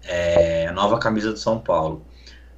É, 0.03 0.67
a 0.67 0.71
nova 0.71 0.99
camisa 0.99 1.31
do 1.31 1.39
São 1.39 1.59
Paulo. 1.59 2.05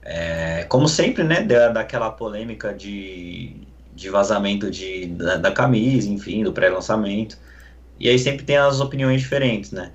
É, 0.03 0.65
como 0.65 0.87
sempre, 0.89 1.23
né, 1.23 1.41
da, 1.43 1.69
daquela 1.69 2.11
polêmica 2.11 2.73
de, 2.73 3.55
de 3.95 4.09
vazamento 4.09 4.69
de, 4.69 5.07
da, 5.07 5.37
da 5.37 5.51
camisa, 5.51 6.09
enfim, 6.09 6.43
do 6.43 6.51
pré-lançamento. 6.53 7.37
E 7.99 8.09
aí 8.09 8.19
sempre 8.19 8.45
tem 8.45 8.57
as 8.57 8.81
opiniões 8.81 9.21
diferentes, 9.21 9.71
né? 9.71 9.93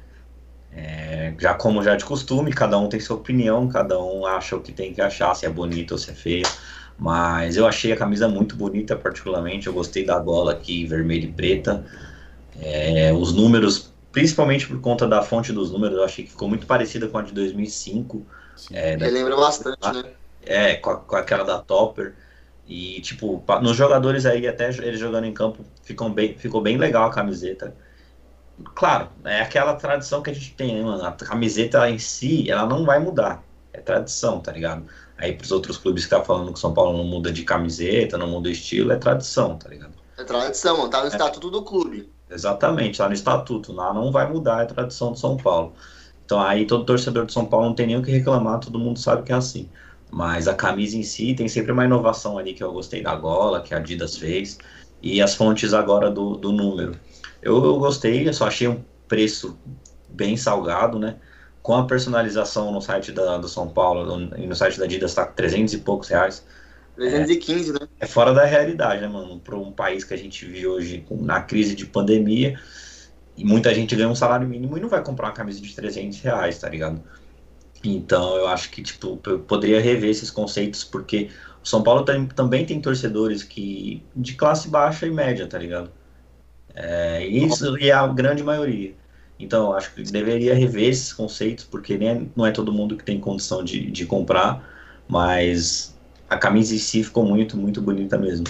É, 0.73 1.35
já 1.39 1.55
como 1.55 1.83
já 1.83 1.97
de 1.97 2.05
costume, 2.05 2.53
cada 2.53 2.79
um 2.79 2.89
tem 2.89 3.01
sua 3.01 3.17
opinião, 3.17 3.69
cada 3.69 4.01
um 4.01 4.27
acha 4.27 4.57
o 4.57 4.61
que 4.63 4.73
tem 4.73 4.95
que 4.95 5.01
achar, 5.03 5.35
se 5.35 5.47
é 5.47 5.51
bonito 5.51 5.93
ou 5.93 5.99
se 5.99 6.11
é 6.11 6.15
feio. 6.15 6.47
Mas 6.99 7.57
eu 7.57 7.67
achei 7.67 7.93
a 7.93 7.97
camisa 7.97 8.29
muito 8.29 8.57
bonita, 8.57 8.97
particularmente. 8.97 9.67
Eu 9.67 9.73
gostei 9.75 10.05
da 10.07 10.19
gola 10.19 10.53
aqui, 10.53 10.87
vermelha 10.87 11.27
e 11.27 11.33
preta. 11.33 11.85
É, 12.61 13.13
os 13.13 13.33
números, 13.33 13.93
principalmente 14.13 14.67
por 14.67 14.81
conta 14.81 15.07
da 15.07 15.23
fonte 15.23 15.53
dos 15.53 15.71
números, 15.71 15.97
eu 15.97 16.05
achei 16.05 16.25
que 16.25 16.31
ficou 16.31 16.49
muito 16.49 16.67
parecida 16.67 17.07
com 17.09 17.19
a 17.19 17.23
de 17.23 17.33
2005. 17.33 18.27
É, 18.73 18.97
da... 18.97 19.07
lembra 19.07 19.37
bastante, 19.37 19.93
né? 19.93 20.05
É, 20.45 20.75
com, 20.75 20.91
a, 20.91 20.97
com 20.97 21.17
aquela 21.17 21.45
da 21.45 21.59
Topper. 21.59 22.15
E, 22.67 23.01
tipo, 23.01 23.43
nos 23.63 23.77
jogadores 23.77 24.27
aí, 24.27 24.47
até 24.47 24.69
eles 24.69 25.01
jogando 25.01 25.25
em 25.25 25.33
campo, 25.33 25.65
ficam 25.83 26.13
bem, 26.13 26.37
ficou 26.37 26.61
bem 26.61 26.77
legal 26.77 27.09
a 27.09 27.13
camiseta. 27.13 27.75
Claro, 28.75 29.09
é 29.25 29.41
aquela 29.41 29.75
tradição 29.75 30.21
que 30.21 30.31
a 30.31 30.35
gente 30.35 30.53
tem, 30.55 30.75
né, 30.75 30.83
mano? 30.83 31.03
A 31.03 31.13
camiseta 31.13 31.89
em 31.89 31.99
si, 31.99 32.51
ela 32.51 32.67
não 32.67 32.85
vai 32.85 32.99
mudar. 32.99 33.43
É 33.73 33.81
tradição, 33.81 34.41
tá 34.41 34.53
ligado? 34.53 34.85
Aí 35.17 35.33
pros 35.33 35.51
outros 35.51 35.79
clubes 35.79 36.05
que 36.05 36.11
tá 36.11 36.23
falando 36.23 36.53
que 36.53 36.59
São 36.59 36.75
Paulo 36.75 36.97
não 36.97 37.05
muda 37.05 37.33
de 37.33 37.45
camiseta, 37.45 38.19
não 38.19 38.29
muda 38.29 38.49
o 38.49 38.53
estilo, 38.53 38.93
é 38.93 38.97
tradição, 38.97 39.57
tá 39.57 39.69
ligado? 39.69 39.95
É 40.19 40.25
tradição, 40.25 40.77
mano. 40.77 40.91
Tá 40.91 41.01
no 41.01 41.07
é. 41.07 41.09
estatuto 41.09 41.51
do 41.51 41.63
clube. 41.63 42.11
Exatamente, 42.31 42.99
tá 42.99 43.07
no 43.07 43.15
estatuto. 43.15 43.73
Lá 43.73 43.93
não 43.93 44.13
vai 44.13 44.31
mudar, 44.31 44.63
é 44.63 44.67
tradição 44.67 45.13
de 45.13 45.21
São 45.21 45.37
Paulo. 45.37 45.73
Então 46.25 46.41
aí 46.41 46.67
todo 46.67 46.85
torcedor 46.85 47.25
de 47.27 47.33
São 47.33 47.47
Paulo 47.47 47.67
não 47.67 47.75
tem 47.75 47.87
nem 47.87 47.97
o 47.97 48.03
que 48.03 48.11
reclamar, 48.11 48.61
todo 48.61 48.79
mundo 48.79 48.99
sabe 48.99 49.23
que 49.23 49.33
é 49.33 49.35
assim. 49.35 49.69
Mas 50.11 50.49
a 50.49 50.55
camisa 50.55 50.97
em 50.97 51.03
si 51.03 51.35
tem 51.35 51.49
sempre 51.49 51.73
uma 51.73 51.85
inovação 51.85 52.39
ali 52.39 52.55
que 52.55 52.63
eu 52.63 52.73
gostei 52.73 53.03
da 53.03 53.15
gola, 53.15 53.63
que 53.63 53.75
a 53.75 53.79
Adidas 53.79 54.17
fez, 54.17 54.59
e 55.03 55.23
as 55.23 55.35
fontes 55.35 55.73
agora 55.73 56.11
do, 56.11 56.37
do 56.37 56.53
número. 56.53 56.99
Eu, 57.43 57.65
eu 57.65 57.79
gostei, 57.79 58.29
eu 58.29 58.33
só 58.35 58.47
achei 58.47 58.69
um 58.69 58.83
preço 59.07 59.59
bem 60.09 60.37
salgado, 60.37 60.99
né? 60.99 61.17
Com 61.63 61.75
a 61.75 61.87
personalização 61.87 62.73
no 62.73 62.81
site 62.81 63.13
da, 63.13 63.39
do 63.39 63.49
São 63.49 63.69
Paulo 63.69 64.29
e 64.37 64.47
no 64.47 64.55
site 64.55 64.79
da 64.79 64.85
Adidas 64.85 65.15
tá 65.15 65.25
300 65.25 65.75
e 65.75 65.79
poucos 65.79 66.09
reais. 66.09 66.45
315, 66.99 67.71
é, 67.71 67.73
né? 67.75 67.89
É 68.01 68.07
fora 68.07 68.35
da 68.35 68.45
realidade, 68.45 69.01
né, 69.01 69.09
mano? 69.09 69.39
Para 69.39 69.57
um 69.57 69.71
país 69.71 70.03
que 70.03 70.13
a 70.13 70.17
gente 70.17 70.45
vive 70.45 70.67
hoje 70.67 71.07
na 71.11 71.41
crise 71.41 71.75
de 71.75 71.87
pandemia 71.87 72.59
e 73.37 73.45
muita 73.45 73.73
gente 73.73 73.95
ganha 73.95 74.09
um 74.09 74.17
salário 74.17 74.49
mínimo 74.49 74.77
e 74.77 74.81
não 74.81 74.89
vai 74.89 75.03
comprar 75.03 75.29
uma 75.29 75.33
camisa 75.33 75.61
de 75.61 75.75
300 75.75 76.21
reais, 76.21 76.59
tá 76.59 76.69
ligado? 76.69 77.01
Então 77.85 78.37
eu 78.37 78.49
acho 78.49 78.71
que 78.71 78.83
tipo, 78.83 79.21
eu 79.27 79.39
poderia 79.39 79.81
rever 79.81 80.11
esses 80.11 80.31
conceitos, 80.31 80.83
porque 80.83 81.31
o 81.63 81.69
São 81.69 81.83
Paulo 81.83 82.05
tem, 82.05 82.27
também 82.27 82.67
tem 82.67 82.81
torcedores 82.81 83.45
que 83.45 84.03
de 84.17 84.35
classe 84.35 84.69
baixa 84.69 85.07
e 85.07 85.11
média, 85.11 85.47
tá 85.47 85.57
ligado? 85.57 85.91
É, 86.75 87.25
isso 87.27 87.77
é 87.79 87.93
a 87.93 88.07
grande 88.09 88.43
maioria. 88.43 88.95
Então, 89.39 89.73
acho 89.73 89.95
que 89.95 90.03
deveria 90.03 90.55
rever 90.55 90.89
esses 90.89 91.13
conceitos, 91.13 91.65
porque 91.65 91.97
nem, 91.97 92.31
não 92.35 92.45
é 92.45 92.51
todo 92.51 92.73
mundo 92.73 92.97
que 92.97 93.05
tem 93.05 93.21
condição 93.21 93.63
de, 93.63 93.89
de 93.91 94.05
comprar, 94.05 94.69
mas 95.09 95.97
a 96.29 96.37
camisa 96.37 96.75
em 96.75 96.79
si 96.79 97.03
ficou 97.03 97.25
muito, 97.25 97.57
muito 97.57 97.81
bonita 97.81 98.19
mesmo. 98.19 98.47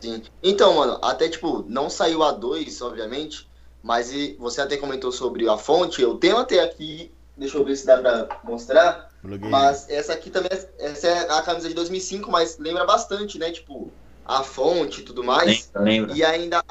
Sim. 0.00 0.22
Então, 0.42 0.74
mano, 0.74 0.98
até 1.02 1.28
tipo, 1.28 1.64
não 1.68 1.90
saiu 1.90 2.22
a 2.22 2.32
2, 2.32 2.80
obviamente, 2.82 3.48
mas 3.82 4.12
você 4.38 4.60
até 4.60 4.76
comentou 4.76 5.10
sobre 5.10 5.48
a 5.48 5.56
fonte, 5.56 6.00
eu 6.00 6.14
tenho 6.16 6.36
até 6.36 6.60
aqui 6.60 7.12
Deixa 7.38 7.56
eu 7.56 7.64
ver 7.64 7.76
se 7.76 7.86
dá 7.86 7.96
pra 7.98 8.40
mostrar. 8.42 9.08
Bloguei. 9.22 9.48
Mas 9.48 9.88
essa 9.88 10.12
aqui 10.12 10.28
também, 10.28 10.50
essa 10.78 11.06
é 11.06 11.30
a 11.30 11.40
camisa 11.40 11.68
de 11.68 11.74
2005, 11.74 12.30
mas 12.30 12.58
lembra 12.58 12.84
bastante, 12.84 13.38
né? 13.38 13.52
Tipo, 13.52 13.92
a 14.26 14.42
fonte 14.42 15.00
e 15.00 15.04
tudo 15.04 15.22
mais. 15.22 15.70
Lembra, 15.74 15.82
lembra. 15.82 16.16
E 16.16 16.24
ainda 16.24 16.64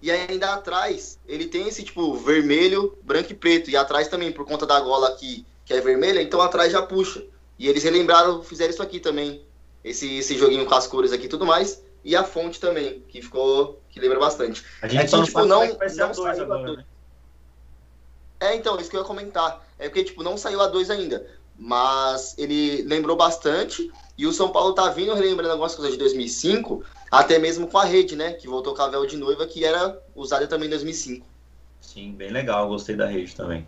e 0.00 0.10
ainda 0.10 0.52
atrás, 0.52 1.18
ele 1.26 1.46
tem 1.46 1.66
esse 1.66 1.82
tipo 1.82 2.14
vermelho, 2.14 2.96
branco 3.02 3.32
e 3.32 3.34
preto. 3.34 3.68
E 3.68 3.76
atrás 3.76 4.06
também, 4.06 4.30
por 4.30 4.46
conta 4.46 4.64
da 4.64 4.78
gola 4.78 5.08
aqui, 5.08 5.44
que 5.64 5.74
é 5.74 5.80
vermelha, 5.80 6.22
então 6.22 6.40
atrás 6.40 6.70
já 6.70 6.82
puxa. 6.82 7.24
E 7.58 7.68
eles 7.68 7.84
relembraram, 7.84 8.42
fizeram 8.42 8.70
isso 8.70 8.82
aqui 8.82 9.00
também. 9.00 9.42
Esse, 9.82 10.18
esse 10.18 10.36
joguinho 10.36 10.66
com 10.66 10.74
as 10.74 10.86
cores 10.86 11.12
aqui 11.12 11.26
e 11.26 11.28
tudo 11.28 11.46
mais. 11.46 11.82
E 12.04 12.14
a 12.14 12.22
fonte 12.24 12.60
também, 12.60 13.02
que 13.08 13.22
ficou. 13.22 13.80
que 13.88 13.98
lembra 13.98 14.18
bastante. 14.18 14.64
A 14.82 14.88
gente 14.88 15.14
é 15.14 15.18
que, 15.18 15.24
tipo, 15.24 15.44
não, 15.44 15.66
não, 15.66 16.14
saiu 16.14 16.42
agora, 16.42 16.76
né? 16.76 16.84
É, 18.40 18.54
então, 18.54 18.78
isso 18.78 18.90
que 18.90 18.96
eu 18.96 19.00
ia 19.00 19.06
comentar. 19.06 19.66
É 19.78 19.88
porque, 19.88 20.04
tipo, 20.04 20.22
não 20.22 20.36
saiu 20.36 20.60
a 20.60 20.66
2 20.66 20.90
ainda. 20.90 21.26
Mas 21.58 22.34
ele 22.36 22.82
lembrou 22.82 23.16
bastante. 23.16 23.90
E 24.18 24.26
o 24.26 24.32
São 24.32 24.50
Paulo 24.50 24.74
tá 24.74 24.90
vindo 24.90 25.14
relembrando 25.14 25.52
algumas 25.52 25.74
coisas 25.74 25.92
de 25.92 25.98
2005, 25.98 26.84
até 27.10 27.38
mesmo 27.38 27.66
com 27.66 27.78
a 27.78 27.84
rede, 27.84 28.14
né? 28.14 28.34
Que 28.34 28.46
voltou 28.46 28.74
com 28.74 28.82
a 28.82 28.88
véu 28.88 29.06
de 29.06 29.16
noiva, 29.16 29.46
que 29.46 29.64
era 29.64 29.98
usada 30.14 30.46
também 30.46 30.66
em 30.66 30.70
2005. 30.70 31.26
Sim, 31.80 32.12
bem 32.12 32.30
legal. 32.30 32.68
Gostei 32.68 32.96
da 32.96 33.06
rede 33.06 33.34
também. 33.34 33.66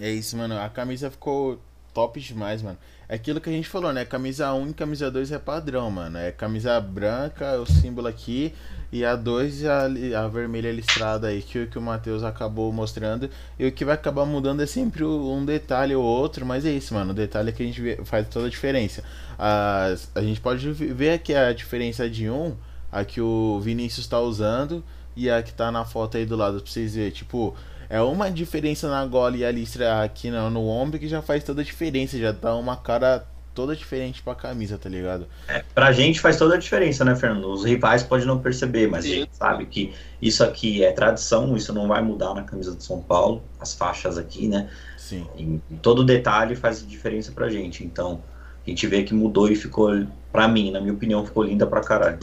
É 0.00 0.10
isso, 0.10 0.36
mano. 0.36 0.58
A 0.58 0.68
camisa 0.68 1.10
ficou 1.10 1.58
top 1.94 2.20
demais, 2.20 2.60
mano. 2.60 2.76
É 3.08 3.14
aquilo 3.14 3.40
que 3.40 3.48
a 3.48 3.52
gente 3.52 3.68
falou, 3.68 3.92
né? 3.92 4.04
Camisa 4.04 4.52
1 4.52 4.70
e 4.70 4.74
camisa 4.74 5.10
2 5.10 5.30
é 5.32 5.38
padrão, 5.38 5.90
mano. 5.90 6.18
É 6.18 6.32
camisa 6.32 6.78
branca, 6.80 7.60
o 7.60 7.66
símbolo 7.66 8.08
aqui. 8.08 8.52
E 8.90 9.04
a 9.04 9.14
2 9.14 9.64
a, 9.66 9.84
a 10.24 10.28
vermelha 10.28 10.72
listrada 10.72 11.28
aí, 11.28 11.42
que, 11.42 11.66
que 11.66 11.78
o 11.78 11.82
Matheus 11.82 12.22
acabou 12.22 12.72
mostrando. 12.72 13.30
E 13.58 13.66
o 13.66 13.72
que 13.72 13.84
vai 13.84 13.94
acabar 13.94 14.24
mudando 14.24 14.62
é 14.62 14.66
sempre 14.66 15.04
um 15.04 15.44
detalhe 15.44 15.94
ou 15.94 16.02
outro, 16.02 16.44
mas 16.44 16.66
é 16.66 16.70
isso, 16.70 16.94
mano. 16.94 17.12
O 17.12 17.14
detalhe 17.14 17.50
é 17.50 17.52
que 17.52 17.62
a 17.62 17.66
gente 17.66 17.80
vê, 17.80 18.00
faz 18.04 18.26
toda 18.28 18.46
a 18.46 18.50
diferença. 18.50 19.04
A, 19.38 19.94
a 20.14 20.22
gente 20.22 20.40
pode 20.40 20.70
ver 20.72 21.12
aqui 21.12 21.34
a 21.34 21.52
diferença 21.52 22.08
de 22.08 22.28
um, 22.28 22.56
a 22.90 23.04
que 23.04 23.20
o 23.20 23.60
Vinícius 23.60 24.06
está 24.06 24.20
usando, 24.20 24.82
e 25.16 25.30
a 25.30 25.42
que 25.42 25.52
tá 25.52 25.70
na 25.70 25.84
foto 25.84 26.16
aí 26.16 26.26
do 26.26 26.36
lado, 26.36 26.60
pra 26.60 26.70
vocês 26.70 26.94
verem. 26.94 27.10
Tipo, 27.10 27.54
é 27.88 28.00
uma 28.00 28.30
diferença 28.30 28.88
na 28.88 29.04
gola 29.06 29.36
e 29.36 29.44
a 29.44 29.50
listra 29.50 30.02
aqui 30.02 30.30
no, 30.30 30.50
no 30.50 30.66
ombro 30.68 30.98
que 30.98 31.08
já 31.08 31.22
faz 31.22 31.44
toda 31.44 31.62
a 31.62 31.64
diferença. 31.64 32.18
Já 32.18 32.32
dá 32.32 32.54
uma 32.54 32.76
cara 32.76 33.26
toda 33.54 33.74
diferente 33.76 34.22
pra 34.22 34.34
camisa, 34.34 34.76
tá 34.76 34.88
ligado? 34.88 35.26
É, 35.46 35.64
pra 35.74 35.92
gente 35.92 36.20
faz 36.20 36.36
toda 36.36 36.54
a 36.54 36.58
diferença, 36.58 37.04
né, 37.04 37.14
Fernando? 37.14 37.48
Os 37.48 37.64
rivais 37.64 38.02
podem 38.02 38.26
não 38.26 38.38
perceber, 38.38 38.88
mas 38.88 39.04
Sim. 39.04 39.12
a 39.12 39.14
gente 39.14 39.36
sabe 39.36 39.66
que 39.66 39.94
isso 40.20 40.42
aqui 40.42 40.84
é 40.84 40.90
tradição, 40.92 41.56
isso 41.56 41.72
não 41.72 41.86
vai 41.86 42.02
mudar 42.02 42.34
na 42.34 42.42
camisa 42.42 42.74
do 42.74 42.82
São 42.82 43.00
Paulo, 43.00 43.42
as 43.60 43.74
faixas 43.74 44.18
aqui, 44.18 44.48
né? 44.48 44.68
Sim. 44.98 45.26
E, 45.38 45.76
todo 45.76 46.04
detalhe 46.04 46.56
faz 46.56 46.86
diferença 46.86 47.30
pra 47.30 47.48
gente. 47.48 47.84
Então, 47.84 48.20
a 48.66 48.68
gente 48.68 48.86
vê 48.86 49.04
que 49.04 49.14
mudou 49.14 49.48
e 49.48 49.54
ficou, 49.54 50.04
pra 50.32 50.48
mim, 50.48 50.72
na 50.72 50.80
minha 50.80 50.92
opinião, 50.92 51.24
ficou 51.24 51.44
linda 51.44 51.66
pra 51.66 51.80
caralho. 51.80 52.18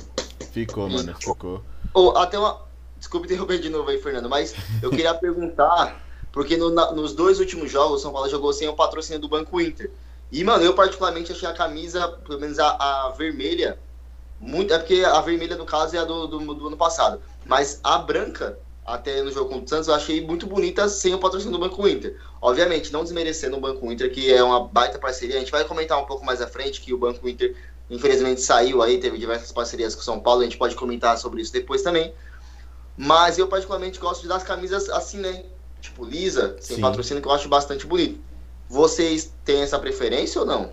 Ficou, 0.51 0.89
mano, 0.89 1.15
ficou. 1.17 1.63
Oh, 1.93 2.09
até 2.17 2.37
uma. 2.37 2.70
Desculpe 3.01 3.25
interromper 3.25 3.57
de 3.57 3.67
novo 3.67 3.89
aí, 3.89 3.99
Fernando, 3.99 4.29
mas 4.29 4.53
eu 4.79 4.91
queria 4.91 5.11
perguntar, 5.15 5.99
porque 6.31 6.55
no, 6.55 6.69
na, 6.69 6.91
nos 6.91 7.13
dois 7.13 7.39
últimos 7.39 7.71
jogos, 7.71 7.99
o 7.99 8.03
São 8.03 8.11
Paulo 8.11 8.29
jogou 8.29 8.53
sem 8.53 8.67
o 8.67 8.75
patrocínio 8.75 9.19
do 9.19 9.27
Banco 9.27 9.59
Inter. 9.59 9.89
E, 10.31 10.43
mano, 10.43 10.63
eu 10.63 10.75
particularmente 10.75 11.31
achei 11.31 11.49
a 11.49 11.53
camisa, 11.53 12.07
pelo 12.07 12.39
menos 12.39 12.59
a, 12.59 12.67
a 12.69 13.09
vermelha, 13.09 13.79
muito. 14.39 14.71
É 14.71 14.77
porque 14.77 15.03
a 15.03 15.19
vermelha, 15.19 15.55
no 15.55 15.65
caso, 15.65 15.95
é 15.95 15.99
a 15.99 16.05
do, 16.05 16.27
do, 16.27 16.53
do, 16.53 16.67
ano 16.67 16.77
passado. 16.77 17.19
Mas 17.43 17.79
a 17.83 17.97
branca, 17.97 18.59
até 18.85 19.23
no 19.23 19.31
jogo 19.31 19.49
contra 19.49 19.65
o 19.65 19.69
Santos, 19.69 19.87
eu 19.87 19.95
achei 19.95 20.23
muito 20.23 20.45
bonita 20.45 20.87
sem 20.87 21.15
o 21.15 21.17
patrocínio 21.17 21.57
do 21.57 21.59
Banco 21.59 21.87
Inter. 21.87 22.15
Obviamente, 22.39 22.93
não 22.93 23.01
desmerecendo 23.01 23.57
o 23.57 23.59
Banco 23.59 23.91
Inter, 23.91 24.11
que 24.11 24.31
é 24.31 24.43
uma 24.43 24.63
baita 24.67 24.99
parceria. 24.99 25.37
A 25.37 25.39
gente 25.39 25.51
vai 25.51 25.65
comentar 25.65 25.99
um 25.99 26.05
pouco 26.05 26.23
mais 26.23 26.39
à 26.39 26.45
frente 26.45 26.79
que 26.79 26.93
o 26.93 26.99
Banco 26.99 27.27
Inter, 27.27 27.55
infelizmente, 27.89 28.41
saiu 28.41 28.83
aí, 28.83 28.99
teve 28.99 29.17
diversas 29.17 29.51
parcerias 29.51 29.95
com 29.95 30.01
o 30.01 30.03
São 30.03 30.19
Paulo. 30.19 30.41
A 30.41 30.43
gente 30.43 30.57
pode 30.59 30.75
comentar 30.75 31.17
sobre 31.17 31.41
isso 31.41 31.51
depois 31.51 31.81
também. 31.81 32.13
Mas 32.97 33.37
eu, 33.37 33.47
particularmente, 33.47 33.99
gosto 33.99 34.21
de 34.21 34.27
dar 34.27 34.35
as 34.35 34.43
camisas 34.43 34.89
assim, 34.89 35.19
né? 35.19 35.43
Tipo, 35.79 36.05
lisa, 36.05 36.55
sem 36.59 36.75
Sim. 36.75 36.81
patrocínio, 36.81 37.21
que 37.21 37.27
eu 37.27 37.31
acho 37.31 37.49
bastante 37.49 37.87
bonito. 37.87 38.19
Vocês 38.69 39.33
têm 39.43 39.61
essa 39.61 39.79
preferência 39.79 40.39
ou 40.39 40.47
não? 40.47 40.71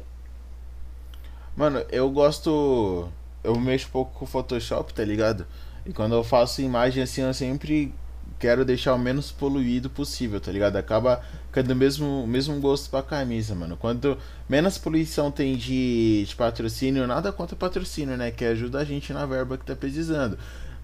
Mano, 1.57 1.85
eu 1.91 2.09
gosto. 2.11 3.09
Eu 3.43 3.59
mexo 3.59 3.89
um 3.89 3.91
pouco 3.91 4.19
com 4.19 4.25
o 4.25 4.29
Photoshop, 4.29 4.93
tá 4.93 5.05
ligado? 5.05 5.47
E 5.85 5.93
quando 5.93 6.15
eu 6.15 6.23
faço 6.23 6.61
imagem 6.61 7.03
assim, 7.03 7.23
eu 7.23 7.33
sempre 7.33 7.95
quero 8.39 8.65
deixar 8.65 8.95
o 8.95 8.99
menos 8.99 9.33
poluído 9.33 9.91
possível, 9.91 10.41
tá 10.41 10.53
ligado? 10.53 10.77
Acaba 10.77 11.23
ficando 11.47 11.73
o 11.73 11.77
mesmo, 11.77 12.27
mesmo 12.27 12.61
gosto 12.61 12.89
pra 12.91 13.03
camisa, 13.03 13.55
mano. 13.55 13.77
Quanto 13.77 14.17
menos 14.49 14.79
poluição 14.79 15.31
tem 15.31 15.57
de, 15.57 16.25
de 16.25 16.37
patrocínio, 16.37 17.07
nada 17.07 17.33
contra 17.33 17.57
patrocínio, 17.57 18.17
né? 18.17 18.31
Que 18.31 18.45
ajuda 18.45 18.79
a 18.79 18.85
gente 18.85 19.13
na 19.13 19.27
verba 19.27 19.59
que 19.59 19.65
tá 19.65 19.75
precisando. 19.75 20.39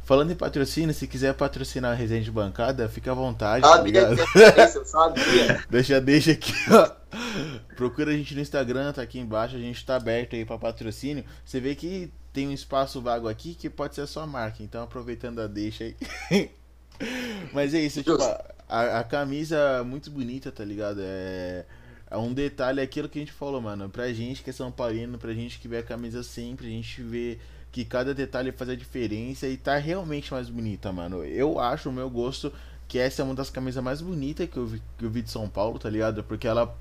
Falando 0.04 0.30
em 0.32 0.36
patrocínio, 0.36 0.94
se 0.94 1.06
quiser 1.06 1.32
patrocinar 1.32 1.92
a 1.92 1.94
resenha 1.94 2.20
de 2.20 2.30
bancada, 2.30 2.86
fica 2.90 3.10
à 3.10 3.14
vontade. 3.14 3.64
Ah, 3.64 3.78
tá 3.78 3.82
ligado? 3.82 4.14
É 4.36 4.66
sabia. 4.66 5.64
deixa, 5.70 5.98
deixa 5.98 6.32
aqui, 6.32 6.52
ó. 6.70 6.90
Procura 7.74 8.12
a 8.12 8.14
gente 8.14 8.34
no 8.34 8.42
Instagram, 8.42 8.92
tá 8.92 9.00
aqui 9.00 9.18
embaixo, 9.18 9.56
a 9.56 9.58
gente 9.58 9.84
tá 9.84 9.96
aberto 9.96 10.36
aí 10.36 10.44
para 10.44 10.58
patrocínio. 10.58 11.24
Você 11.42 11.58
vê 11.58 11.74
que 11.74 12.12
tem 12.34 12.46
um 12.46 12.52
espaço 12.52 13.00
vago 13.00 13.28
aqui 13.28 13.54
que 13.54 13.70
pode 13.70 13.94
ser 13.94 14.02
a 14.02 14.06
sua 14.06 14.26
marca, 14.26 14.62
então 14.62 14.82
aproveitando 14.84 15.40
a 15.40 15.46
deixa 15.46 15.84
aí. 15.84 15.96
Mas 17.54 17.72
é 17.72 17.80
isso, 17.80 18.02
tipo, 18.02 18.22
a, 18.68 19.00
a, 19.00 19.04
camisa 19.04 19.82
muito 19.84 20.10
bonita, 20.10 20.52
tá 20.52 20.64
ligado? 20.64 21.00
É, 21.00 21.64
é 22.10 22.16
um 22.18 22.34
detalhe 22.34 22.80
aquilo 22.80 23.08
que 23.08 23.18
a 23.18 23.22
gente 23.22 23.32
falou, 23.32 23.60
mano. 23.60 23.88
Pra 23.88 24.12
gente 24.12 24.42
que 24.42 24.50
é 24.50 24.52
São 24.52 24.70
Paulino, 24.70 25.16
pra 25.16 25.32
gente 25.32 25.58
que 25.58 25.66
vê 25.66 25.78
a 25.78 25.82
camisa 25.82 26.22
sempre, 26.22 26.66
a 26.66 26.70
gente 26.70 27.02
vê 27.02 27.38
que 27.74 27.84
cada 27.84 28.14
detalhe 28.14 28.52
faz 28.52 28.70
a 28.70 28.76
diferença 28.76 29.48
e 29.48 29.56
tá 29.56 29.76
realmente 29.78 30.32
mais 30.32 30.48
bonita, 30.48 30.92
mano. 30.92 31.24
Eu 31.24 31.58
acho, 31.58 31.88
o 31.88 31.92
meu 31.92 32.08
gosto, 32.08 32.52
que 32.86 33.00
essa 33.00 33.20
é 33.20 33.24
uma 33.24 33.34
das 33.34 33.50
camisas 33.50 33.82
mais 33.82 34.00
bonitas 34.00 34.48
que 34.48 34.56
eu 34.56 34.64
vi, 34.64 34.82
que 34.96 35.04
eu 35.04 35.10
vi 35.10 35.22
de 35.22 35.30
São 35.32 35.48
Paulo, 35.48 35.76
tá 35.76 35.90
ligado? 35.90 36.22
Porque 36.22 36.46
ela 36.46 36.72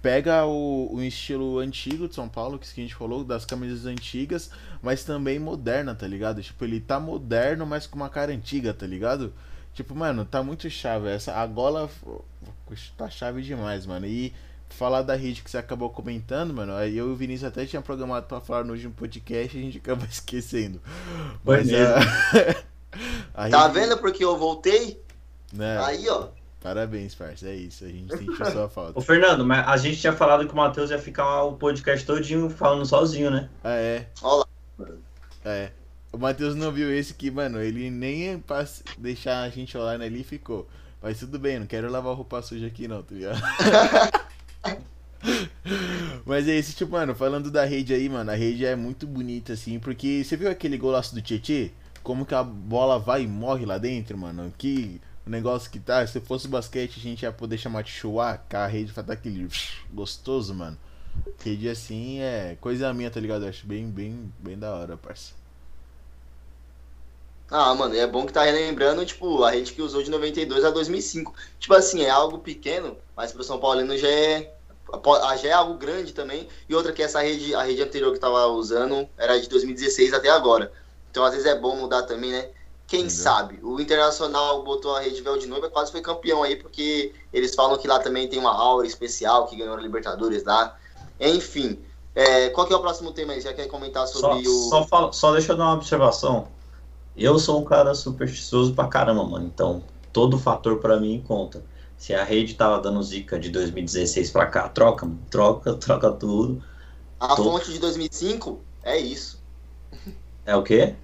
pega 0.00 0.46
o, 0.46 0.94
o 0.94 1.02
estilo 1.02 1.58
antigo 1.58 2.08
de 2.08 2.14
São 2.14 2.30
Paulo, 2.30 2.58
que 2.58 2.66
a 2.66 2.82
gente 2.82 2.94
falou, 2.94 3.22
das 3.24 3.44
camisas 3.44 3.84
antigas, 3.84 4.50
mas 4.80 5.04
também 5.04 5.38
moderna, 5.38 5.94
tá 5.94 6.06
ligado? 6.06 6.42
Tipo, 6.42 6.64
ele 6.64 6.80
tá 6.80 6.98
moderno, 6.98 7.66
mas 7.66 7.86
com 7.86 7.96
uma 7.96 8.08
cara 8.08 8.32
antiga, 8.32 8.72
tá 8.72 8.86
ligado? 8.86 9.34
Tipo, 9.74 9.94
mano, 9.94 10.24
tá 10.24 10.42
muito 10.42 10.70
chave. 10.70 11.10
Essa, 11.10 11.34
a 11.34 11.46
gola 11.46 11.90
tá 12.96 13.10
chave 13.10 13.42
demais, 13.42 13.84
mano. 13.84 14.06
E 14.06 14.32
falar 14.70 15.02
da 15.02 15.14
rede 15.14 15.42
que 15.42 15.50
você 15.50 15.58
acabou 15.58 15.90
comentando, 15.90 16.54
mano, 16.54 16.74
aí 16.74 16.96
eu 16.96 17.08
e 17.08 17.12
o 17.12 17.16
Vinícius 17.16 17.48
até 17.48 17.66
tinha 17.66 17.82
programado 17.82 18.26
pra 18.26 18.40
falar 18.40 18.64
no 18.64 18.72
último 18.72 18.92
podcast 18.92 19.56
e 19.56 19.60
a 19.60 19.62
gente 19.62 19.78
acabou 19.78 20.06
esquecendo. 20.10 20.80
Mas, 21.44 21.68
a... 21.72 21.98
a 23.34 23.48
tá 23.48 23.68
vendo 23.68 23.98
porque 23.98 24.24
eu 24.24 24.36
voltei? 24.36 25.02
Né? 25.52 25.78
Aí, 25.84 26.08
ó. 26.08 26.28
Parabéns, 26.60 27.14
parça. 27.14 27.48
É 27.48 27.54
isso. 27.54 27.84
A 27.84 27.88
gente 27.88 28.16
sentiu 28.16 28.34
sua 28.50 28.68
falta. 28.68 28.98
Ô, 28.98 29.02
Fernando, 29.02 29.44
mas 29.44 29.66
a 29.66 29.76
gente 29.76 30.00
tinha 30.00 30.12
falado 30.12 30.46
que 30.46 30.52
o 30.52 30.56
Matheus 30.56 30.90
ia 30.90 30.98
ficar 30.98 31.44
o 31.44 31.54
podcast 31.54 32.04
todinho 32.04 32.50
falando 32.50 32.84
sozinho, 32.84 33.30
né? 33.30 33.48
Ah, 33.62 33.74
é. 33.74 34.08
Olha 34.22 34.44
lá. 34.78 34.88
É. 35.44 35.70
O 36.12 36.18
Matheus 36.18 36.54
não 36.54 36.72
viu 36.72 36.92
esse 36.92 37.14
que, 37.14 37.30
mano, 37.30 37.60
ele 37.60 37.90
nem 37.90 38.38
pra 38.38 38.66
deixar 38.96 39.42
a 39.42 39.48
gente 39.48 39.76
online 39.76 40.04
ali 40.04 40.24
ficou. 40.24 40.68
Mas 41.00 41.20
tudo 41.20 41.38
bem, 41.38 41.60
não 41.60 41.66
quero 41.66 41.90
lavar 41.90 42.14
roupa 42.14 42.42
suja 42.42 42.66
aqui 42.66 42.88
não, 42.88 43.02
tá 43.02 43.14
ligado? 43.14 43.40
Mas 46.24 46.48
é 46.48 46.58
isso, 46.58 46.76
tipo, 46.76 46.92
mano, 46.92 47.14
falando 47.14 47.50
da 47.50 47.64
rede 47.64 47.92
aí, 47.92 48.08
mano, 48.08 48.30
a 48.30 48.34
rede 48.34 48.64
é 48.64 48.76
muito 48.76 49.06
bonita, 49.06 49.52
assim, 49.52 49.78
porque 49.78 50.22
você 50.24 50.36
viu 50.36 50.50
aquele 50.50 50.76
golaço 50.76 51.14
do 51.14 51.22
Tietê? 51.22 51.70
Como 52.02 52.24
que 52.24 52.34
a 52.34 52.42
bola 52.42 52.98
vai 52.98 53.22
e 53.22 53.26
morre 53.26 53.66
lá 53.66 53.78
dentro, 53.78 54.16
mano? 54.16 54.52
Que 54.56 55.00
negócio 55.28 55.70
que 55.70 55.78
tá, 55.78 56.06
se 56.06 56.20
fosse 56.20 56.48
basquete, 56.48 56.98
a 56.98 57.02
gente 57.02 57.22
ia 57.22 57.32
poder 57.32 57.58
chamar 57.58 57.82
de 57.82 57.90
chuá, 57.90 58.40
a 58.52 58.66
rede 58.66 58.92
vai 58.92 59.04
aquele 59.08 59.48
gostoso, 59.92 60.54
mano. 60.54 60.78
Rede 61.44 61.68
assim 61.68 62.20
é 62.20 62.56
coisa 62.60 62.92
minha, 62.94 63.10
tá 63.10 63.20
ligado? 63.20 63.44
Eu 63.44 63.48
acho 63.48 63.66
bem, 63.66 63.88
bem, 63.90 64.32
bem 64.38 64.58
da 64.58 64.74
hora, 64.74 64.96
parça. 64.96 65.34
Ah, 67.50 67.74
mano, 67.74 67.96
é 67.96 68.06
bom 68.06 68.26
que 68.26 68.32
tá 68.32 68.42
relembrando, 68.42 69.04
tipo, 69.06 69.42
a 69.42 69.50
rede 69.50 69.72
que 69.72 69.80
usou 69.80 70.02
de 70.02 70.10
92 70.10 70.64
a 70.64 70.70
2005. 70.70 71.32
Tipo 71.58 71.74
assim, 71.74 72.02
é 72.02 72.10
algo 72.10 72.38
pequeno, 72.38 72.96
mas 73.16 73.32
pro 73.32 73.42
São 73.42 73.58
Paulino 73.58 73.96
já 73.96 74.08
é, 74.08 74.52
já 75.40 75.48
é 75.48 75.52
algo 75.52 75.74
grande 75.74 76.12
também. 76.12 76.46
E 76.68 76.74
outra 76.74 76.92
que 76.92 77.02
essa 77.02 77.22
rede, 77.22 77.54
a 77.54 77.62
rede 77.62 77.82
anterior 77.82 78.12
que 78.12 78.20
tava 78.20 78.46
usando 78.48 79.08
era 79.16 79.40
de 79.40 79.48
2016 79.48 80.12
até 80.12 80.28
agora. 80.28 80.70
Então 81.10 81.24
às 81.24 81.32
vezes 81.32 81.46
é 81.46 81.58
bom 81.58 81.74
mudar 81.74 82.02
também, 82.02 82.32
né? 82.32 82.50
Quem 82.86 83.00
Entendeu? 83.00 83.22
sabe? 83.22 83.58
O 83.62 83.80
Internacional 83.80 84.62
botou 84.62 84.94
a 84.94 85.00
rede 85.00 85.20
véu 85.22 85.38
de 85.38 85.46
noiva, 85.46 85.68
quase 85.68 85.92
foi 85.92 86.00
campeão 86.00 86.42
aí, 86.42 86.56
porque 86.56 87.14
eles 87.32 87.54
falam 87.54 87.76
que 87.78 87.88
lá 87.88 87.98
também 87.98 88.28
tem 88.28 88.38
uma 88.38 88.54
aura 88.54 88.86
especial, 88.86 89.46
que 89.46 89.56
ganhou 89.56 89.76
a 89.76 89.80
Libertadores 89.80 90.44
lá. 90.44 90.76
Enfim, 91.20 91.78
é, 92.14 92.48
qual 92.50 92.66
que 92.66 92.72
é 92.72 92.76
o 92.76 92.80
próximo 92.80 93.12
tema 93.12 93.32
aí? 93.32 93.40
Já 93.40 93.52
quer 93.52 93.66
comentar 93.68 94.06
sobre 94.06 94.44
só, 94.44 94.50
o... 94.50 94.68
Só, 94.70 94.86
fala, 94.86 95.12
só 95.12 95.32
deixa 95.32 95.52
eu 95.52 95.56
dar 95.56 95.64
uma 95.64 95.74
observação. 95.74 96.48
Eu 97.18 97.36
sou 97.36 97.60
um 97.60 97.64
cara 97.64 97.96
supersticioso 97.96 98.72
pra 98.74 98.86
caramba, 98.86 99.24
mano. 99.24 99.46
Então, 99.52 99.82
todo 100.12 100.38
fator 100.38 100.78
para 100.78 101.00
mim 101.00 101.22
conta. 101.26 101.64
Se 101.96 102.14
a 102.14 102.22
rede 102.22 102.54
tava 102.54 102.80
dando 102.80 103.02
zica 103.02 103.40
de 103.40 103.50
2016 103.50 104.30
pra 104.30 104.46
cá, 104.46 104.68
troca, 104.68 105.04
mano. 105.04 105.18
Troca, 105.28 105.74
troca 105.78 106.12
tudo. 106.12 106.62
A 107.18 107.34
fonte 107.34 107.72
de 107.72 107.80
2005 107.80 108.60
é 108.84 108.96
isso. 108.96 109.42
É 110.46 110.54
o 110.54 110.62
quê? 110.62 110.94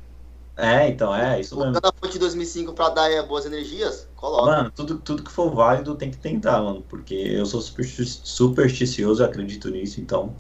É, 0.57 0.87
então, 0.87 1.13
é 1.13 1.41
isso 1.41 1.59
mesmo. 1.59 1.77
A 1.83 1.93
fonte 1.93 2.13
de 2.13 2.19
2005 2.21 2.73
pra 2.75 2.91
dar 2.91 3.11
é, 3.11 3.21
boas 3.21 3.45
energias, 3.45 4.07
coloca. 4.15 4.47
Mano, 4.47 4.71
tudo, 4.71 4.99
tudo 4.99 5.25
que 5.25 5.33
for 5.33 5.51
válido 5.51 5.97
tem 5.97 6.13
que 6.13 6.17
tentar, 6.17 6.63
mano. 6.63 6.81
Porque 6.89 7.15
eu 7.15 7.45
sou 7.45 7.61
supersticioso, 7.61 9.25
acredito 9.25 9.69
nisso, 9.69 10.01
então. 10.01 10.33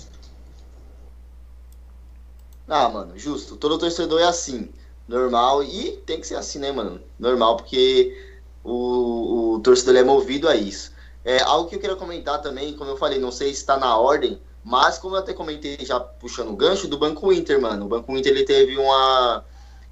Ah, 2.68 2.88
mano, 2.88 3.18
justo. 3.18 3.56
Todo 3.56 3.76
torcedor 3.76 4.20
é 4.20 4.24
assim 4.24 4.70
normal. 5.08 5.62
E 5.62 5.92
tem 6.06 6.20
que 6.20 6.26
ser 6.26 6.36
assim, 6.36 6.58
né, 6.58 6.72
mano? 6.72 7.00
Normal, 7.18 7.56
porque 7.56 8.16
o, 8.62 9.54
o 9.54 9.60
torcedor 9.60 9.96
é 9.96 10.04
movido 10.04 10.48
a 10.48 10.56
isso. 10.56 10.92
É, 11.24 11.40
algo 11.42 11.68
que 11.68 11.76
eu 11.76 11.80
queria 11.80 11.96
comentar 11.96 12.40
também, 12.42 12.74
como 12.74 12.90
eu 12.90 12.96
falei, 12.96 13.18
não 13.18 13.32
sei 13.32 13.48
se 13.48 13.60
está 13.60 13.78
na 13.78 13.96
ordem, 13.96 14.40
mas 14.62 14.98
como 14.98 15.14
eu 15.14 15.20
até 15.20 15.32
comentei 15.32 15.78
já 15.80 15.98
puxando 15.98 16.50
o 16.50 16.56
gancho 16.56 16.86
do 16.86 16.98
Banco 16.98 17.32
Inter, 17.32 17.60
mano. 17.60 17.86
O 17.86 17.88
Banco 17.88 18.16
Inter 18.16 18.32
ele 18.32 18.44
teve 18.44 18.76
uma 18.76 19.44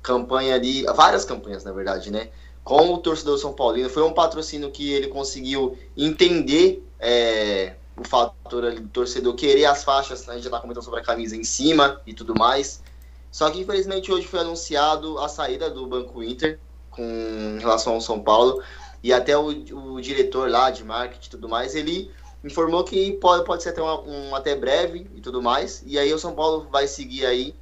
campanha 0.03 0.55
ali, 0.55 0.83
várias 0.85 1.25
campanhas, 1.25 1.65
na 1.65 1.73
verdade, 1.73 2.11
né? 2.11 2.29
Com 2.65 2.93
o 2.93 2.99
torcedor 2.99 3.39
São 3.39 3.53
Paulino. 3.53 3.89
Foi 3.89 4.03
um 4.03 4.13
patrocínio 4.13 4.71
que 4.71 4.93
ele 4.93 5.09
conseguiu 5.09 5.77
entender 5.97 6.87
é, 6.99 7.75
o 7.97 8.05
fator 8.07 8.65
ali 8.65 8.81
do 8.81 8.89
torcedor 8.89 9.35
querer 9.35 9.65
as 9.65 9.85
faixas, 9.85 10.27
né? 10.27 10.35
a 10.35 10.37
gente 10.37 10.45
já 10.45 10.51
tá 10.51 10.61
comentando 10.61 10.85
sobre 10.85 11.01
a 11.01 11.03
camisa 11.03 11.37
em 11.37 11.45
cima 11.45 12.01
e 12.07 12.15
tudo 12.15 12.35
mais. 12.39 12.83
Só 13.33 13.51
que 13.51 13.61
infelizmente 13.61 14.13
hoje 14.13 14.27
foi 14.29 14.41
anunciado 14.41 15.19
a 15.19 15.27
saída 15.27 15.71
do 15.71 15.87
Banco 15.87 16.23
Inter 16.23 16.61
com 16.91 17.57
relação 17.59 17.95
ao 17.95 18.01
São 18.01 18.21
Paulo 18.21 18.63
e 19.03 19.13
até 19.13 19.37
o, 19.37 19.47
o 19.47 20.01
diretor 20.01 20.51
lá 20.51 20.71
de 20.71 20.85
marketing 20.85 21.27
e 21.27 21.31
tudo 21.31 21.49
mais, 21.49 21.75
ele 21.75 22.11
informou 22.45 22.85
que 22.85 23.13
pode, 23.13 23.45
pode 23.45 23.63
ser 23.63 23.71
até 23.71 23.81
uma, 23.81 24.01
um 24.03 24.37
até 24.37 24.55
breve 24.55 25.11
e 25.15 25.21
tudo 25.21 25.41
mais. 25.41 25.83
E 25.87 25.99
aí 25.99 26.13
o 26.13 26.19
São 26.19 26.35
Paulo 26.35 26.69
vai 26.71 26.87
seguir 26.87 27.25
aí 27.25 27.55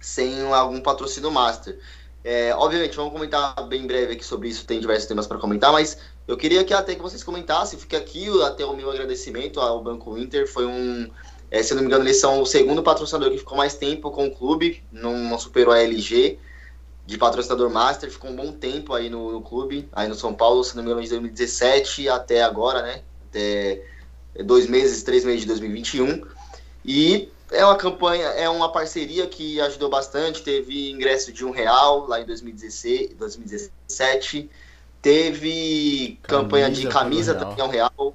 sem 0.00 0.52
algum 0.52 0.80
patrocínio 0.80 1.30
master. 1.30 1.78
É, 2.24 2.52
obviamente, 2.56 2.96
vamos 2.96 3.12
comentar 3.12 3.54
bem 3.68 3.86
breve 3.86 4.14
aqui 4.14 4.24
sobre 4.24 4.48
isso, 4.48 4.66
tem 4.66 4.80
diversos 4.80 5.06
temas 5.06 5.28
para 5.28 5.38
comentar, 5.38 5.70
mas 5.70 5.96
eu 6.26 6.36
queria 6.36 6.64
que 6.64 6.74
até 6.74 6.96
que 6.96 7.00
vocês 7.00 7.22
comentassem, 7.22 7.78
fica 7.78 7.96
aqui 7.96 8.26
até 8.42 8.64
o 8.64 8.74
meu 8.74 8.90
agradecimento 8.90 9.60
ao 9.60 9.80
Banco 9.80 10.18
Inter, 10.18 10.52
foi 10.52 10.66
um, 10.66 11.08
é, 11.56 11.62
se 11.62 11.72
eu 11.72 11.76
não 11.76 11.82
me 11.82 11.88
engano, 11.88 12.04
eles 12.04 12.20
são 12.20 12.42
o 12.42 12.46
segundo 12.46 12.82
patrocinador 12.82 13.30
que 13.30 13.38
ficou 13.38 13.56
mais 13.56 13.74
tempo 13.74 14.10
com 14.10 14.26
o 14.26 14.30
clube, 14.30 14.84
não, 14.92 15.16
não 15.16 15.38
superou 15.38 15.72
a 15.72 15.80
LG 15.80 16.38
de 17.06 17.16
patrocinador 17.16 17.70
master, 17.70 18.10
ficou 18.10 18.30
um 18.30 18.36
bom 18.36 18.52
tempo 18.52 18.92
aí 18.92 19.08
no, 19.08 19.32
no, 19.32 19.40
clube, 19.40 19.88
aí 19.92 20.08
no 20.08 20.14
São 20.14 20.34
Paulo, 20.34 20.62
se 20.64 20.76
não 20.76 20.82
me 20.82 20.90
engano, 20.90 21.02
de 21.02 21.10
2017 21.10 22.08
até 22.08 22.42
agora, 22.42 22.82
né? 22.82 23.02
Até 23.28 23.82
dois 24.44 24.66
meses, 24.66 25.02
três 25.02 25.24
meses 25.24 25.42
de 25.42 25.46
2021. 25.46 26.26
E 26.84 27.28
é 27.50 27.64
uma 27.64 27.76
campanha, 27.76 28.26
é 28.26 28.48
uma 28.48 28.70
parceria 28.70 29.26
que 29.26 29.60
ajudou 29.60 29.88
bastante. 29.88 30.42
Teve 30.42 30.90
ingresso 30.90 31.32
de 31.32 31.44
um 31.44 31.52
real 31.52 32.06
lá 32.06 32.20
em 32.20 32.26
2016, 32.26 33.14
2017. 33.14 34.50
Teve 35.00 36.18
camisa 36.22 36.42
campanha 36.42 36.70
de 36.70 36.88
camisa 36.88 37.34
também 37.34 37.64
um 37.64 37.68
real. 37.68 38.14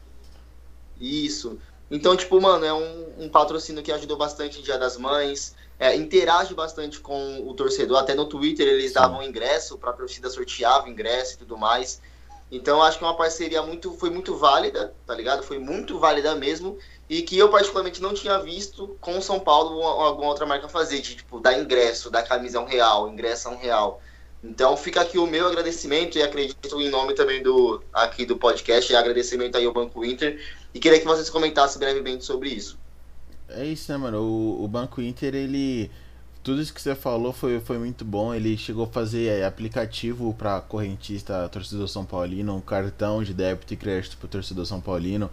Isso. 0.99 1.57
Então, 1.91 2.15
tipo, 2.15 2.39
mano, 2.39 2.65
é 2.65 2.73
um, 2.73 3.25
um 3.25 3.29
patrocínio 3.29 3.83
que 3.83 3.91
ajudou 3.91 4.15
bastante 4.15 4.59
em 4.59 4.63
Dia 4.63 4.77
das 4.77 4.95
Mães, 4.95 5.53
é, 5.77 5.93
interage 5.93 6.53
bastante 6.53 7.01
com 7.01 7.45
o 7.45 7.53
torcedor, 7.53 7.97
até 7.97 8.15
no 8.15 8.25
Twitter 8.25 8.65
eles 8.65 8.93
davam 8.93 9.21
ingresso, 9.21 9.77
para 9.77 9.89
a 9.89 9.93
torcida 9.93 10.29
sorteava 10.29 10.89
ingresso 10.89 11.33
e 11.33 11.37
tudo 11.37 11.57
mais. 11.57 12.01
Então, 12.49 12.81
acho 12.81 12.97
que 12.97 13.03
é 13.03 13.07
uma 13.07 13.17
parceria 13.17 13.61
muito, 13.61 13.93
foi 13.93 14.09
muito 14.09 14.35
válida, 14.35 14.93
tá 15.05 15.13
ligado? 15.13 15.43
Foi 15.43 15.59
muito 15.59 15.99
válida 15.99 16.33
mesmo, 16.35 16.77
e 17.09 17.21
que 17.23 17.37
eu 17.37 17.49
particularmente 17.49 18.01
não 18.01 18.13
tinha 18.13 18.39
visto 18.39 18.95
com 19.01 19.17
o 19.17 19.21
São 19.21 19.39
Paulo 19.39 19.75
ou 19.75 19.83
alguma 19.83 20.29
outra 20.29 20.45
marca 20.45 20.69
fazer, 20.69 21.01
de, 21.01 21.17
tipo, 21.17 21.41
dar 21.41 21.59
ingresso, 21.59 22.09
dar 22.09 22.23
camisa 22.23 22.59
um 22.59 22.65
real, 22.65 23.09
ingresso 23.09 23.49
a 23.49 23.51
um 23.51 23.57
real. 23.57 24.01
Então 24.43 24.75
fica 24.75 25.01
aqui 25.01 25.19
o 25.19 25.27
meu 25.27 25.47
agradecimento 25.47 26.17
e 26.17 26.23
acredito 26.23 26.81
em 26.81 26.89
nome 26.89 27.13
também 27.13 27.43
do 27.43 27.83
aqui 27.93 28.25
do 28.25 28.37
podcast, 28.37 28.91
e 28.91 28.95
agradecimento 28.95 29.57
aí 29.57 29.65
ao 29.65 29.73
Banco 29.73 30.03
Inter 30.03 30.41
e 30.73 30.79
queria 30.79 30.99
que 30.99 31.05
vocês 31.05 31.29
comentassem 31.29 31.79
brevemente 31.79 32.23
sobre 32.23 32.49
isso. 32.49 32.77
É 33.49 33.65
isso, 33.65 33.91
né, 33.91 33.97
mano? 33.97 34.21
O, 34.21 34.63
o 34.63 34.67
Banco 34.67 35.01
Inter, 35.01 35.35
ele. 35.35 35.91
Tudo 36.43 36.59
isso 36.59 36.73
que 36.73 36.81
você 36.81 36.95
falou 36.95 37.31
foi, 37.31 37.59
foi 37.59 37.77
muito 37.77 38.03
bom. 38.03 38.33
Ele 38.33 38.57
chegou 38.57 38.85
a 38.85 38.87
fazer 38.87 39.27
é, 39.27 39.45
aplicativo 39.45 40.33
para 40.33 40.59
correntista, 40.61 41.47
torcedor 41.49 41.87
São 41.87 42.03
Paulino, 42.03 42.55
um 42.55 42.61
cartão 42.61 43.23
de 43.23 43.33
débito 43.33 43.73
e 43.73 43.77
crédito 43.77 44.17
para 44.17 44.27
torcedor 44.27 44.65
São 44.65 44.81
Paulino. 44.81 45.29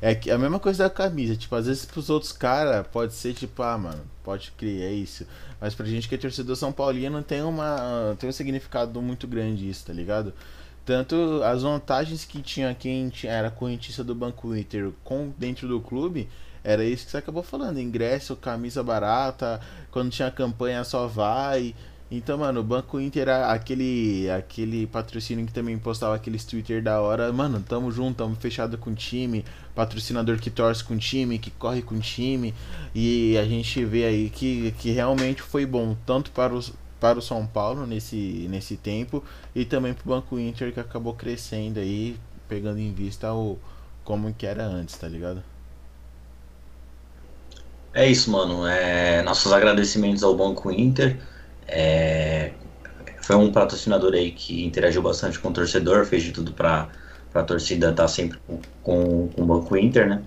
É 0.00 0.18
a 0.32 0.38
mesma 0.38 0.60
coisa 0.60 0.84
da 0.84 0.90
camisa. 0.90 1.34
Tipo, 1.34 1.56
às 1.56 1.66
vezes 1.66 1.84
pros 1.84 2.10
outros 2.10 2.32
caras 2.32 2.86
pode 2.86 3.14
ser 3.14 3.34
tipo, 3.34 3.60
ah, 3.62 3.76
mano, 3.76 4.04
pode 4.22 4.52
criar 4.52 4.86
é 4.86 4.92
isso. 4.92 5.26
Mas 5.60 5.74
pra 5.74 5.86
gente 5.86 6.08
que 6.08 6.14
é 6.14 6.18
torcedor 6.18 6.54
São 6.54 6.72
Paulino 6.72 7.22
tem, 7.22 7.42
uma, 7.42 8.16
tem 8.18 8.28
um 8.28 8.32
significado 8.32 9.00
muito 9.02 9.26
grande 9.26 9.68
isso, 9.68 9.86
tá 9.86 9.92
ligado? 9.92 10.32
Tanto 10.84 11.40
as 11.44 11.62
vantagens 11.62 12.24
que 12.24 12.42
tinha 12.42 12.74
quem 12.74 13.12
era 13.24 13.50
correntista 13.50 14.02
do 14.02 14.14
Banco 14.14 14.54
Inter 14.54 14.90
com 15.04 15.32
dentro 15.38 15.68
do 15.68 15.80
clube, 15.80 16.28
era 16.64 16.84
isso 16.84 17.04
que 17.04 17.10
você 17.10 17.18
acabou 17.18 17.42
falando, 17.42 17.80
ingresso, 17.80 18.36
camisa 18.36 18.82
barata, 18.82 19.60
quando 19.90 20.10
tinha 20.10 20.30
campanha 20.30 20.84
só 20.84 21.06
vai. 21.06 21.74
Então, 22.14 22.36
mano, 22.36 22.60
o 22.60 22.62
Banco 22.62 23.00
Inter 23.00 23.28
aquele 23.28 24.28
aquele 24.30 24.86
patrocínio 24.86 25.46
que 25.46 25.52
também 25.52 25.78
postava 25.78 26.14
aqueles 26.14 26.44
Twitter 26.44 26.82
da 26.82 27.00
hora, 27.00 27.32
mano, 27.32 27.64
tamo 27.66 27.90
junto, 27.90 28.18
tamo 28.18 28.36
fechado 28.36 28.76
com 28.76 28.90
o 28.90 28.94
time, 28.94 29.44
patrocinador 29.74 30.38
que 30.38 30.50
torce 30.50 30.84
com 30.84 30.94
o 30.94 30.98
time, 30.98 31.38
que 31.38 31.50
corre 31.50 31.80
com 31.80 31.94
o 31.94 32.00
time, 32.00 32.54
e 32.94 33.38
a 33.38 33.44
gente 33.46 33.82
vê 33.86 34.04
aí 34.04 34.30
que, 34.30 34.72
que 34.72 34.90
realmente 34.90 35.40
foi 35.40 35.64
bom, 35.64 35.96
tanto 36.04 36.30
para 36.32 36.52
os 36.52 36.74
para 37.02 37.18
o 37.18 37.22
São 37.22 37.44
Paulo 37.44 37.84
nesse, 37.84 38.46
nesse 38.48 38.76
tempo 38.76 39.24
e 39.56 39.64
também 39.64 39.92
para 39.92 40.04
o 40.06 40.08
Banco 40.14 40.38
Inter 40.38 40.72
que 40.72 40.78
acabou 40.78 41.12
crescendo 41.14 41.80
aí, 41.80 42.16
pegando 42.48 42.78
em 42.78 42.92
vista 42.92 43.34
o 43.34 43.58
como 44.04 44.32
que 44.32 44.46
era 44.46 44.64
antes, 44.64 44.96
tá 44.96 45.08
ligado? 45.08 45.42
É 47.92 48.08
isso, 48.08 48.30
mano. 48.30 48.64
É, 48.68 49.20
nossos 49.22 49.52
agradecimentos 49.52 50.22
ao 50.22 50.36
Banco 50.36 50.70
Inter. 50.70 51.18
É, 51.66 52.52
foi 53.20 53.34
um 53.34 53.50
patrocinador 53.50 54.12
aí 54.14 54.30
que 54.30 54.64
interagiu 54.64 55.02
bastante 55.02 55.40
com 55.40 55.48
o 55.48 55.52
torcedor, 55.52 56.06
fez 56.06 56.22
de 56.22 56.30
tudo 56.30 56.52
para 56.52 56.88
a 57.34 57.42
torcida 57.42 57.90
estar 57.90 58.02
tá 58.02 58.08
sempre 58.08 58.38
com, 58.46 58.60
com, 58.80 59.28
com, 59.28 59.42
o 59.42 59.44
Banco 59.44 59.76
Inter, 59.76 60.08
né? 60.08 60.22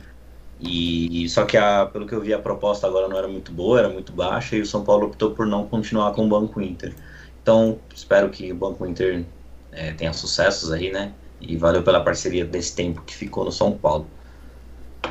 E 0.60 1.28
só 1.30 1.46
que 1.46 1.58
a, 1.58 1.86
pelo 1.86 2.08
que 2.08 2.16
eu 2.16 2.22
vi 2.22 2.34
a 2.34 2.40
proposta 2.40 2.88
agora 2.88 3.08
não 3.08 3.18
era 3.18 3.28
muito 3.28 3.52
boa, 3.52 3.80
era 3.80 3.90
muito 3.90 4.14
baixa 4.14 4.56
e 4.56 4.62
o 4.62 4.66
São 4.66 4.84
Paulo 4.84 5.08
optou 5.08 5.32
por 5.32 5.46
não 5.46 5.68
continuar 5.68 6.14
com 6.14 6.26
o 6.26 6.30
Banco 6.30 6.62
Inter. 6.62 6.94
Então 7.42 7.78
espero 7.94 8.30
que 8.30 8.52
o 8.52 8.56
Banco 8.56 8.86
Inter 8.86 9.26
é, 9.72 9.92
tenha 9.94 10.14
sucessos 10.14 10.72
aí, 10.72 10.92
né? 10.92 11.14
E 11.42 11.58
valeu 11.58 11.84
pela 11.84 12.02
parceria 12.02 12.46
desse 12.46 12.76
tempo 12.76 13.02
que 13.02 13.14
ficou 13.16 13.44
no 13.44 13.52
São 13.52 13.74
Paulo. 13.74 14.08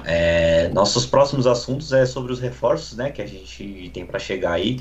É, 0.04 0.68
nossos 0.70 1.07
próximos 1.07 1.46
assuntos 1.46 1.92
é 1.92 2.07
sobre 2.07 2.33
os 2.33 2.40
reforços, 2.40 2.96
né? 2.96 3.11
Que 3.11 3.22
a 3.22 3.26
gente 3.26 3.90
tem 3.92 4.07
para 4.07 4.18
chegar 4.18 4.52
aí. 4.52 4.80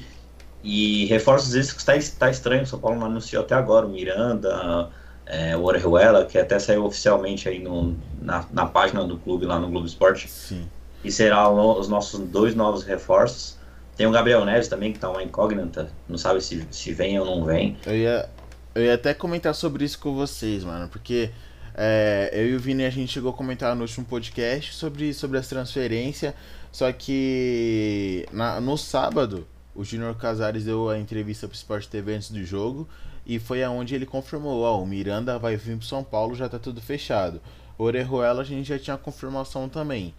E 0.64 1.06
reforços 1.08 1.54
esses 1.56 1.74
que 1.74 1.80
está, 1.80 1.96
está 1.98 2.30
estranho, 2.30 2.64
o 2.64 2.66
São 2.66 2.80
Paulo 2.80 2.98
não 2.98 3.08
anunciou 3.08 3.44
até 3.44 3.54
agora, 3.54 3.86
o 3.86 3.90
Miranda, 3.90 4.90
é, 5.26 5.56
o 5.56 5.64
Orejuela, 5.64 6.26
que 6.26 6.38
até 6.38 6.60
saiu 6.60 6.86
oficialmente 6.86 7.48
aí 7.48 7.60
no, 7.60 7.96
na, 8.22 8.46
na 8.52 8.66
página 8.66 9.04
do 9.06 9.18
clube, 9.18 9.46
lá 9.46 9.60
no 9.60 9.70
Globo 9.70 9.86
Esporte. 9.86 10.30
Sim. 10.30 10.68
E 11.04 11.12
será 11.12 11.50
os 11.50 11.88
nossos 11.88 12.20
dois 12.20 12.56
novos 12.56 12.84
reforços. 12.84 13.58
Tem 13.96 14.08
o 14.08 14.12
Gabriel 14.12 14.44
Neves 14.46 14.68
também, 14.68 14.92
que 14.92 14.98
está 14.98 15.10
uma 15.10 15.22
incógnita, 15.22 15.90
não 16.08 16.18
sabe 16.18 16.42
se, 16.42 16.66
se 16.72 16.94
vem 16.94 17.20
ou 17.20 17.26
não 17.26 17.46
vem. 17.46 17.78
Eu 17.86 17.96
ia, 17.96 18.30
eu 18.74 18.84
ia 18.84 18.96
até 18.96 19.14
comentar 19.14 19.54
sobre 19.54 19.86
isso 19.86 20.00
com 20.00 20.16
vocês, 20.16 20.64
mano, 20.64 20.88
porque 20.88 21.30
é, 21.76 22.30
eu 22.34 22.50
e 22.50 22.56
o 22.56 22.60
Vini 22.60 22.86
a 22.86 22.90
gente 22.90 23.12
chegou 23.12 23.32
a 23.32 23.34
comentar 23.34 23.76
no 23.76 23.82
último 23.82 24.06
podcast 24.06 24.74
sobre, 24.74 25.14
sobre 25.14 25.38
as 25.38 25.48
transferências, 25.48 26.34
só 26.72 26.92
que 26.92 28.26
na, 28.32 28.60
no 28.60 28.78
sábado 28.78 29.48
o 29.76 29.84
Júnior 29.84 30.16
Casares 30.16 30.66
deu 30.66 30.90
a 30.90 30.98
entrevista 30.98 31.48
para 31.48 31.54
o 31.54 31.58
Sport 31.58 31.88
TV 31.88 32.16
antes 32.16 32.32
do 32.32 32.44
jogo 32.44 32.88
e 33.26 33.40
foi 33.40 33.64
aonde 33.64 33.96
ele 33.96 34.06
confirmou, 34.06 34.62
ó, 34.62 34.82
o 34.82 34.86
Miranda 34.86 35.40
vai 35.40 35.56
vir 35.56 35.78
para 35.78 35.88
São 35.88 36.04
Paulo, 36.04 36.36
já 36.36 36.50
tá 36.50 36.60
tudo 36.60 36.82
fechado. 36.82 37.42
Orejuela 37.78 38.42
a 38.42 38.46
gente 38.46 38.68
já 38.68 38.78
tinha 38.78 38.98
confirmação 38.98 39.70
também. 39.70 40.14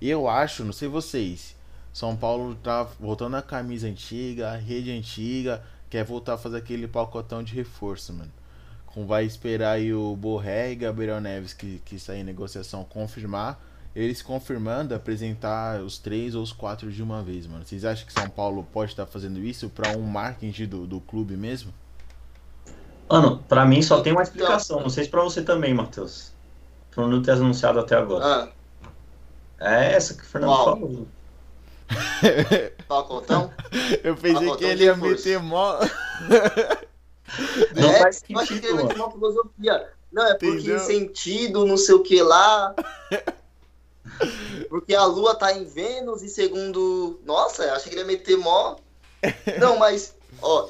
Eu 0.00 0.28
acho, 0.28 0.64
não 0.64 0.72
sei 0.72 0.88
vocês, 0.88 1.56
São 1.92 2.16
Paulo 2.16 2.54
tá 2.56 2.84
voltando 2.98 3.36
a 3.36 3.42
camisa 3.42 3.86
antiga, 3.86 4.52
a 4.52 4.56
rede 4.56 4.90
antiga, 4.90 5.62
quer 5.90 6.04
voltar 6.04 6.34
a 6.34 6.38
fazer 6.38 6.58
aquele 6.58 6.88
pacotão 6.88 7.42
de 7.42 7.54
reforço, 7.54 8.12
mano. 8.12 8.32
Com 8.86 9.06
vai 9.06 9.24
esperar 9.24 9.72
aí 9.72 9.92
o 9.92 10.14
Borré 10.14 10.72
e 10.72 10.76
Gabriel 10.76 11.20
Neves 11.20 11.52
que, 11.52 11.80
que 11.84 11.96
está 11.96 12.16
em 12.16 12.22
negociação 12.22 12.84
confirmar 12.84 13.60
eles 13.94 14.20
confirmando 14.20 14.94
apresentar 14.94 15.80
os 15.80 15.98
três 15.98 16.34
ou 16.34 16.42
os 16.42 16.52
quatro 16.52 16.90
de 16.90 17.02
uma 17.02 17.22
vez, 17.22 17.46
mano. 17.46 17.64
Vocês 17.64 17.84
acham 17.84 18.06
que 18.06 18.12
São 18.12 18.28
Paulo 18.28 18.66
pode 18.72 18.90
estar 18.90 19.06
fazendo 19.06 19.38
isso 19.38 19.70
para 19.70 19.96
um 19.96 20.02
marketing 20.02 20.66
do, 20.66 20.86
do 20.86 21.00
clube 21.00 21.36
mesmo? 21.36 21.72
Mano, 23.08 23.44
pra 23.48 23.64
mim 23.64 23.82
só 23.82 24.00
tem 24.00 24.12
uma 24.12 24.22
explicação. 24.22 24.80
Não 24.80 24.88
sei 24.88 25.04
se 25.04 25.10
pra 25.10 25.22
você 25.22 25.42
também, 25.42 25.74
Matheus. 25.74 26.32
Pra 26.90 27.06
não 27.06 27.22
ter 27.22 27.32
anunciado 27.32 27.78
até 27.78 27.96
agora. 27.96 28.24
Ah. 28.24 28.48
É 29.60 29.92
essa 29.92 30.14
que 30.14 30.22
o 30.22 30.26
Fernando 30.26 30.50
Uau. 30.50 30.64
falou. 30.64 31.06
Pacotão? 32.88 33.52
Eu 34.02 34.16
pensei 34.16 34.46
Pacotão 34.46 34.56
que 34.56 34.64
ele 34.64 34.84
ia 34.84 34.96
meter 34.96 35.38
mó. 35.40 35.78
não 37.76 37.90
é, 37.90 38.00
faz 38.00 38.16
sentido, 38.16 38.38
acho 38.40 38.60
que 38.60 38.66
ele 38.66 38.82
uma 38.94 39.10
filosofia. 39.10 39.88
Não, 40.12 40.26
é 40.26 40.34
porque 40.34 40.58
Entendeu? 40.58 40.78
sentido, 40.80 41.66
não 41.66 41.76
sei 41.76 41.94
o 41.94 42.02
que 42.02 42.22
lá. 42.22 42.74
Porque 44.68 44.94
a 44.94 45.04
Lua 45.04 45.34
tá 45.34 45.52
em 45.52 45.64
Vênus 45.64 46.22
e 46.22 46.28
segundo. 46.28 47.18
Nossa, 47.24 47.72
achei 47.72 47.88
que 47.90 47.98
ele 47.98 48.02
ia 48.02 48.06
meter 48.06 48.36
mó. 48.36 48.76
Não, 49.58 49.76
mas, 49.78 50.14
ó, 50.40 50.68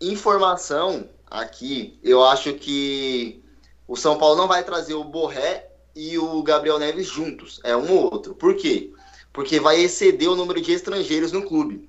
informação 0.00 1.08
aqui, 1.32 1.98
eu 2.02 2.22
acho 2.22 2.52
que 2.54 3.42
o 3.88 3.96
São 3.96 4.18
Paulo 4.18 4.36
não 4.36 4.46
vai 4.46 4.62
trazer 4.62 4.94
o 4.94 5.02
Borré 5.02 5.70
e 5.94 6.18
o 6.18 6.42
Gabriel 6.42 6.78
Neves 6.78 7.06
juntos. 7.06 7.60
É 7.64 7.74
um 7.74 7.90
ou 7.90 8.12
outro. 8.12 8.34
Por 8.34 8.54
quê? 8.54 8.92
Porque 9.32 9.58
vai 9.58 9.80
exceder 9.80 10.30
o 10.30 10.36
número 10.36 10.60
de 10.60 10.72
estrangeiros 10.72 11.32
no 11.32 11.42
clube. 11.42 11.88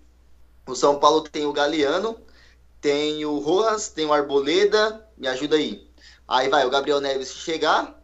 O 0.65 0.75
São 0.75 0.97
Paulo 0.97 1.21
tem 1.21 1.45
o 1.45 1.51
Galeano, 1.51 2.17
tem 2.79 3.25
o 3.25 3.37
Rojas, 3.39 3.89
tem 3.89 4.05
o 4.05 4.13
Arboleda, 4.13 5.05
me 5.17 5.27
ajuda 5.27 5.57
aí. 5.57 5.85
Aí 6.25 6.47
vai 6.47 6.65
o 6.65 6.69
Gabriel 6.69 7.01
Neves 7.01 7.33
chegar, 7.33 8.01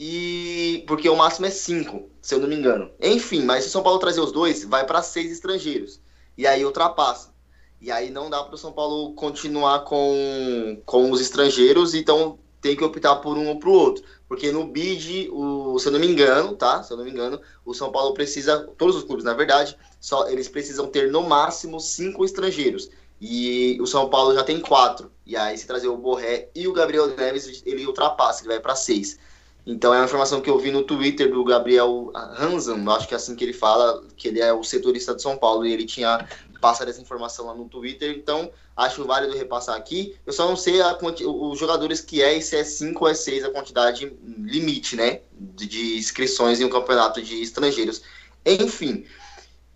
e 0.00 0.84
porque 0.86 1.08
o 1.08 1.16
máximo 1.16 1.46
é 1.46 1.50
cinco, 1.50 2.10
se 2.22 2.34
eu 2.34 2.40
não 2.40 2.48
me 2.48 2.56
engano. 2.56 2.90
Enfim, 2.98 3.42
mas 3.42 3.64
se 3.64 3.68
o 3.68 3.72
São 3.72 3.82
Paulo 3.82 3.98
trazer 3.98 4.20
os 4.20 4.32
dois, 4.32 4.64
vai 4.64 4.86
para 4.86 5.02
seis 5.02 5.30
estrangeiros. 5.30 6.00
E 6.36 6.46
aí 6.46 6.64
ultrapassa. 6.64 7.35
E 7.80 7.90
aí 7.90 8.10
não 8.10 8.30
dá 8.30 8.42
para 8.42 8.54
o 8.54 8.58
São 8.58 8.72
Paulo 8.72 9.12
continuar 9.14 9.80
com, 9.80 10.80
com 10.84 11.10
os 11.10 11.20
estrangeiros, 11.20 11.94
então 11.94 12.38
tem 12.60 12.74
que 12.74 12.82
optar 12.82 13.16
por 13.16 13.36
um 13.36 13.48
ou 13.48 13.60
o 13.62 13.70
outro. 13.70 14.04
Porque 14.28 14.50
no 14.50 14.66
bid, 14.66 15.28
o, 15.30 15.78
se 15.78 15.86
eu 15.86 15.92
não 15.92 16.00
me 16.00 16.06
engano, 16.08 16.54
tá? 16.54 16.82
Se 16.82 16.92
eu 16.92 16.96
não 16.96 17.04
me 17.04 17.10
engano, 17.10 17.40
o 17.64 17.72
São 17.72 17.92
Paulo 17.92 18.12
precisa, 18.12 18.66
todos 18.76 18.96
os 18.96 19.04
clubes, 19.04 19.24
na 19.24 19.34
verdade, 19.34 19.76
só 20.00 20.28
eles 20.28 20.48
precisam 20.48 20.88
ter 20.88 21.10
no 21.10 21.22
máximo 21.22 21.78
cinco 21.78 22.24
estrangeiros. 22.24 22.90
E 23.20 23.78
o 23.80 23.86
São 23.86 24.08
Paulo 24.10 24.34
já 24.34 24.42
tem 24.42 24.60
quatro. 24.60 25.10
E 25.24 25.36
aí, 25.36 25.56
se 25.56 25.66
trazer 25.66 25.88
o 25.88 25.96
Borré 25.96 26.48
e 26.54 26.66
o 26.66 26.72
Gabriel 26.72 27.06
Neves, 27.16 27.62
ele 27.64 27.86
ultrapassa, 27.86 28.42
ele 28.42 28.48
vai 28.48 28.60
para 28.60 28.74
seis. 28.74 29.18
Então 29.66 29.92
é 29.92 29.98
uma 29.98 30.04
informação 30.04 30.40
que 30.40 30.48
eu 30.48 30.58
vi 30.58 30.70
no 30.70 30.84
Twitter 30.84 31.28
do 31.28 31.42
Gabriel 31.42 32.12
Hansen, 32.14 32.88
acho 32.88 33.08
que 33.08 33.14
é 33.14 33.16
assim 33.16 33.34
que 33.34 33.42
ele 33.42 33.52
fala, 33.52 34.00
que 34.16 34.28
ele 34.28 34.40
é 34.40 34.52
o 34.52 34.62
setorista 34.62 35.12
de 35.12 35.20
São 35.20 35.36
Paulo 35.36 35.66
e 35.66 35.72
ele 35.72 35.84
tinha 35.84 36.24
passado 36.66 36.88
essa 36.88 37.00
informação 37.00 37.46
lá 37.46 37.54
no 37.54 37.68
Twitter, 37.68 38.16
então 38.16 38.50
acho 38.76 39.04
válido 39.04 39.36
repassar 39.36 39.76
aqui. 39.76 40.16
Eu 40.26 40.32
só 40.32 40.48
não 40.48 40.56
sei 40.56 40.80
a, 40.80 40.98
os 41.00 41.58
jogadores 41.58 42.00
que 42.00 42.20
é 42.20 42.36
e 42.36 42.42
se 42.42 42.56
é 42.56 42.64
5 42.64 43.04
ou 43.04 43.08
é 43.08 43.14
6 43.14 43.44
a 43.44 43.50
quantidade 43.50 44.12
limite, 44.24 44.96
né, 44.96 45.20
de, 45.32 45.96
inscrições 45.96 46.60
em 46.60 46.64
um 46.64 46.68
campeonato 46.68 47.22
de 47.22 47.40
estrangeiros. 47.40 48.02
Enfim, 48.44 49.06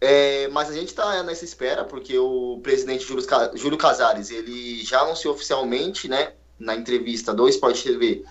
é, 0.00 0.48
mas 0.48 0.68
a 0.68 0.72
gente 0.72 0.88
está 0.88 1.22
nessa 1.22 1.44
espera, 1.44 1.84
porque 1.84 2.18
o 2.18 2.58
presidente 2.60 3.04
Júlio, 3.04 3.24
Júlio 3.54 3.78
Casares, 3.78 4.30
ele 4.30 4.82
já 4.82 5.02
anunciou 5.02 5.34
oficialmente, 5.34 6.08
né, 6.08 6.32
na 6.58 6.74
entrevista 6.74 7.32
do 7.32 7.48
Sport 7.48 7.80
TV, 7.80 8.24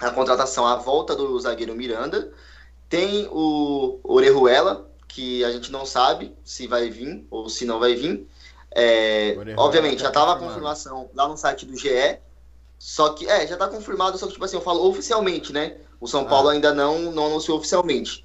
a 0.00 0.10
contratação, 0.10 0.64
a 0.66 0.76
volta 0.76 1.16
do 1.16 1.38
zagueiro 1.40 1.74
Miranda. 1.74 2.32
Tem 2.88 3.26
o 3.30 3.98
Orejuela, 4.04 4.88
que 5.12 5.44
a 5.44 5.52
gente 5.52 5.70
não 5.70 5.84
sabe 5.84 6.34
se 6.42 6.66
vai 6.66 6.88
vir 6.88 7.26
ou 7.30 7.48
se 7.48 7.66
não 7.66 7.78
vai 7.78 7.94
vir. 7.94 8.26
É, 8.74 9.36
obviamente, 9.58 10.00
já 10.00 10.08
estava 10.08 10.32
a 10.32 10.36
confirmação 10.36 11.10
lá 11.14 11.28
no 11.28 11.36
site 11.36 11.66
do 11.66 11.76
GE. 11.76 12.18
Só 12.78 13.10
que, 13.10 13.28
é, 13.28 13.46
já 13.46 13.54
está 13.54 13.68
confirmado, 13.68 14.16
só 14.16 14.26
que, 14.26 14.32
tipo 14.32 14.44
assim, 14.44 14.56
eu 14.56 14.62
falo 14.62 14.88
oficialmente, 14.88 15.52
né? 15.52 15.76
O 16.00 16.08
São 16.08 16.24
Paulo 16.24 16.48
ah. 16.48 16.52
ainda 16.52 16.72
não, 16.72 17.12
não 17.12 17.26
anunciou 17.26 17.58
oficialmente. 17.58 18.24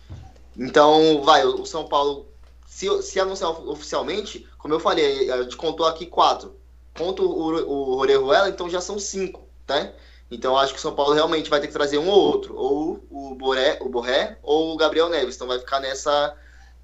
Então, 0.55 1.21
vai, 1.23 1.45
o 1.45 1.65
São 1.65 1.85
Paulo, 1.85 2.25
se, 2.65 3.01
se 3.03 3.19
anunciar 3.19 3.51
oficialmente, 3.69 4.47
como 4.57 4.73
eu 4.73 4.79
falei, 4.79 5.29
a 5.29 5.43
gente 5.43 5.57
contou 5.57 5.85
aqui 5.85 6.05
quatro. 6.05 6.55
Conta 6.97 7.21
o, 7.21 7.69
o 7.69 7.97
Orejuela, 7.97 8.49
então 8.49 8.69
já 8.69 8.79
são 8.79 8.97
cinco, 8.97 9.45
né? 9.67 9.93
Então 10.31 10.57
acho 10.57 10.73
que 10.73 10.79
o 10.79 10.81
São 10.81 10.95
Paulo 10.95 11.13
realmente 11.13 11.49
vai 11.49 11.59
ter 11.59 11.67
que 11.67 11.73
trazer 11.73 11.97
um 11.97 12.09
ou 12.09 12.19
outro, 12.19 12.55
ou 12.55 13.05
o 13.09 13.35
Boré, 13.35 13.77
o 13.79 13.87
Borré 13.87 14.37
ou 14.41 14.73
o 14.73 14.77
Gabriel 14.77 15.07
Neves. 15.07 15.35
Então 15.35 15.47
vai 15.47 15.59
ficar 15.59 15.79
nessa 15.79 16.35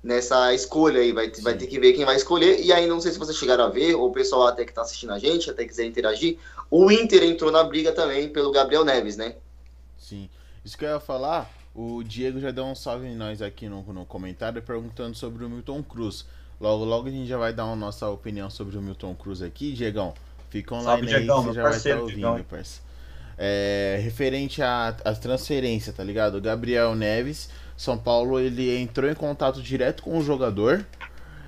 nessa 0.04 0.54
escolha 0.54 1.00
aí, 1.00 1.13
vai, 1.13 1.32
vai 1.42 1.56
ter 1.56 1.66
que 1.66 1.80
ver 1.80 1.94
quem 1.94 2.04
vai 2.04 2.16
escolher. 2.16 2.60
E 2.60 2.74
aí 2.74 2.86
não 2.86 3.00
sei 3.00 3.12
se 3.12 3.18
vocês 3.18 3.38
chegaram 3.38 3.63
a 3.63 3.70
ver, 3.70 3.96
ou 3.96 4.10
o 4.10 4.12
pessoal 4.12 4.48
até 4.48 4.66
que 4.66 4.72
está 4.72 4.82
assistindo 4.82 5.13
a 5.13 5.20
gente, 5.20 5.50
até 5.50 5.66
quiser 5.66 5.86
interagir, 5.86 6.38
o 6.70 6.92
Inter 6.92 7.24
entrou 7.24 7.52
na 7.52 7.63
briga 7.63 7.92
também 7.92 8.28
pelo 8.30 8.52
Gabriel 8.52 8.84
Neves, 8.84 9.16
né? 9.16 9.36
Sim. 9.98 10.30
Isso 10.66 10.78
que 10.78 10.84
eu 10.84 10.89
ia 10.89 11.00
falar, 11.00 11.50
o 11.74 12.04
Diego 12.04 12.39
já 12.39 12.52
deu 12.52 12.66
um 12.66 12.76
salve 12.76 13.08
em 13.08 13.16
nós 13.16 13.42
aqui 13.42 13.70
no, 13.70 13.82
no 13.94 14.06
comentário 14.06 14.62
perguntando 14.62 15.16
sobre 15.16 15.46
o 15.46 15.50
Milton 15.50 15.82
Cruz. 15.82 16.26
Logo, 16.60 16.84
logo 16.84 17.08
a 17.08 17.12
gente 17.12 17.28
já 17.28 17.38
vai 17.38 17.54
dar 17.54 17.63
a 17.63 17.76
nossa 17.76 18.10
opinião 18.10 18.50
sobre 18.50 18.78
o 18.78 18.82
Milton 18.82 19.16
Cruz 19.16 19.42
aqui, 19.42 19.72
Diegão. 19.72 20.13
Fica 20.50 20.76
online 20.76 20.86
Salve, 20.86 21.08
aí, 21.08 21.20
Diegão, 21.20 21.44
você 21.44 21.54
já 21.54 21.63
parceiro, 21.63 22.06
vai 22.06 22.16
estar 22.16 22.30
ouvindo, 22.30 22.44
parceiro 22.46 22.94
é, 23.38 24.00
referente 24.04 24.62
à, 24.62 24.89
à 25.04 25.13
transferência, 25.13 25.92
tá 25.94 26.04
ligado? 26.04 26.36
O 26.36 26.42
Gabriel 26.42 26.96
Neves, 26.96 27.50
São 27.76 27.98
Paulo, 27.98 28.40
ele 28.40 28.78
entrou 28.80 29.10
em 29.10 29.16
contato 29.16 29.62
direto 29.62 30.04
com 30.04 30.18
o 30.18 30.24
jogador 30.24 30.86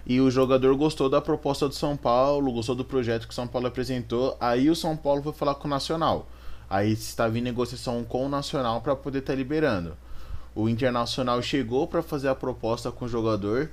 e 0.05 0.21
o 0.21 0.29
jogador 0.29 0.75
gostou 0.75 1.09
da 1.09 1.19
proposta 1.19 1.67
do 1.67 1.73
São 1.73 1.97
Paulo, 1.97 2.51
gostou 2.51 2.75
do 2.75 2.85
projeto 2.85 3.27
que 3.27 3.33
o 3.33 3.35
São 3.35 3.47
Paulo 3.47 3.67
apresentou. 3.67 4.37
Aí 4.39 4.69
o 4.69 4.75
São 4.75 4.95
Paulo 4.95 5.23
foi 5.23 5.33
falar 5.33 5.55
com 5.55 5.67
o 5.67 5.71
Nacional. 5.71 6.27
Aí 6.69 6.91
estava 6.91 7.37
em 7.37 7.41
negociação 7.41 8.03
com 8.03 8.25
o 8.25 8.29
Nacional 8.29 8.81
para 8.81 8.95
poder 8.95 9.19
estar 9.19 9.33
tá 9.33 9.37
liberando. 9.37 9.97
O 10.53 10.69
Internacional 10.69 11.41
chegou 11.41 11.87
para 11.87 12.01
fazer 12.01 12.27
a 12.27 12.35
proposta 12.35 12.91
com 12.91 13.05
o 13.05 13.07
jogador, 13.07 13.69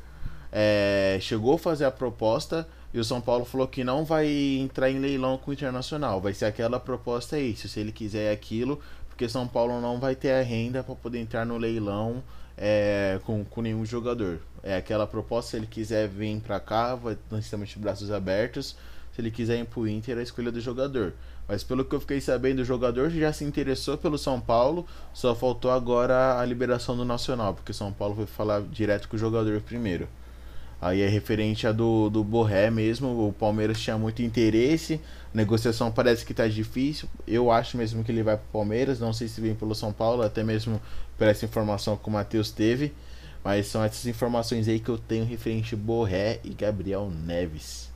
é, 0.51 1.19
chegou 1.21 1.55
a 1.55 1.59
fazer 1.59 1.85
a 1.85 1.91
proposta 1.91 2.67
e 2.93 2.99
o 2.99 3.05
São 3.05 3.21
Paulo 3.21 3.45
falou 3.45 3.69
que 3.69 3.85
não 3.85 4.05
vai 4.05 4.27
entrar 4.29 4.91
em 4.91 4.99
leilão 4.99 5.39
com 5.39 5.51
o 5.51 5.55
Internacional. 5.55 6.21
Vai 6.21 6.35
ser 6.35 6.47
aquela 6.47 6.81
proposta 6.81 7.37
aí. 7.37 7.55
Se 7.55 7.79
ele 7.79 7.93
quiser 7.93 8.33
aquilo, 8.33 8.81
porque 9.09 9.29
São 9.29 9.47
Paulo 9.47 9.81
não 9.81 10.01
vai 10.01 10.15
ter 10.15 10.33
a 10.33 10.43
renda 10.43 10.83
para 10.83 10.95
poder 10.95 11.21
entrar 11.21 11.45
no 11.45 11.59
leilão 11.59 12.23
é, 12.57 13.21
com, 13.25 13.45
com 13.45 13.63
nenhum 13.63 13.85
jogador. 13.85 14.41
É 14.63 14.77
aquela 14.77 15.07
proposta, 15.07 15.53
se 15.53 15.57
ele 15.57 15.67
quiser 15.67 16.09
vir 16.09 16.41
para 16.41 16.61
cá, 16.61 16.95
vai, 16.95 17.17
nós 17.31 17.45
estamos 17.45 17.69
de 17.69 17.79
braços 17.79 18.11
abertos. 18.11 18.77
Se 19.15 19.21
ele 19.21 19.31
quiser 19.31 19.59
ir 19.59 19.67
pro 19.67 19.87
Inter, 19.87 20.17
é 20.17 20.21
a 20.21 20.23
escolha 20.23 20.51
do 20.51 20.61
jogador. 20.61 21.13
Mas 21.47 21.63
pelo 21.63 21.85
que 21.85 21.95
eu 21.95 22.01
fiquei 22.01 22.21
sabendo, 22.21 22.61
o 22.61 22.65
jogador 22.65 23.11
já 23.11 23.33
se 23.33 23.45
interessou 23.45 23.99
pelo 23.99 24.17
São 24.17 24.41
Paulo, 24.41 24.87
só 25.13 25.35
faltou 25.35 25.71
agora 25.71 26.39
a 26.39 26.45
liberação 26.47 26.97
do 26.97 27.05
Nacional, 27.05 27.53
porque 27.53 27.73
São 27.73 27.93
Paulo 27.93 28.15
foi 28.15 28.27
falar 28.27 28.63
direto 28.63 29.09
com 29.09 29.17
o 29.17 29.19
jogador 29.19 29.61
primeiro. 29.61 30.09
Aí 30.83 31.01
é 31.01 31.07
referente 31.07 31.65
a 31.65 31.71
do, 31.71 32.11
do 32.11 32.25
Borré 32.25 32.69
mesmo, 32.69 33.29
o 33.29 33.33
Palmeiras 33.33 33.79
tinha 33.79 33.97
muito 33.97 34.21
interesse, 34.21 35.01
a 35.33 35.37
negociação 35.37 35.93
parece 35.93 36.27
que 36.27 36.35
tá 36.35 36.49
difícil. 36.49 37.09
Eu 37.25 37.53
acho 37.53 37.77
mesmo 37.77 38.03
que 38.03 38.11
ele 38.11 38.25
vai 38.25 38.37
pro 38.37 38.47
Palmeiras, 38.53 38.99
não 38.99 39.13
sei 39.13 39.29
se 39.29 39.41
vem 39.41 39.55
pelo 39.55 39.77
São 39.77 39.93
Paulo, 39.93 40.25
até 40.25 40.43
mesmo 40.43 40.83
por 41.17 41.29
essa 41.29 41.45
informação 41.45 41.97
que 41.97 42.09
o 42.09 42.11
Matheus 42.11 42.51
teve. 42.51 42.93
Mas 43.45 43.69
são 43.69 43.85
essas 43.85 44.07
informações 44.07 44.67
aí 44.67 44.81
que 44.81 44.89
eu 44.89 44.99
tenho 44.99 45.25
referente 45.25 45.77
Borré 45.77 46.41
e 46.43 46.49
Gabriel 46.51 47.09
Neves. 47.09 47.89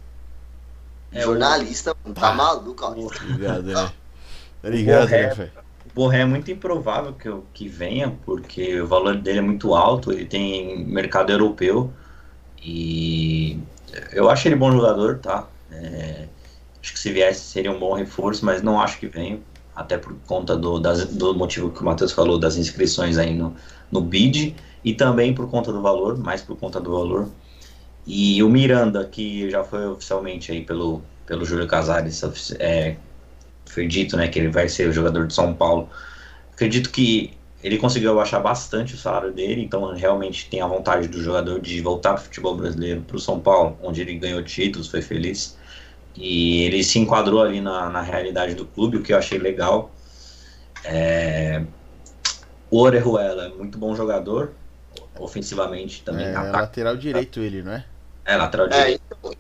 É, 1.11 1.23
Jornalista, 1.23 1.93
o... 2.05 2.13
tá 2.13 2.35
maluco, 2.35 2.85
ó. 2.85 2.93
Obrigado, 2.93 3.65
né? 3.65 3.93
Tá 4.63 4.69
ligado, 4.69 5.09
Borré, 5.09 5.35
né, 5.35 5.51
O 5.85 5.93
Borré 5.93 6.21
é 6.21 6.25
muito 6.25 6.53
improvável 6.53 7.15
que, 7.15 7.29
que 7.53 7.69
venha, 7.69 8.17
porque 8.25 8.81
o 8.81 8.87
valor 8.87 9.17
dele 9.17 9.41
é 9.41 9.43
muito 9.43 9.75
alto, 9.75 10.13
ele 10.13 10.25
tem 10.25 10.87
mercado 10.87 11.33
europeu. 11.33 11.93
E 12.67 13.61
eu 14.13 14.29
acho 14.29 14.49
ele 14.49 14.57
bom 14.57 14.73
jogador, 14.73 15.19
tá? 15.19 15.49
É, 15.71 16.27
acho 16.83 16.93
que 16.93 16.99
se 16.99 17.13
viesse 17.13 17.41
seria 17.41 17.71
um 17.71 17.79
bom 17.79 17.95
reforço, 17.95 18.45
mas 18.45 18.61
não 18.61 18.81
acho 18.81 18.99
que 18.99 19.07
venha. 19.07 19.39
Até 19.75 19.97
por 19.97 20.17
conta 20.27 20.57
do, 20.57 20.81
das, 20.81 21.05
do 21.05 21.33
motivo 21.33 21.71
que 21.71 21.81
o 21.81 21.85
Matheus 21.85 22.11
falou, 22.11 22.41
das 22.41 22.57
inscrições 22.57 23.19
aí 23.19 23.35
no, 23.35 23.55
no 23.93 24.01
BID, 24.01 24.57
e 24.83 24.95
também 24.95 25.33
por 25.33 25.49
conta 25.49 25.73
do 25.73 25.81
valor, 25.81 26.19
mais 26.19 26.43
por 26.43 26.57
conta 26.57 26.81
do 26.81 26.91
valor. 26.91 27.29
E 28.05 28.43
o 28.43 28.49
Miranda, 28.49 29.05
que 29.05 29.49
já 29.49 29.63
foi 29.63 29.87
oficialmente 29.87 30.51
aí 30.51 30.65
pelo, 30.65 31.03
pelo 31.25 31.45
Júlio 31.45 31.69
Casares, 31.69 32.21
é, 32.59 32.97
foi 33.67 33.87
dito 33.87 34.17
né, 34.17 34.27
que 34.27 34.41
ele 34.41 34.49
vai 34.49 34.69
ser 34.69 34.89
o 34.89 34.93
jogador 34.93 35.29
de 35.29 35.35
São 35.35 35.55
Paulo. 35.55 35.89
Acredito 36.53 36.91
que 36.91 37.37
ele 37.67 37.79
conseguiu 37.79 38.13
abaixar 38.13 38.41
bastante 38.41 38.95
o 38.95 38.97
salário 38.97 39.33
dele, 39.33 39.61
então 39.61 39.93
realmente 39.93 40.49
tem 40.49 40.61
a 40.61 40.69
vontade 40.69 41.09
do 41.09 41.21
jogador 41.21 41.61
de 41.61 41.81
voltar 41.81 42.13
para 42.13 42.21
o 42.21 42.25
futebol 42.25 42.57
brasileiro, 42.57 43.01
para 43.01 43.17
o 43.17 43.19
São 43.19 43.41
Paulo, 43.41 43.77
onde 43.83 44.01
ele 44.01 44.15
ganhou 44.15 44.41
títulos, 44.41 44.87
foi 44.87 45.03
feliz. 45.03 45.59
E 46.15 46.63
ele 46.63 46.85
se 46.85 47.01
enquadrou 47.01 47.43
ali 47.43 47.61
na, 47.61 47.91
na 47.91 48.03
realidade 48.03 48.55
do 48.55 48.67
clube, 48.67 48.99
o 48.99 49.03
que 49.03 49.13
eu 49.13 49.19
achei 49.19 49.37
legal. 49.37 49.91
É... 50.85 51.65
O 52.71 52.79
Orejuela 52.83 53.47
é 53.47 53.49
muito 53.49 53.77
bom 53.79 53.97
jogador, 53.97 54.53
ofensivamente 55.19 56.05
também. 56.05 56.27
É, 56.27 56.39
lateral 56.39 56.97
direito 56.97 57.41
ele, 57.41 57.65
não 57.65 57.73
é? 57.73 57.85
É, 58.25 58.37
lateral 58.37 58.69
é, 58.69 58.71
direito. 58.71 59.03
Então, 59.11 59.33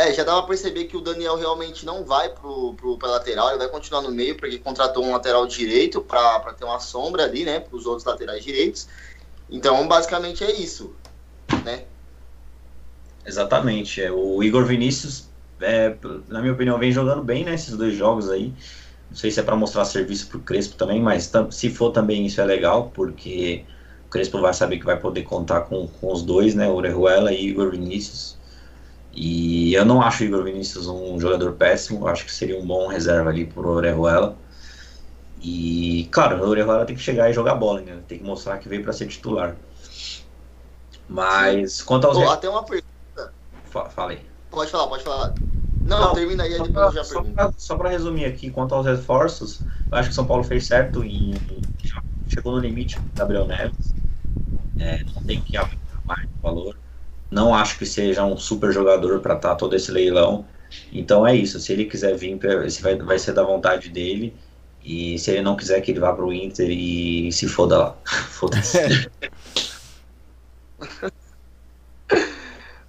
é, 0.00 0.14
já 0.14 0.24
dava 0.24 0.40
pra 0.40 0.48
perceber 0.48 0.84
que 0.84 0.96
o 0.96 1.00
Daniel 1.00 1.36
realmente 1.36 1.84
não 1.84 2.04
vai 2.04 2.30
pro, 2.30 2.74
pro, 2.74 2.96
pra 2.96 3.10
lateral, 3.10 3.50
ele 3.50 3.58
vai 3.58 3.68
continuar 3.68 4.00
no 4.02 4.10
meio, 4.10 4.36
porque 4.36 4.58
contratou 4.58 5.04
um 5.04 5.12
lateral 5.12 5.46
direito 5.46 6.00
pra, 6.00 6.40
pra 6.40 6.54
ter 6.54 6.64
uma 6.64 6.80
sombra 6.80 7.24
ali, 7.24 7.44
né, 7.44 7.60
pros 7.60 7.86
outros 7.86 8.04
laterais 8.04 8.42
direitos. 8.42 8.88
Então, 9.50 9.86
basicamente 9.86 10.42
é 10.42 10.52
isso, 10.52 10.94
né? 11.64 11.84
Exatamente. 13.26 14.00
É, 14.00 14.10
o 14.10 14.42
Igor 14.42 14.64
Vinícius, 14.64 15.28
é, 15.60 15.94
na 16.28 16.40
minha 16.40 16.52
opinião, 16.52 16.78
vem 16.78 16.92
jogando 16.92 17.22
bem 17.22 17.44
nesses 17.44 17.72
né, 17.72 17.76
dois 17.76 17.94
jogos 17.94 18.30
aí. 18.30 18.54
Não 19.10 19.16
sei 19.16 19.30
se 19.30 19.40
é 19.40 19.42
para 19.42 19.56
mostrar 19.56 19.84
serviço 19.84 20.28
pro 20.28 20.40
Crespo 20.40 20.76
também, 20.76 21.02
mas 21.02 21.30
se 21.50 21.68
for 21.68 21.90
também 21.90 22.24
isso 22.24 22.40
é 22.40 22.44
legal, 22.44 22.90
porque 22.94 23.64
o 24.06 24.08
Crespo 24.08 24.40
vai 24.40 24.54
saber 24.54 24.78
que 24.78 24.84
vai 24.84 24.98
poder 24.98 25.24
contar 25.24 25.62
com, 25.62 25.86
com 25.88 26.12
os 26.12 26.22
dois, 26.22 26.54
né? 26.54 26.68
Orejuela 26.68 27.32
e 27.32 27.48
Igor 27.48 27.72
Vinícius. 27.72 28.39
E 29.12 29.74
eu 29.74 29.84
não 29.84 30.00
acho 30.00 30.22
o 30.22 30.26
Igor 30.26 30.44
Vinícius 30.44 30.86
um 30.86 31.18
jogador 31.18 31.52
péssimo, 31.52 32.06
acho 32.06 32.24
que 32.24 32.32
seria 32.32 32.58
um 32.58 32.66
bom 32.66 32.86
reserva 32.86 33.30
ali 33.30 33.44
pro 33.44 33.68
Orejuela. 33.68 34.36
E, 35.42 36.08
claro, 36.12 36.42
o 36.44 36.48
Orejuela 36.48 36.84
tem 36.84 36.94
que 36.94 37.02
chegar 37.02 37.28
e 37.30 37.32
jogar 37.32 37.54
bola, 37.54 37.80
né? 37.80 37.98
Tem 38.06 38.18
que 38.18 38.24
mostrar 38.24 38.58
que 38.58 38.68
veio 38.68 38.82
para 38.82 38.92
ser 38.92 39.08
titular. 39.08 39.56
Mas, 41.08 41.82
quanto 41.82 42.06
aos. 42.06 42.16
Pô, 42.16 42.28
até 42.28 42.48
uma 42.48 42.62
pergunta. 42.62 43.32
Fala 43.64 44.12
aí. 44.12 44.20
Pode 44.50 44.70
falar, 44.70 44.86
pode 44.86 45.02
falar. 45.02 45.34
Não, 45.84 46.00
não 46.00 46.14
termina 46.14 46.44
aí, 46.44 46.60
depois 46.60 46.94
já 46.94 47.02
só 47.56 47.76
para 47.76 47.88
resumir 47.88 48.26
aqui, 48.26 48.50
quanto 48.50 48.74
aos 48.74 48.86
reforços, 48.86 49.62
eu 49.90 49.98
acho 49.98 50.10
que 50.10 50.14
São 50.14 50.26
Paulo 50.26 50.44
fez 50.44 50.66
certo 50.66 51.04
e 51.04 51.34
chegou 52.28 52.52
no 52.52 52.58
limite 52.58 52.98
Gabriel 53.16 53.46
Neves. 53.46 53.94
É, 54.78 55.02
não 55.14 55.22
tem 55.22 55.40
que 55.40 55.56
aumentar 55.56 56.00
mais 56.06 56.28
o 56.38 56.42
valor. 56.42 56.76
Não 57.30 57.54
acho 57.54 57.78
que 57.78 57.86
seja 57.86 58.24
um 58.24 58.36
super 58.36 58.72
jogador 58.72 59.20
para 59.20 59.36
estar 59.36 59.50
tá 59.50 59.54
todo 59.54 59.76
esse 59.76 59.90
leilão. 59.90 60.44
Então 60.92 61.26
é 61.26 61.34
isso. 61.34 61.60
Se 61.60 61.72
ele 61.72 61.84
quiser 61.84 62.16
vir, 62.16 62.38
vai, 62.80 62.96
vai 62.96 63.18
ser 63.18 63.32
da 63.32 63.42
vontade 63.42 63.88
dele. 63.88 64.34
E 64.82 65.18
se 65.18 65.30
ele 65.30 65.42
não 65.42 65.56
quiser 65.56 65.80
que 65.80 65.90
ele 65.90 66.00
vá 66.00 66.12
pro 66.12 66.32
Inter 66.32 66.68
e 66.70 67.30
se 67.32 67.46
foda 67.46 67.78
lá. 67.78 67.96
Foda-se. 68.04 69.08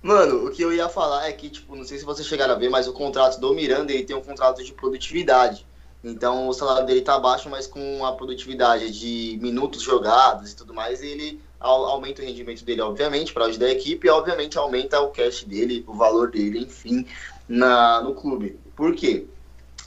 Mano, 0.01 0.47
o 0.47 0.51
que 0.51 0.63
eu 0.63 0.73
ia 0.73 0.89
falar 0.89 1.27
é 1.27 1.31
que, 1.31 1.49
tipo, 1.49 1.75
não 1.75 1.83
sei 1.83 1.99
se 1.99 2.05
vocês 2.05 2.27
chegaram 2.27 2.55
a 2.55 2.57
ver, 2.57 2.69
mas 2.69 2.87
o 2.87 2.93
contrato 2.93 3.39
do 3.39 3.53
Miranda, 3.53 3.91
ele 3.91 4.03
tem 4.03 4.15
um 4.15 4.21
contrato 4.21 4.63
de 4.63 4.73
produtividade. 4.73 5.65
Então 6.03 6.47
o 6.47 6.53
salário 6.53 6.87
dele 6.87 7.01
tá 7.01 7.19
baixo, 7.19 7.47
mas 7.49 7.67
com 7.67 8.03
a 8.03 8.13
produtividade 8.13 8.89
de 8.89 9.37
minutos 9.39 9.83
jogados 9.83 10.51
e 10.51 10.55
tudo 10.55 10.73
mais, 10.73 11.03
ele 11.03 11.39
aumenta 11.61 12.21
o 12.21 12.25
rendimento 12.25 12.65
dele, 12.65 12.81
obviamente, 12.81 13.33
para 13.33 13.45
ajudar 13.45 13.67
a 13.67 13.71
equipe, 13.71 14.07
e 14.07 14.09
obviamente 14.09 14.57
aumenta 14.57 14.99
o 14.99 15.09
cash 15.09 15.43
dele, 15.43 15.83
o 15.87 15.93
valor 15.93 16.31
dele, 16.31 16.59
enfim, 16.59 17.05
na, 17.47 18.01
no 18.01 18.15
clube. 18.15 18.59
Por 18.75 18.95
quê? 18.95 19.25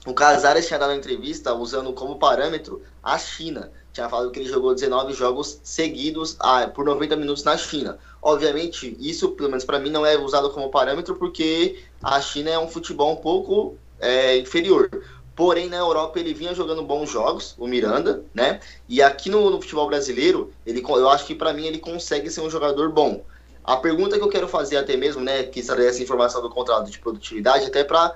O 0.06 0.12
Casares 0.12 0.66
tinha 0.66 0.78
dado 0.78 0.90
uma 0.90 0.96
entrevista 0.96 1.54
usando 1.54 1.92
como 1.92 2.18
parâmetro 2.18 2.82
a 3.02 3.18
China. 3.18 3.72
Tinha 3.92 4.08
falado 4.08 4.30
que 4.30 4.40
ele 4.40 4.48
jogou 4.48 4.74
19 4.74 5.14
jogos 5.14 5.60
seguidos 5.62 6.36
ah, 6.40 6.66
por 6.66 6.84
90 6.84 7.16
minutos 7.16 7.42
na 7.42 7.56
China. 7.56 7.98
Obviamente, 8.20 8.96
isso, 9.00 9.30
pelo 9.30 9.48
menos 9.48 9.64
para 9.64 9.78
mim, 9.78 9.90
não 9.90 10.04
é 10.04 10.18
usado 10.18 10.50
como 10.50 10.68
parâmetro 10.68 11.14
porque 11.14 11.82
a 12.02 12.20
China 12.20 12.50
é 12.50 12.58
um 12.58 12.68
futebol 12.68 13.12
um 13.12 13.16
pouco 13.16 13.78
é, 13.98 14.36
inferior. 14.36 14.90
Porém, 15.34 15.68
na 15.68 15.76
Europa 15.76 16.20
ele 16.20 16.32
vinha 16.32 16.54
jogando 16.54 16.82
bons 16.82 17.10
jogos, 17.10 17.54
o 17.58 17.66
Miranda, 17.66 18.24
né? 18.32 18.60
E 18.88 19.02
aqui 19.02 19.28
no, 19.28 19.50
no 19.50 19.60
futebol 19.60 19.88
brasileiro, 19.88 20.52
ele, 20.64 20.80
eu 20.86 21.08
acho 21.08 21.26
que 21.26 21.34
para 21.34 21.52
mim 21.52 21.66
ele 21.66 21.78
consegue 21.78 22.30
ser 22.30 22.40
um 22.40 22.50
jogador 22.50 22.92
bom. 22.92 23.24
A 23.64 23.76
pergunta 23.76 24.16
que 24.16 24.22
eu 24.22 24.28
quero 24.28 24.46
fazer 24.46 24.76
até 24.76 24.96
mesmo, 24.96 25.22
né, 25.22 25.42
que 25.42 25.62
trazer 25.62 25.86
essa 25.86 26.02
informação 26.02 26.42
do 26.42 26.50
contrato 26.50 26.90
de 26.90 26.98
produtividade, 26.98 27.64
até 27.64 27.82
para 27.82 28.14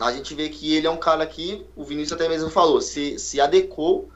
a 0.00 0.12
gente 0.12 0.34
ver 0.34 0.48
que 0.48 0.74
ele 0.74 0.86
é 0.86 0.90
um 0.90 0.96
cara 0.96 1.26
que, 1.26 1.66
o 1.76 1.84
Vinícius 1.84 2.18
até 2.18 2.28
mesmo 2.28 2.48
falou, 2.48 2.80
se, 2.80 3.18
se 3.18 3.40
adequou 3.40 4.08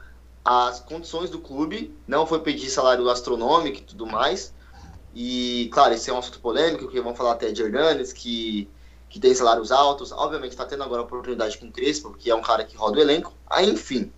às 0.43 0.79
condições 0.79 1.29
do 1.29 1.39
clube, 1.39 1.95
não 2.07 2.25
foi 2.25 2.39
pedir 2.39 2.69
salário 2.69 3.07
astronômico 3.09 3.77
e 3.77 3.83
tudo 3.83 4.05
mais. 4.05 4.53
E, 5.13 5.69
claro, 5.71 5.93
esse 5.93 6.09
é 6.09 6.13
um 6.13 6.17
assunto 6.17 6.39
polêmico, 6.39 6.87
que 6.89 6.99
vamos 6.99 7.17
falar 7.17 7.33
até 7.33 7.51
de 7.51 7.61
Hernandes, 7.61 8.11
que 8.11 8.67
que 9.13 9.19
tem 9.19 9.33
salários 9.35 9.71
altos. 9.71 10.11
Obviamente 10.11 10.53
está 10.53 10.65
tendo 10.65 10.81
agora 10.81 11.01
a 11.01 11.05
oportunidade 11.05 11.59
com 11.59 11.67
o 11.67 11.71
Crespo, 11.71 12.15
que 12.17 12.31
é 12.31 12.35
um 12.35 12.41
cara 12.41 12.63
que 12.63 12.75
roda 12.75 12.97
o 12.97 13.01
elenco. 13.01 13.31
Aí, 13.47 13.69
enfim. 13.69 14.11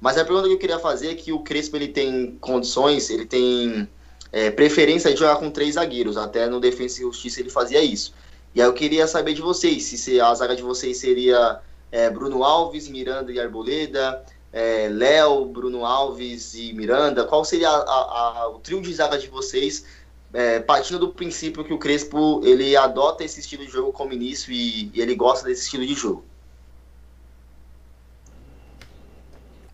Mas 0.00 0.16
a 0.16 0.24
pergunta 0.24 0.48
que 0.48 0.54
eu 0.54 0.58
queria 0.58 0.78
fazer 0.78 1.08
é 1.08 1.14
que 1.14 1.30
o 1.30 1.40
Crespo 1.40 1.76
ele 1.76 1.88
tem 1.88 2.38
condições, 2.40 3.10
ele 3.10 3.26
tem 3.26 3.86
é, 4.32 4.50
preferência 4.50 5.12
de 5.12 5.18
jogar 5.18 5.36
com 5.36 5.50
três 5.50 5.74
zagueiros. 5.74 6.16
Até 6.16 6.48
no 6.48 6.58
Defensa 6.58 7.00
e 7.00 7.02
Justiça 7.02 7.40
ele 7.40 7.50
fazia 7.50 7.82
isso. 7.82 8.14
E 8.54 8.62
aí 8.62 8.66
eu 8.66 8.72
queria 8.72 9.06
saber 9.06 9.34
de 9.34 9.42
vocês, 9.42 9.84
se 9.84 10.18
a 10.18 10.34
zaga 10.34 10.56
de 10.56 10.62
vocês 10.62 10.96
seria 10.96 11.60
é, 11.92 12.08
Bruno 12.08 12.42
Alves, 12.42 12.88
Miranda 12.88 13.30
e 13.30 13.38
Arboleda, 13.38 14.24
é, 14.50 14.88
Léo, 14.88 15.44
Bruno 15.44 15.84
Alves 15.84 16.54
e 16.54 16.72
Miranda. 16.72 17.24
Qual 17.24 17.44
seria 17.44 17.68
a, 17.68 17.74
a, 17.74 18.38
a, 18.38 18.48
o 18.48 18.58
trio 18.58 18.80
de 18.80 18.94
zaga 18.94 19.18
de 19.18 19.28
vocês 19.28 19.84
é, 20.32 20.60
partindo 20.60 20.98
do 20.98 21.12
princípio 21.12 21.64
que 21.64 21.72
o 21.72 21.78
Crespo 21.78 22.40
ele 22.44 22.76
adota 22.76 23.24
esse 23.24 23.40
estilo 23.40 23.64
de 23.64 23.72
jogo 23.72 23.92
como 23.92 24.12
início 24.12 24.52
e, 24.52 24.90
e 24.94 25.00
ele 25.00 25.14
gosta 25.14 25.46
desse 25.46 25.64
estilo 25.64 25.86
de 25.86 25.94
jogo. 25.94 26.24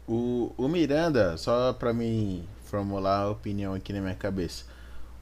O, 0.08 0.52
o 0.56 0.68
Miranda, 0.68 1.36
só 1.36 1.72
para 1.72 1.92
mim 1.92 2.46
formular 2.64 3.22
a 3.22 3.30
opinião 3.30 3.74
aqui 3.74 3.92
na 3.92 4.00
minha 4.00 4.14
cabeça. 4.14 4.64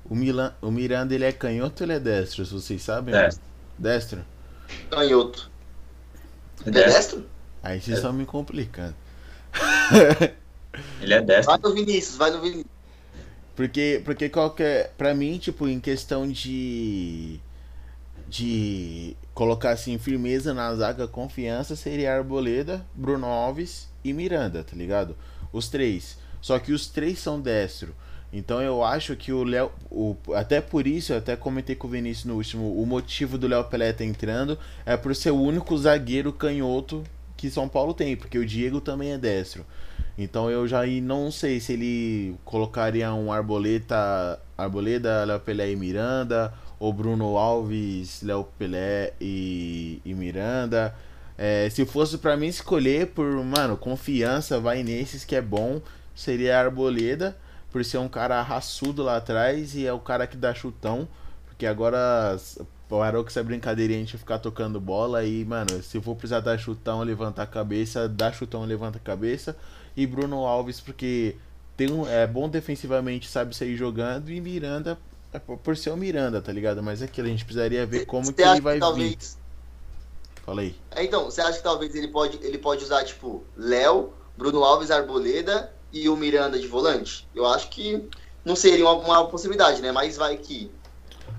O, 0.08 0.14
Milan, 0.14 0.54
o 0.60 0.70
Miranda 0.70 1.14
ele 1.14 1.24
é 1.24 1.32
canhoto 1.32 1.82
ou 1.82 1.86
ele 1.86 1.94
é 1.94 2.00
destro? 2.00 2.44
Vocês 2.44 2.82
sabem? 2.82 3.14
Destro. 3.14 3.42
Destro? 3.78 4.24
Canhoto. 4.90 5.50
É 6.66 6.70
destro? 6.70 7.26
Aí 7.62 7.80
vocês 7.80 7.96
estão 7.96 8.12
me 8.12 8.26
complicando. 8.26 8.94
Ele 11.00 11.14
é 11.14 11.22
destro. 11.22 11.46
Vai 11.46 11.58
no 11.62 11.74
Vinícius, 11.74 12.16
vai 12.16 12.30
no 12.30 12.40
Vinícius. 12.40 12.73
Porque, 13.54 14.02
porque 14.04 14.28
qualquer. 14.28 14.92
Pra 14.96 15.14
mim, 15.14 15.38
tipo, 15.38 15.68
em 15.68 15.80
questão 15.80 16.28
de. 16.28 17.40
De 18.26 19.16
colocar 19.32 19.70
assim 19.70 19.98
firmeza 19.98 20.54
na 20.54 20.74
zaga, 20.74 21.06
confiança, 21.06 21.76
seria 21.76 22.16
Arboleda, 22.16 22.84
Bruno 22.94 23.26
Alves 23.26 23.88
e 24.02 24.12
Miranda, 24.12 24.64
tá 24.64 24.74
ligado? 24.74 25.16
Os 25.52 25.68
três. 25.68 26.18
Só 26.40 26.58
que 26.58 26.72
os 26.72 26.86
três 26.86 27.18
são 27.18 27.40
destro. 27.40 27.94
Então 28.32 28.60
eu 28.60 28.82
acho 28.82 29.14
que 29.14 29.32
o 29.32 29.44
Léo. 29.44 29.70
Até 30.34 30.60
por 30.60 30.86
isso, 30.86 31.12
eu 31.12 31.18
até 31.18 31.36
comentei 31.36 31.76
com 31.76 31.86
o 31.86 31.90
Vinícius 31.90 32.24
no 32.24 32.34
último. 32.34 32.80
O 32.80 32.84
motivo 32.84 33.38
do 33.38 33.46
Léo 33.46 33.64
Pelé 33.64 33.92
tá 33.92 34.04
entrando 34.04 34.58
é 34.84 34.96
por 34.96 35.14
ser 35.14 35.30
o 35.30 35.40
único 35.40 35.76
zagueiro 35.78 36.32
canhoto 36.32 37.04
que 37.36 37.48
São 37.48 37.68
Paulo 37.68 37.94
tem, 37.94 38.16
porque 38.16 38.38
o 38.38 38.44
Diego 38.44 38.80
também 38.80 39.12
é 39.12 39.18
destro. 39.18 39.64
Então 40.16 40.50
eu 40.50 40.66
já 40.66 40.86
não 41.02 41.30
sei 41.30 41.58
se 41.58 41.72
ele 41.72 42.36
colocaria 42.44 43.12
um 43.12 43.32
Arboleta, 43.32 44.40
Arboleda, 44.56 45.24
Léo 45.24 45.40
Pelé 45.40 45.72
e 45.72 45.76
Miranda, 45.76 46.54
ou 46.78 46.92
Bruno 46.92 47.36
Alves, 47.36 48.22
Léo 48.22 48.44
Pelé 48.58 49.12
e, 49.20 50.00
e 50.04 50.14
Miranda. 50.14 50.94
É, 51.36 51.68
se 51.70 51.84
fosse 51.84 52.18
para 52.18 52.36
mim 52.36 52.46
escolher 52.46 53.08
por, 53.08 53.26
mano, 53.44 53.76
confiança, 53.76 54.60
vai 54.60 54.84
nesses 54.84 55.24
que 55.24 55.34
é 55.34 55.42
bom, 55.42 55.80
seria 56.14 56.60
Arboleda 56.60 57.36
por 57.72 57.84
ser 57.84 57.98
um 57.98 58.08
cara 58.08 58.40
raçudo 58.40 59.02
lá 59.02 59.16
atrás 59.16 59.74
e 59.74 59.84
é 59.84 59.92
o 59.92 59.98
cara 59.98 60.28
que 60.28 60.36
dá 60.36 60.54
chutão. 60.54 61.08
Porque 61.46 61.66
agora 61.66 62.38
parou 62.88 63.24
com 63.24 63.30
essa 63.30 63.42
brincadeirinha 63.42 63.98
a 63.98 64.02
gente 64.02 64.16
ficar 64.16 64.38
tocando 64.38 64.80
bola 64.80 65.24
e, 65.24 65.44
mano, 65.44 65.82
se 65.82 66.00
for 66.00 66.14
precisar 66.14 66.40
dar 66.40 66.56
chutão, 66.56 67.02
levantar 67.02 67.42
a 67.42 67.46
cabeça, 67.46 68.08
dá 68.08 68.32
chutão, 68.32 68.64
levanta 68.64 68.98
a 68.98 69.00
cabeça. 69.00 69.56
E 69.96 70.06
Bruno 70.06 70.44
Alves, 70.44 70.80
porque 70.80 71.36
tem 71.76 71.90
um, 71.90 72.08
é 72.08 72.26
bom 72.26 72.48
defensivamente, 72.48 73.28
sabe 73.28 73.54
sair 73.54 73.76
jogando, 73.76 74.30
e 74.30 74.40
Miranda, 74.40 74.98
é 75.32 75.38
por 75.38 75.76
ser 75.76 75.90
o 75.90 75.96
Miranda, 75.96 76.40
tá 76.40 76.52
ligado? 76.52 76.82
Mas 76.82 77.02
é 77.02 77.06
aquilo, 77.06 77.26
a 77.26 77.30
gente 77.30 77.44
precisaria 77.44 77.84
ver 77.84 78.06
como 78.06 78.32
que 78.32 78.42
ele 78.42 78.60
vai 78.60 78.74
que 78.74 78.80
talvez... 78.80 79.08
vir. 79.08 79.44
Fala 80.44 80.60
aí. 80.60 80.76
É, 80.90 81.02
então, 81.02 81.24
você 81.24 81.40
acha 81.40 81.56
que 81.56 81.64
talvez 81.64 81.94
ele 81.94 82.08
pode, 82.08 82.38
ele 82.42 82.58
pode 82.58 82.84
usar, 82.84 83.02
tipo, 83.04 83.42
Léo, 83.56 84.12
Bruno 84.36 84.62
Alves, 84.62 84.90
Arboleda 84.90 85.72
e 85.92 86.08
o 86.08 86.16
Miranda 86.16 86.58
de 86.58 86.66
volante? 86.66 87.26
Eu 87.34 87.46
acho 87.46 87.70
que 87.70 88.08
não 88.44 88.54
seria 88.54 88.84
uma, 88.84 88.92
uma 88.94 89.26
possibilidade, 89.26 89.80
né? 89.80 89.90
Mas 89.90 90.16
vai 90.16 90.36
que. 90.36 90.70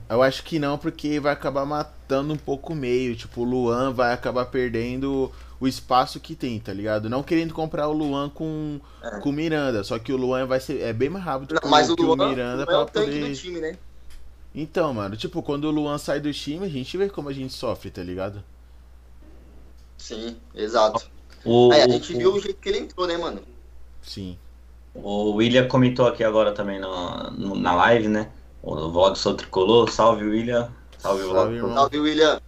Eu 0.10 0.22
acho 0.22 0.43
que 0.43 0.58
não, 0.60 0.78
porque 0.78 1.20
vai 1.20 1.34
acabar 1.34 1.66
matando 1.66 2.34
um 2.34 2.38
pouco 2.38 2.74
o 2.74 2.76
meio. 2.76 3.16
Tipo, 3.16 3.41
o 3.41 3.43
Luan 3.43 3.91
vai 3.91 4.12
acabar 4.12 4.45
perdendo 4.45 5.32
o 5.60 5.68
espaço 5.68 6.20
que 6.20 6.36
tem, 6.36 6.60
tá 6.60 6.74
ligado? 6.74 7.10
Não 7.10 7.24
querendo 7.24 7.53
comprar 7.53 7.88
o 7.88 7.93
Luan 7.93 8.30
com 8.30 8.80
é. 9.01 9.20
com 9.20 9.30
o 9.30 9.34
Miranda, 9.34 9.84
só 9.84 9.97
que 9.97 10.12
o 10.12 10.18
Luan 10.18 10.45
vai 10.45 10.60
ser 10.60 10.82
é 10.82 10.93
bem 10.93 11.10
mais 11.10 11.24
rápido 11.24 11.53
não, 11.56 11.62
que, 11.62 11.68
mas 11.68 11.89
o, 11.89 11.95
que 11.95 12.03
Luan, 12.03 12.26
o 12.26 12.30
Miranda 12.30 12.64
é 12.64 12.66
para 12.66 12.86
poder 12.86 13.30
do 13.30 13.36
time, 13.36 13.60
né? 13.60 13.78
Então, 14.53 14.93
mano, 14.93 15.18
tipo, 15.18 15.43
quando 15.43 15.66
o 15.66 15.72
Luan 15.72 15.97
sai 15.97 16.20
do 16.20 16.32
time, 16.32 16.66
a 16.66 16.70
gente 16.70 16.97
vê 16.97 17.10
como 17.10 17.28
a 17.28 17.34
gente 17.34 17.53
sofre, 17.53 17.91
tá 17.91 18.01
ligado? 18.01 18.41
Sim, 19.97 20.38
exato. 20.53 21.10
O, 21.43 21.74
é, 21.74 21.84
a 21.84 21.88
gente 21.89 22.14
o, 22.14 22.18
viu 22.18 22.34
o 22.34 22.39
jeito 22.39 22.60
que 22.60 22.70
ele 22.70 22.80
entrou, 22.80 23.06
né, 23.06 23.18
mano? 23.18 23.41
Sim. 24.01 24.38
O 24.93 25.32
William 25.34 25.68
comentou 25.68 26.08
aqui 26.08 26.24
agora 26.24 26.53
também 26.53 26.80
no, 26.80 27.32
no 27.32 27.56
na 27.56 27.76
live, 27.76 28.08
né? 28.08 28.32
O 28.64 28.89
vlog 28.89 29.18
sou 29.18 29.36
tricolor. 29.36 29.91
Salve, 29.91 30.24
William. 30.24 30.72
Salve, 30.97 31.24
Salve, 31.24 31.60
vlog. 31.60 31.74
Salve, 31.74 31.99
William. 31.99 32.41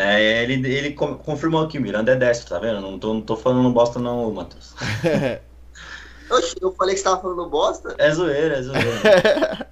É, 0.00 0.44
ele, 0.44 0.64
ele 0.72 0.92
confirmou 0.92 1.64
aqui, 1.64 1.76
Miranda 1.80 2.12
é 2.12 2.16
destro, 2.16 2.50
tá 2.50 2.60
vendo? 2.60 2.80
Não 2.80 3.00
tô, 3.00 3.14
não 3.14 3.20
tô 3.20 3.36
falando 3.36 3.68
bosta 3.72 3.98
não, 3.98 4.30
Matheus. 4.30 4.72
Oxi, 6.30 6.54
eu 6.60 6.72
falei 6.72 6.94
que 6.94 7.00
você 7.00 7.04
tava 7.04 7.20
falando 7.20 7.50
bosta? 7.50 7.96
É 7.98 8.08
zoeira, 8.12 8.58
é 8.58 8.62
zoeira. 8.62 9.68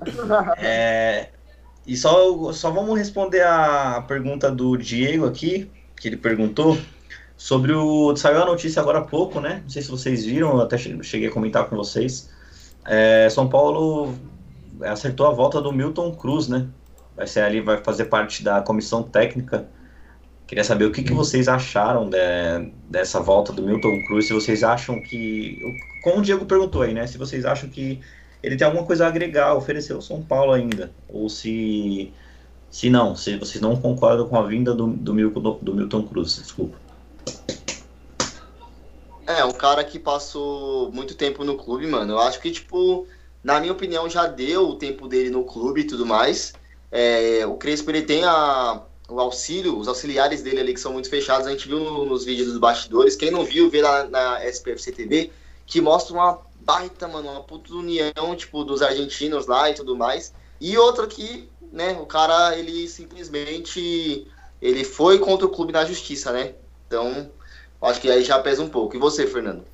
é, 0.58 1.28
e 1.86 1.96
só, 1.96 2.52
só 2.52 2.72
vamos 2.72 2.98
responder 2.98 3.42
a 3.42 4.04
pergunta 4.08 4.50
do 4.50 4.76
Diego 4.76 5.26
aqui, 5.26 5.70
que 5.96 6.08
ele 6.08 6.16
perguntou 6.16 6.76
sobre 7.36 7.72
o. 7.72 8.16
Saiu 8.16 8.42
a 8.42 8.46
notícia 8.46 8.82
agora 8.82 8.98
há 8.98 9.04
pouco, 9.04 9.38
né? 9.38 9.60
Não 9.62 9.70
sei 9.70 9.82
se 9.82 9.92
vocês 9.92 10.24
viram, 10.24 10.56
eu 10.56 10.60
até 10.62 10.76
cheguei 10.76 11.28
a 11.28 11.32
comentar 11.32 11.68
com 11.68 11.76
vocês. 11.76 12.28
É, 12.84 13.28
São 13.30 13.48
Paulo 13.48 14.12
acertou 14.80 15.28
a 15.28 15.30
volta 15.32 15.62
do 15.62 15.70
Milton 15.70 16.12
Cruz, 16.16 16.48
né? 16.48 16.66
Vai 17.22 17.28
ser 17.28 17.42
ali, 17.42 17.60
vai 17.60 17.78
fazer 17.78 18.06
parte 18.06 18.42
da 18.42 18.60
comissão 18.60 19.00
técnica. 19.00 19.68
Queria 20.44 20.64
saber 20.64 20.86
o 20.86 20.90
que, 20.90 21.04
que 21.04 21.12
vocês 21.12 21.46
acharam 21.46 22.10
de, 22.10 22.18
dessa 22.90 23.20
volta 23.20 23.52
do 23.52 23.62
Milton 23.62 24.02
Cruz, 24.08 24.26
se 24.26 24.32
vocês 24.32 24.64
acham 24.64 25.00
que. 25.00 25.56
Como 26.02 26.18
o 26.18 26.20
Diego 26.20 26.44
perguntou 26.44 26.82
aí, 26.82 26.92
né? 26.92 27.06
Se 27.06 27.16
vocês 27.16 27.44
acham 27.44 27.68
que 27.68 28.00
ele 28.42 28.56
tem 28.56 28.66
alguma 28.66 28.84
coisa 28.84 29.04
a 29.04 29.08
agregar, 29.08 29.54
oferecer 29.54 29.92
ao 29.92 30.02
São 30.02 30.20
Paulo 30.20 30.50
ainda. 30.50 30.90
Ou 31.08 31.28
se. 31.28 32.12
Se 32.68 32.90
não, 32.90 33.14
se 33.14 33.36
vocês 33.36 33.62
não 33.62 33.76
concordam 33.76 34.26
com 34.26 34.36
a 34.36 34.44
vinda 34.44 34.74
do, 34.74 34.88
do, 34.88 35.14
Milton, 35.14 35.60
do 35.62 35.74
Milton 35.76 36.02
Cruz, 36.02 36.40
desculpa. 36.42 36.76
É, 39.28 39.44
um 39.44 39.52
cara 39.52 39.84
que 39.84 39.96
passou 39.96 40.90
muito 40.90 41.14
tempo 41.14 41.44
no 41.44 41.56
clube, 41.56 41.86
mano. 41.86 42.14
Eu 42.14 42.18
acho 42.18 42.40
que, 42.40 42.50
tipo, 42.50 43.06
na 43.44 43.60
minha 43.60 43.72
opinião, 43.72 44.10
já 44.10 44.26
deu 44.26 44.70
o 44.70 44.74
tempo 44.74 45.06
dele 45.06 45.30
no 45.30 45.44
clube 45.44 45.82
e 45.82 45.84
tudo 45.84 46.04
mais. 46.04 46.60
É, 46.92 47.46
o 47.46 47.54
Crespo 47.54 47.90
ele 47.90 48.02
tem 48.02 48.22
a, 48.22 48.82
o 49.08 49.18
auxílio, 49.18 49.78
os 49.78 49.88
auxiliares 49.88 50.42
dele 50.42 50.60
ali 50.60 50.74
que 50.74 50.80
são 50.80 50.92
muito 50.92 51.08
fechados. 51.08 51.46
A 51.46 51.50
gente 51.50 51.66
viu 51.66 51.80
no, 51.80 52.04
nos 52.04 52.24
vídeos 52.24 52.48
dos 52.48 52.58
bastidores. 52.58 53.16
Quem 53.16 53.30
não 53.30 53.44
viu, 53.44 53.70
vê 53.70 53.80
lá 53.80 54.04
na 54.04 54.44
SPFC 54.44 54.92
TV, 54.92 55.30
que 55.66 55.80
mostra 55.80 56.12
uma 56.12 56.38
baita, 56.60 57.08
mano, 57.08 57.30
uma 57.30 57.42
puta 57.42 57.72
união, 57.74 58.36
tipo, 58.36 58.62
dos 58.62 58.82
argentinos 58.82 59.46
lá 59.46 59.70
e 59.70 59.74
tudo 59.74 59.96
mais. 59.96 60.34
E 60.60 60.76
outra 60.76 61.06
que, 61.06 61.48
né, 61.72 61.92
o 62.00 62.06
cara, 62.06 62.56
ele 62.56 62.86
simplesmente, 62.86 64.26
ele 64.60 64.84
foi 64.84 65.18
contra 65.18 65.46
o 65.46 65.50
clube 65.50 65.72
na 65.72 65.84
justiça, 65.84 66.30
né? 66.30 66.54
Então, 66.86 67.30
acho 67.80 68.00
que 68.00 68.10
aí 68.10 68.22
já 68.22 68.38
pesa 68.38 68.62
um 68.62 68.68
pouco. 68.68 68.94
E 68.94 68.98
você, 68.98 69.26
Fernando? 69.26 69.64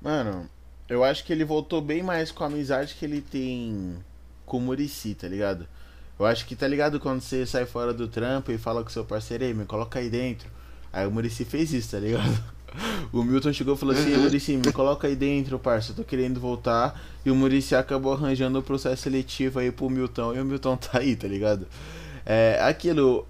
Mano, 0.00 0.48
eu 0.88 1.02
acho 1.02 1.24
que 1.24 1.32
ele 1.32 1.44
voltou 1.44 1.80
bem 1.80 2.02
mais 2.02 2.30
com 2.30 2.44
a 2.44 2.46
amizade 2.46 2.94
que 2.94 3.04
ele 3.04 3.20
tem 3.20 3.96
com 4.44 4.58
o 4.58 4.60
Murici, 4.60 5.14
tá 5.14 5.26
ligado? 5.26 5.66
Eu 6.18 6.26
acho 6.26 6.46
que 6.46 6.56
tá 6.56 6.66
ligado 6.66 6.98
quando 6.98 7.20
você 7.20 7.44
sai 7.46 7.66
fora 7.66 7.92
do 7.92 8.08
trampo 8.08 8.50
e 8.50 8.58
fala 8.58 8.82
com 8.82 8.90
seu 8.90 9.04
parceiro, 9.04 9.44
ei, 9.44 9.52
me 9.52 9.64
coloca 9.64 9.98
aí 9.98 10.08
dentro. 10.08 10.48
Aí 10.92 11.06
o 11.06 11.10
Murici 11.10 11.44
fez 11.44 11.72
isso, 11.72 11.90
tá 11.90 11.98
ligado? 11.98 12.56
O 13.10 13.22
Milton 13.22 13.54
chegou 13.54 13.74
e 13.74 13.78
falou 13.78 13.94
assim. 13.94 14.14
Murici, 14.18 14.54
me 14.54 14.70
coloca 14.70 15.06
aí 15.06 15.16
dentro, 15.16 15.58
parça, 15.58 15.92
eu 15.92 15.96
tô 15.96 16.04
querendo 16.04 16.38
voltar. 16.38 17.00
E 17.24 17.30
o 17.30 17.34
Murici 17.34 17.74
acabou 17.74 18.12
arranjando 18.12 18.58
o 18.58 18.62
processo 18.62 19.04
seletivo 19.04 19.60
aí 19.60 19.72
pro 19.72 19.88
Milton 19.88 20.34
e 20.34 20.40
o 20.40 20.44
Milton 20.44 20.76
tá 20.76 20.98
aí, 20.98 21.16
tá 21.16 21.26
ligado? 21.26 21.66
É, 22.26 22.58
aquilo, 22.60 23.26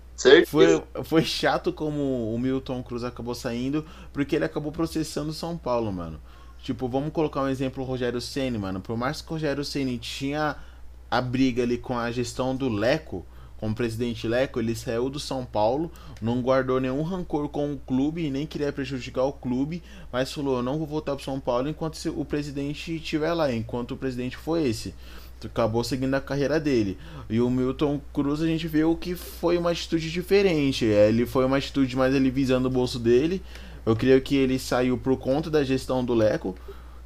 foi, 0.46 0.82
foi 1.04 1.22
chato 1.22 1.72
como 1.72 2.34
o 2.34 2.38
Milton 2.38 2.82
Cruz 2.82 3.04
acabou 3.04 3.34
saindo, 3.34 3.84
porque 4.12 4.34
ele 4.34 4.46
acabou 4.46 4.72
processando 4.72 5.32
São 5.32 5.56
Paulo, 5.56 5.92
mano. 5.92 6.18
Tipo, 6.62 6.88
vamos 6.88 7.12
colocar 7.12 7.42
um 7.42 7.48
exemplo 7.48 7.84
o 7.84 7.86
Rogério 7.86 8.20
Ceni, 8.20 8.58
mano. 8.58 8.80
Por 8.80 8.96
mais 8.96 9.20
que 9.20 9.28
o 9.28 9.34
Rogério 9.34 9.64
Ceni 9.64 9.98
tinha 9.98 10.56
a 11.10 11.20
briga 11.20 11.62
ali 11.62 11.78
com 11.78 11.98
a 11.98 12.10
gestão 12.10 12.54
do 12.54 12.68
Leco, 12.68 13.24
com 13.58 13.70
o 13.70 13.74
presidente 13.74 14.28
Leco, 14.28 14.60
ele 14.60 14.74
saiu 14.74 15.08
do 15.08 15.18
São 15.18 15.44
Paulo, 15.44 15.90
não 16.20 16.42
guardou 16.42 16.78
nenhum 16.78 17.02
rancor 17.02 17.48
com 17.48 17.72
o 17.72 17.78
clube 17.78 18.24
e 18.24 18.30
nem 18.30 18.46
queria 18.46 18.72
prejudicar 18.72 19.24
o 19.24 19.32
clube, 19.32 19.82
mas 20.12 20.32
falou: 20.32 20.62
não 20.62 20.78
vou 20.78 20.86
voltar 20.86 21.16
para 21.16 21.24
São 21.24 21.40
Paulo 21.40 21.68
enquanto 21.68 21.96
o 22.14 22.24
presidente 22.24 22.96
estiver 22.96 23.32
lá, 23.32 23.52
enquanto 23.52 23.92
o 23.92 23.96
presidente 23.96 24.36
foi 24.36 24.68
esse. 24.68 24.94
Acabou 25.44 25.84
seguindo 25.84 26.14
a 26.14 26.20
carreira 26.20 26.58
dele. 26.58 26.98
E 27.30 27.40
o 27.40 27.48
Milton 27.48 28.00
Cruz 28.12 28.42
a 28.42 28.46
gente 28.46 28.66
viu 28.66 28.96
que 28.96 29.14
foi 29.14 29.56
uma 29.56 29.70
atitude 29.70 30.10
diferente. 30.10 30.84
Ele 30.84 31.24
foi 31.24 31.44
uma 31.44 31.58
atitude 31.58 31.94
mais 31.94 32.14
ele 32.14 32.30
visando 32.30 32.68
o 32.68 32.70
bolso 32.70 32.98
dele. 32.98 33.40
Eu 33.84 33.94
creio 33.94 34.20
que 34.22 34.34
ele 34.34 34.58
saiu 34.58 34.98
por 34.98 35.16
conta 35.16 35.48
da 35.48 35.62
gestão 35.62 36.04
do 36.04 36.14
Leco 36.14 36.56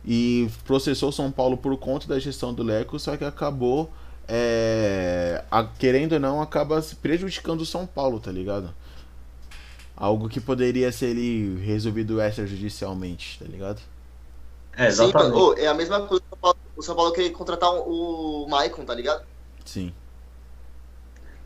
e 0.04 0.48
processou 0.64 1.12
São 1.12 1.30
Paulo 1.30 1.56
por 1.56 1.76
conta 1.76 2.06
da 2.06 2.18
gestão 2.18 2.52
do 2.52 2.62
Leco, 2.62 2.98
só 2.98 3.16
que 3.16 3.24
acabou, 3.24 3.90
é, 4.26 5.44
a, 5.50 5.64
querendo 5.64 6.12
ou 6.12 6.20
não, 6.20 6.40
acaba 6.40 6.82
prejudicando 7.02 7.60
o 7.60 7.66
São 7.66 7.86
Paulo, 7.86 8.18
tá 8.20 8.30
ligado? 8.30 8.74
Algo 9.96 10.28
que 10.28 10.40
poderia 10.40 10.90
ser 10.90 11.10
ele 11.10 11.62
resolvido 11.62 12.20
extrajudicialmente, 12.20 13.38
tá 13.38 13.44
ligado? 13.44 13.80
É, 14.76 14.86
exatamente. 14.86 15.34
Sim, 15.34 15.42
oh, 15.42 15.54
é 15.58 15.66
a 15.66 15.74
mesma 15.74 16.00
coisa 16.06 16.22
que 16.22 16.26
o 16.26 16.30
São 16.30 16.38
Paulo, 16.40 16.58
o 16.76 16.82
São 16.82 16.96
Paulo 16.96 17.12
querer 17.12 17.30
contratar 17.30 17.70
o 17.70 18.46
Maicon, 18.48 18.84
tá 18.84 18.94
ligado? 18.94 19.24
Sim. 19.64 19.92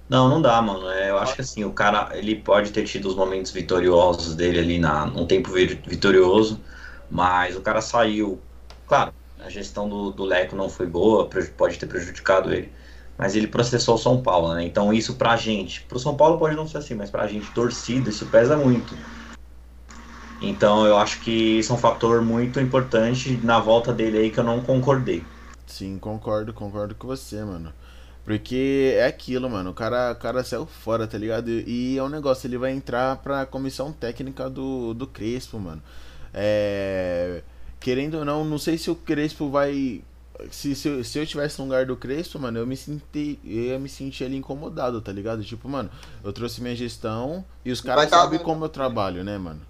Não, 0.09 0.29
não 0.29 0.41
dá, 0.41 0.61
mano. 0.61 0.89
É, 0.91 1.11
eu 1.11 1.19
acho 1.19 1.35
que 1.35 1.41
assim, 1.41 1.65
o 1.65 1.73
cara, 1.73 2.11
ele 2.17 2.37
pode 2.37 2.71
ter 2.71 2.85
tido 2.85 3.09
os 3.09 3.15
momentos 3.15 3.51
vitoriosos 3.51 4.35
dele 4.35 4.59
ali 4.59 4.79
na, 4.79 5.07
num 5.07 5.27
tempo 5.27 5.51
vitorioso, 5.51 6.61
mas 7.11 7.57
o 7.57 7.61
cara 7.61 7.81
saiu. 7.81 8.41
Claro, 8.87 9.13
a 9.39 9.49
gestão 9.49 9.89
do, 9.89 10.11
do 10.11 10.25
Leco 10.25 10.57
não 10.57 10.69
foi 10.69 10.87
boa, 10.87 11.29
pode 11.57 11.79
ter 11.79 11.87
prejudicado 11.87 12.53
ele. 12.53 12.73
Mas 13.17 13.37
ele 13.37 13.47
processou 13.47 13.95
o 13.95 13.99
São 13.99 14.21
Paulo, 14.21 14.55
né? 14.55 14.65
Então 14.65 14.93
isso 14.93 15.15
pra 15.15 15.37
gente. 15.37 15.83
Pro 15.83 15.99
São 15.99 16.17
Paulo 16.17 16.39
pode 16.39 16.57
não 16.57 16.67
ser 16.67 16.79
assim, 16.79 16.95
mas 16.95 17.11
pra 17.11 17.27
gente, 17.27 17.51
torcida, 17.53 18.11
isso 18.11 18.27
pesa 18.27 18.57
muito. 18.57 18.97
Então 20.43 20.85
eu 20.87 20.99
acho 20.99 21.21
que 21.21 21.31
isso 21.31 21.73
é 21.73 21.77
um 21.77 21.79
fator 21.79 22.21
muito 22.23 22.61
importante 22.61 23.39
na 23.43 23.61
volta 23.61 23.93
dele 23.93 24.19
aí 24.19 24.31
que 24.31 24.39
eu 24.39 24.45
não 24.45 24.61
concordei. 24.61 25.25
Sim, 25.67 25.99
concordo, 25.99 26.53
concordo 26.53 26.95
com 26.95 27.07
você, 27.07 27.43
mano. 27.45 27.73
Porque 28.25 28.95
é 28.97 29.07
aquilo, 29.07 29.51
mano. 29.51 29.71
O 29.71 29.75
cara, 29.75 30.13
o 30.13 30.17
cara 30.17 30.43
saiu 30.43 30.67
fora, 30.67 31.07
tá 31.07 31.19
ligado? 31.19 31.49
E 31.51 31.99
é 31.99 32.03
um 32.03 32.09
negócio, 32.09 32.47
ele 32.47 32.57
vai 32.57 32.73
entrar 32.73 33.17
pra 33.19 33.45
comissão 33.45 33.93
técnica 33.93 34.49
do, 34.49 34.95
do 34.95 35.07
Crespo, 35.07 35.59
mano. 35.59 35.83
É. 36.35 37.43
querendo 37.79 38.19
ou 38.19 38.25
não, 38.25 38.45
não 38.45 38.59
sei 38.59 38.77
se 38.77 38.91
o 38.91 38.97
Crespo 38.97 39.49
vai. 39.51 40.03
Se, 40.51 40.75
se, 40.75 40.89
eu, 40.89 41.05
se 41.05 41.19
eu 41.19 41.27
tivesse 41.27 41.59
no 41.61 41.67
lugar 41.67 41.87
do 41.87 41.97
Crespo, 41.97 42.39
mano, 42.39 42.59
eu 42.59 42.67
me 42.67 42.77
senti. 42.77 43.39
Eu 43.45 43.63
ia 43.65 43.79
me 43.79 43.89
sentir 43.89 44.25
ali 44.25 44.37
incomodado, 44.37 45.01
tá 45.01 45.13
ligado? 45.13 45.45
Tipo, 45.45 45.69
mano, 45.69 45.91
eu 46.23 46.33
trouxe 46.33 46.61
minha 46.61 46.75
gestão 46.75 47.45
e 47.65 47.71
os 47.71 47.81
caras 47.81 48.11
tá 48.11 48.19
sabem 48.19 48.41
como 48.41 48.65
eu 48.65 48.69
trabalho, 48.69 49.23
né, 49.23 49.39
mano? 49.39 49.61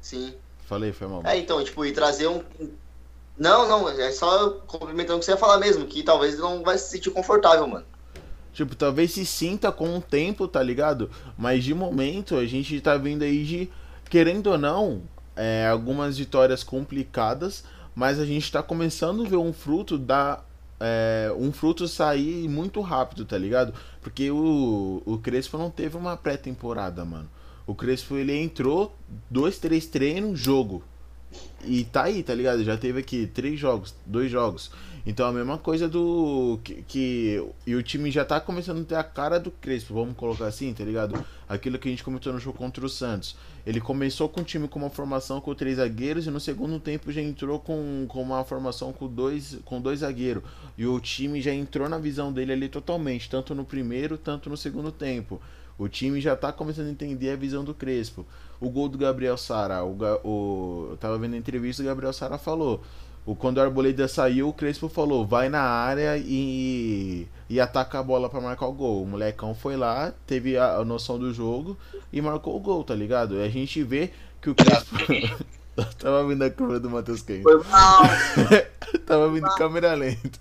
Sim. 0.00 0.34
Falei, 0.66 0.92
foi 0.92 1.08
mal. 1.08 1.22
É, 1.24 1.36
então, 1.36 1.62
tipo, 1.64 1.84
e 1.84 1.92
trazer 1.92 2.28
um. 2.28 2.42
Não, 3.36 3.66
não, 3.66 3.88
é 3.88 4.12
só 4.12 4.50
complementando 4.66 5.16
o 5.16 5.18
que 5.20 5.24
você 5.24 5.32
ia 5.32 5.36
falar 5.36 5.58
mesmo, 5.58 5.86
que 5.86 6.02
talvez 6.02 6.34
ele 6.34 6.42
não 6.42 6.62
vai 6.62 6.76
se 6.76 6.90
sentir 6.90 7.10
confortável, 7.10 7.66
mano. 7.66 7.86
Tipo, 8.52 8.74
talvez 8.74 9.12
se 9.12 9.24
sinta 9.24 9.72
com 9.72 9.96
o 9.96 10.00
tempo, 10.00 10.46
tá 10.46 10.62
ligado? 10.62 11.10
Mas 11.38 11.64
de 11.64 11.72
momento 11.72 12.36
a 12.36 12.44
gente 12.44 12.80
tá 12.80 12.96
vindo 12.96 13.22
aí 13.22 13.44
de, 13.44 13.70
querendo 14.10 14.48
ou 14.48 14.58
não, 14.58 15.02
é, 15.36 15.66
algumas 15.68 16.18
vitórias 16.18 16.62
complicadas, 16.62 17.64
mas 17.94 18.18
a 18.18 18.26
gente 18.26 18.52
tá 18.52 18.62
começando 18.62 19.24
a 19.24 19.28
ver 19.28 19.36
um 19.36 19.52
fruto 19.52 19.96
da. 19.96 20.42
é, 20.78 21.32
um 21.38 21.52
fruto 21.52 21.88
sair 21.88 22.48
muito 22.48 22.80
rápido, 22.82 23.24
tá 23.24 23.38
ligado? 23.38 23.72
Porque 24.02 24.30
o, 24.30 25.02
o 25.06 25.18
Crespo 25.18 25.56
não 25.56 25.70
teve 25.70 25.96
uma 25.96 26.16
pré-temporada, 26.16 27.04
mano. 27.04 27.28
O 27.66 27.74
Crespo 27.74 28.16
ele 28.16 28.36
entrou, 28.36 28.94
dois, 29.30 29.58
três 29.58 29.86
treinos, 29.86 30.38
jogo. 30.38 30.82
E 31.64 31.84
tá 31.84 32.04
aí, 32.04 32.22
tá 32.22 32.34
ligado? 32.34 32.64
Já 32.64 32.76
teve 32.76 33.00
aqui 33.00 33.26
três 33.26 33.58
jogos, 33.58 33.94
dois 34.04 34.30
jogos. 34.30 34.70
Então 35.06 35.26
a 35.26 35.32
mesma 35.32 35.56
coisa 35.58 35.88
do. 35.88 36.58
Que, 36.64 36.82
que- 36.82 37.44
E 37.66 37.74
o 37.74 37.82
time 37.82 38.10
já 38.10 38.24
tá 38.24 38.40
começando 38.40 38.80
a 38.82 38.84
ter 38.84 38.94
a 38.96 39.04
cara 39.04 39.38
do 39.38 39.50
Crespo, 39.50 39.94
vamos 39.94 40.16
colocar 40.16 40.46
assim, 40.46 40.72
tá 40.74 40.82
ligado? 40.84 41.24
Aquilo 41.48 41.78
que 41.78 41.88
a 41.88 41.90
gente 41.90 42.02
comentou 42.02 42.32
no 42.32 42.40
jogo 42.40 42.58
contra 42.58 42.84
o 42.84 42.88
Santos. 42.88 43.36
Ele 43.66 43.80
começou 43.80 44.28
com 44.28 44.40
o 44.40 44.44
time 44.44 44.66
com 44.68 44.78
uma 44.78 44.90
formação 44.90 45.40
com 45.40 45.54
três 45.54 45.76
zagueiros 45.76 46.26
e 46.26 46.30
no 46.30 46.40
segundo 46.40 46.78
tempo 46.80 47.12
já 47.12 47.20
entrou 47.20 47.58
com, 47.58 48.06
com 48.08 48.22
uma 48.22 48.42
formação 48.44 48.92
com 48.92 49.06
dois, 49.06 49.58
com 49.64 49.80
dois 49.80 50.00
zagueiros. 50.00 50.42
E 50.76 50.86
o 50.86 50.98
time 51.00 51.40
já 51.40 51.52
entrou 51.52 51.88
na 51.88 51.98
visão 51.98 52.32
dele 52.32 52.52
ali 52.52 52.68
totalmente, 52.68 53.28
tanto 53.28 53.54
no 53.54 53.64
primeiro, 53.64 54.16
tanto 54.16 54.48
no 54.48 54.56
segundo 54.56 54.90
tempo. 54.90 55.40
O 55.78 55.88
time 55.88 56.20
já 56.20 56.36
tá 56.36 56.52
começando 56.52 56.88
a 56.88 56.90
entender 56.90 57.30
a 57.30 57.36
visão 57.36 57.64
do 57.64 57.72
Crespo. 57.72 58.26
O 58.60 58.68
gol 58.68 58.88
do 58.88 58.98
Gabriel 58.98 59.38
Sara, 59.38 59.82
o, 59.82 59.96
o, 60.22 60.88
eu 60.90 60.96
tava 60.98 61.16
vendo 61.16 61.34
a 61.34 61.38
entrevista, 61.38 61.82
o 61.82 61.86
Gabriel 61.86 62.12
Sara 62.12 62.36
falou. 62.36 62.82
O, 63.30 63.34
quando 63.36 63.58
o 63.58 63.60
Arboleda 63.60 64.08
saiu, 64.08 64.48
o 64.48 64.52
Crespo 64.52 64.88
falou: 64.88 65.26
vai 65.26 65.48
na 65.48 65.60
área 65.60 66.16
e, 66.18 67.26
e 67.48 67.60
ataca 67.60 67.98
a 67.98 68.02
bola 68.02 68.28
pra 68.28 68.40
marcar 68.40 68.66
o 68.66 68.72
gol. 68.72 69.02
O 69.02 69.06
molecão 69.06 69.54
foi 69.54 69.76
lá, 69.76 70.12
teve 70.26 70.56
a, 70.56 70.76
a 70.76 70.84
noção 70.84 71.18
do 71.18 71.32
jogo 71.32 71.76
e 72.12 72.20
marcou 72.20 72.56
o 72.56 72.60
gol, 72.60 72.82
tá 72.82 72.94
ligado? 72.94 73.36
E 73.36 73.42
a 73.44 73.48
gente 73.48 73.82
vê 73.82 74.10
que 74.40 74.50
o 74.50 74.54
Crespo. 74.54 74.96
tava 75.98 76.26
vindo 76.26 76.42
a 76.42 76.50
câmera 76.50 76.80
do 76.80 76.90
Matheus 76.90 77.22
Kenga. 77.22 77.42
Foi 77.42 77.62
mal. 77.68 78.02
Tava 79.06 79.30
vindo 79.30 79.48
câmera 79.54 79.94
lenta. 79.94 80.38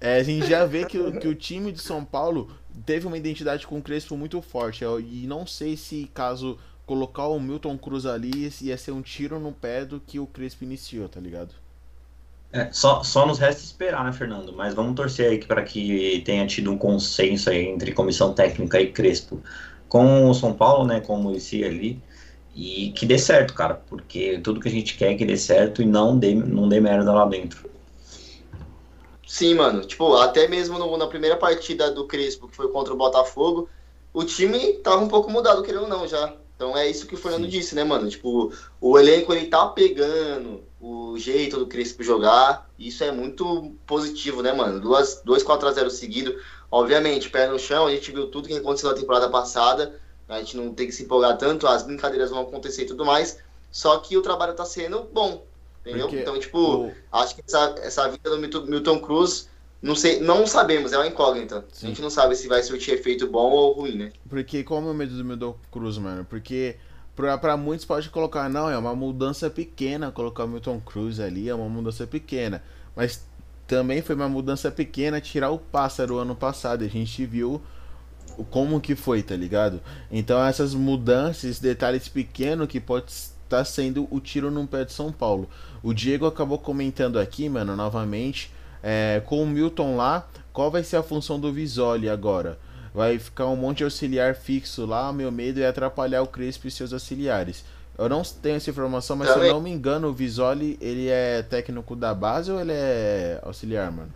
É, 0.00 0.18
a 0.18 0.22
gente 0.22 0.46
já 0.46 0.64
vê 0.66 0.84
que, 0.84 0.98
o- 0.98 1.18
que 1.18 1.26
o 1.26 1.34
time 1.34 1.72
de 1.72 1.80
São 1.80 2.04
Paulo 2.04 2.50
teve 2.84 3.06
uma 3.06 3.16
identidade 3.18 3.66
com 3.66 3.78
o 3.78 3.82
Crespo 3.82 4.16
muito 4.16 4.40
forte. 4.42 4.84
ó, 4.84 4.98
E 4.98 5.26
não 5.26 5.46
sei 5.46 5.76
se 5.76 6.10
caso 6.14 6.58
colocar 6.86 7.28
o 7.28 7.40
Milton 7.40 7.76
Cruz 7.78 8.06
ali 8.06 8.50
ia 8.62 8.78
ser 8.78 8.92
um 8.92 9.02
tiro 9.02 9.38
no 9.40 9.52
pé 9.52 9.84
do 9.84 10.00
que 10.00 10.18
o 10.20 10.26
Crespo 10.26 10.64
iniciou, 10.64 11.08
tá 11.08 11.20
ligado? 11.20 11.54
É, 12.52 12.72
só, 12.72 13.02
só 13.02 13.26
nos 13.26 13.38
resta 13.38 13.62
esperar, 13.62 14.04
né, 14.04 14.12
Fernando? 14.12 14.52
Mas 14.52 14.72
vamos 14.74 14.94
torcer 14.94 15.30
aí 15.30 15.44
para 15.44 15.62
que 15.62 16.22
tenha 16.24 16.46
tido 16.46 16.70
um 16.72 16.78
consenso 16.78 17.50
aí 17.50 17.66
entre 17.66 17.92
comissão 17.92 18.32
técnica 18.32 18.80
e 18.80 18.92
Crespo 18.92 19.42
com 19.88 20.28
o 20.30 20.34
São 20.34 20.54
Paulo, 20.54 20.86
né, 20.86 21.00
como 21.00 21.32
esse 21.32 21.62
ali, 21.64 22.02
e 22.54 22.92
que 22.92 23.04
dê 23.06 23.18
certo, 23.18 23.52
cara, 23.54 23.74
porque 23.74 24.38
tudo 24.42 24.60
que 24.60 24.68
a 24.68 24.70
gente 24.70 24.96
quer 24.96 25.12
é 25.12 25.16
que 25.16 25.24
dê 25.24 25.36
certo 25.36 25.82
e 25.82 25.86
não 25.86 26.18
dê, 26.18 26.34
não 26.34 26.68
dê 26.68 26.80
merda 26.80 27.12
lá 27.12 27.26
dentro. 27.26 27.68
Sim, 29.26 29.54
mano. 29.54 29.86
Tipo, 29.86 30.16
até 30.16 30.46
mesmo 30.48 30.78
no- 30.78 30.96
na 30.96 31.06
primeira 31.08 31.36
partida 31.38 31.90
do 31.90 32.06
Crespo, 32.06 32.48
que 32.48 32.56
foi 32.56 32.70
contra 32.70 32.94
o 32.94 32.96
Botafogo, 32.96 33.68
o 34.12 34.24
time 34.24 34.74
tava 34.82 35.02
um 35.02 35.08
pouco 35.08 35.30
mudado, 35.30 35.62
querendo 35.62 35.82
ou 35.82 35.88
não, 35.88 36.06
já. 36.06 36.40
Então 36.56 36.76
é 36.76 36.88
isso 36.88 37.06
que 37.06 37.14
o 37.14 37.18
Fernando 37.18 37.44
Sim. 37.44 37.50
disse, 37.50 37.74
né, 37.74 37.84
mano? 37.84 38.08
Tipo, 38.08 38.50
o 38.80 38.98
elenco 38.98 39.32
ele 39.32 39.46
tá 39.46 39.66
pegando 39.68 40.64
o 40.80 41.18
jeito 41.18 41.58
do 41.58 41.66
Crespo 41.66 42.02
jogar. 42.02 42.68
Isso 42.78 43.04
é 43.04 43.12
muito 43.12 43.72
positivo, 43.86 44.42
né, 44.42 44.52
mano? 44.52 44.80
Duas, 44.80 45.20
dois 45.24 45.42
4x0 45.42 45.90
seguido. 45.90 46.34
Obviamente, 46.70 47.28
pé 47.30 47.46
no 47.46 47.58
chão, 47.58 47.86
a 47.86 47.90
gente 47.90 48.10
viu 48.10 48.28
tudo 48.28 48.48
que 48.48 48.54
aconteceu 48.56 48.88
na 48.90 48.96
temporada 48.96 49.28
passada. 49.28 50.00
A 50.28 50.38
gente 50.38 50.56
não 50.56 50.74
tem 50.74 50.86
que 50.86 50.92
se 50.92 51.04
empolgar 51.04 51.36
tanto, 51.38 51.66
as 51.66 51.82
brincadeiras 51.82 52.30
vão 52.30 52.40
acontecer 52.40 52.82
e 52.82 52.86
tudo 52.86 53.04
mais. 53.04 53.38
Só 53.70 53.98
que 53.98 54.16
o 54.16 54.22
trabalho 54.22 54.54
tá 54.54 54.64
sendo 54.64 55.04
bom. 55.12 55.44
Entendeu? 55.82 56.06
Porque 56.08 56.20
então, 56.20 56.38
tipo, 56.40 56.58
o- 56.58 56.92
Acho 57.12 57.34
que 57.36 57.42
essa, 57.46 57.74
essa 57.78 58.08
vida 58.08 58.30
do 58.30 58.38
Milton 58.66 58.98
Cruz, 59.00 59.48
não 59.86 59.94
sei, 59.94 60.20
não 60.20 60.46
sabemos, 60.46 60.92
é 60.92 60.98
uma 60.98 61.06
incógnita. 61.06 61.64
Sim. 61.72 61.86
A 61.86 61.88
gente 61.90 62.02
não 62.02 62.10
sabe 62.10 62.34
se 62.34 62.48
vai 62.48 62.60
surtir 62.62 62.94
efeito 62.94 63.28
bom 63.28 63.50
ou 63.50 63.72
ruim, 63.72 63.96
né? 63.96 64.12
Porque 64.28 64.64
qual 64.64 64.80
é 64.80 64.82
o 64.82 64.84
meu 64.86 64.94
medo 64.94 65.16
do 65.16 65.24
Milton 65.24 65.56
Cruz, 65.70 65.96
mano? 65.96 66.24
Porque 66.24 66.76
pra, 67.14 67.38
pra 67.38 67.56
muitos 67.56 67.86
pode 67.86 68.10
colocar, 68.10 68.48
não, 68.48 68.68
é 68.68 68.76
uma 68.76 68.96
mudança 68.96 69.48
pequena 69.48 70.10
colocar 70.10 70.44
o 70.44 70.48
Milton 70.48 70.80
Cruz 70.80 71.20
ali, 71.20 71.48
é 71.48 71.54
uma 71.54 71.68
mudança 71.68 72.04
pequena. 72.04 72.64
Mas 72.96 73.24
também 73.64 74.02
foi 74.02 74.16
uma 74.16 74.28
mudança 74.28 74.72
pequena 74.72 75.20
tirar 75.20 75.50
o 75.50 75.58
pássaro 75.58 76.18
ano 76.18 76.34
passado. 76.34 76.82
A 76.82 76.88
gente 76.88 77.24
viu 77.24 77.62
como 78.50 78.80
que 78.80 78.96
foi, 78.96 79.22
tá 79.22 79.36
ligado? 79.36 79.80
Então 80.10 80.44
essas 80.44 80.74
mudanças, 80.74 81.60
detalhes 81.60 82.08
pequenos 82.08 82.66
que 82.66 82.80
pode 82.80 83.12
estar 83.12 83.64
sendo 83.64 84.08
o 84.10 84.18
tiro 84.18 84.50
no 84.50 84.66
pé 84.66 84.84
de 84.84 84.92
São 84.92 85.12
Paulo. 85.12 85.48
O 85.80 85.94
Diego 85.94 86.26
acabou 86.26 86.58
comentando 86.58 87.20
aqui, 87.20 87.48
mano, 87.48 87.76
novamente, 87.76 88.50
é, 88.88 89.20
com 89.26 89.42
o 89.42 89.46
Milton 89.46 89.96
lá, 89.96 90.28
qual 90.52 90.70
vai 90.70 90.84
ser 90.84 90.96
a 90.96 91.02
função 91.02 91.40
do 91.40 91.52
Visoli 91.52 92.08
agora? 92.08 92.56
Vai 92.94 93.18
ficar 93.18 93.46
um 93.46 93.56
monte 93.56 93.78
de 93.78 93.84
auxiliar 93.84 94.36
fixo 94.36 94.86
lá, 94.86 95.12
meu 95.12 95.32
medo 95.32 95.60
é 95.60 95.66
atrapalhar 95.66 96.22
o 96.22 96.28
Crespo 96.28 96.68
e 96.68 96.70
seus 96.70 96.92
auxiliares. 96.92 97.64
Eu 97.98 98.08
não 98.08 98.22
tenho 98.22 98.54
essa 98.54 98.70
informação, 98.70 99.16
mas 99.16 99.26
se 99.26 99.34
Também. 99.34 99.48
eu 99.48 99.54
não 99.54 99.60
me 99.60 99.70
engano, 99.70 100.06
o 100.08 100.12
Visoli, 100.12 100.78
ele 100.80 101.08
é 101.08 101.42
técnico 101.42 101.96
da 101.96 102.14
base 102.14 102.52
ou 102.52 102.60
ele 102.60 102.70
é 102.72 103.40
auxiliar, 103.42 103.90
mano? 103.90 104.12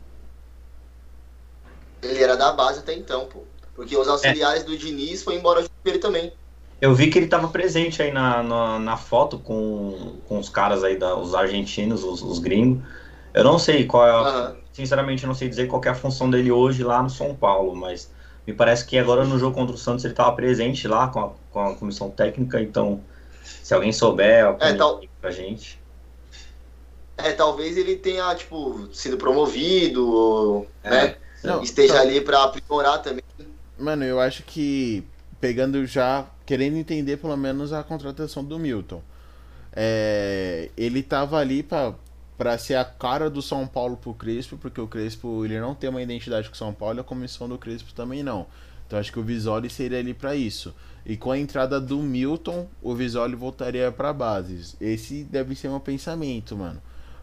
Ele 2.01 2.23
era 2.23 2.37
da 2.37 2.53
base 2.53 2.79
até 2.79 2.95
então, 2.95 3.27
pô. 3.27 3.43
Porque 3.75 3.97
os 3.97 4.07
auxiliares 4.07 4.63
do 4.63 4.79
Diniz 4.79 5.25
foi 5.25 5.35
embora 5.35 5.63
junto 5.63 5.73
com 5.83 5.89
ele 5.89 5.99
também. 5.99 6.33
Eu 6.81 6.95
vi 6.95 7.11
que 7.11 7.19
ele 7.19 7.27
estava 7.27 7.49
presente 7.49 8.01
aí 8.01 8.13
na, 8.13 8.41
na, 8.43 8.79
na 8.79 8.97
foto 8.97 9.37
com, 9.37 10.17
com 10.29 10.39
os 10.39 10.49
caras 10.49 10.85
aí, 10.85 10.97
da, 10.97 11.17
os 11.17 11.35
argentinos, 11.35 12.05
os, 12.05 12.23
os 12.23 12.39
gringos. 12.39 12.85
Eu 13.35 13.45
não 13.45 13.59
sei 13.59 13.85
qual 13.85 14.07
é 14.07 14.11
a, 14.11 14.15
Aham. 14.15 14.60
Sinceramente, 14.81 15.25
eu 15.25 15.29
não 15.29 15.35
sei 15.35 15.47
dizer 15.49 15.67
qual 15.67 15.81
que 15.81 15.89
é 15.89 15.91
a 15.91 15.95
função 15.95 16.31
dele 16.31 16.51
hoje 16.51 16.83
lá 16.83 17.03
no 17.03 17.11
São 17.11 17.35
Paulo, 17.35 17.77
mas 17.77 18.11
me 18.47 18.55
parece 18.55 18.87
que 18.87 18.97
agora 18.99 19.25
no 19.27 19.39
jogo 19.39 19.55
contra 19.55 19.75
o 19.75 19.79
Santos 19.79 20.05
ele 20.05 20.15
estava 20.15 20.33
presente 20.33 20.89
lá 20.89 21.09
com 21.09 21.21
a, 21.21 21.31
com 21.51 21.61
a 21.61 21.75
comissão 21.75 22.11
técnica, 22.11 22.61
então 22.61 23.01
se 23.43 23.75
alguém 23.75 23.93
souber, 23.93 24.57
É, 24.59 24.73
tal- 24.73 25.03
pra 25.21 25.31
gente. 25.31 25.79
É, 27.19 27.33
talvez 27.33 27.77
ele 27.77 27.97
tenha, 27.97 28.35
tipo, 28.35 28.89
sido 28.93 29.19
promovido, 29.19 30.09
ou, 30.11 30.67
É. 30.83 30.91
né? 30.91 31.17
Não, 31.45 31.63
Esteja 31.63 31.95
tá. 31.95 32.01
ali 32.01 32.21
pra 32.23 32.45
aprimorar 32.45 33.03
também. 33.03 33.23
Mano, 33.79 34.05
eu 34.05 34.19
acho 34.19 34.43
que 34.45 35.05
pegando 35.41 35.85
já, 35.87 36.27
querendo 36.47 36.77
entender 36.77 37.19
pelo 37.19 37.37
menos 37.37 37.73
a 37.75 37.83
contratação 37.83 38.43
do 38.43 38.59
Milton. 38.59 39.03
É, 39.75 40.71
ele 40.77 41.03
tava 41.03 41.37
ali 41.39 41.63
pra, 41.63 41.95
pra 42.41 42.57
ser 42.57 42.77
a 42.77 42.85
cara 42.87 43.29
do 43.29 43.43
São 43.43 43.67
Paulo 43.67 43.99
pro 43.99 44.15
Crespo, 44.15 44.57
porque 44.57 44.81
o 44.81 44.89
Crespo 44.89 45.45
ele 45.45 45.61
não 45.61 45.75
tem 45.75 45.91
uma 45.91 46.01
identidade 46.01 46.49
com 46.49 46.55
o 46.55 46.57
São 46.57 46.73
Paulo 46.73 46.97
e 46.99 47.01
a 47.01 47.05
comissão 47.05 47.47
do 47.47 47.59
Crespo 47.59 47.93
também 47.93 48.23
não. 48.23 48.47
Então 48.87 48.99
acho 48.99 49.13
que 49.13 49.19
o 49.19 49.23
Visoli 49.23 49.69
seria 49.69 49.99
ali 49.99 50.15
pra 50.15 50.35
isso. 50.35 50.75
E 51.05 51.19
com 51.19 51.31
a 51.31 51.39
entrada 51.39 51.79
do 51.79 51.99
Milton, 51.99 52.67
o 52.81 52.95
Visoli 52.95 53.37
voltaria 53.37 53.93
pra 53.93 54.11
base. 54.15 54.75
Esse 54.81 55.23
deve 55.23 55.55
ser 55.55 55.69
meu 55.69 55.81
pensamento, 55.81 56.57
mano. 56.57 56.81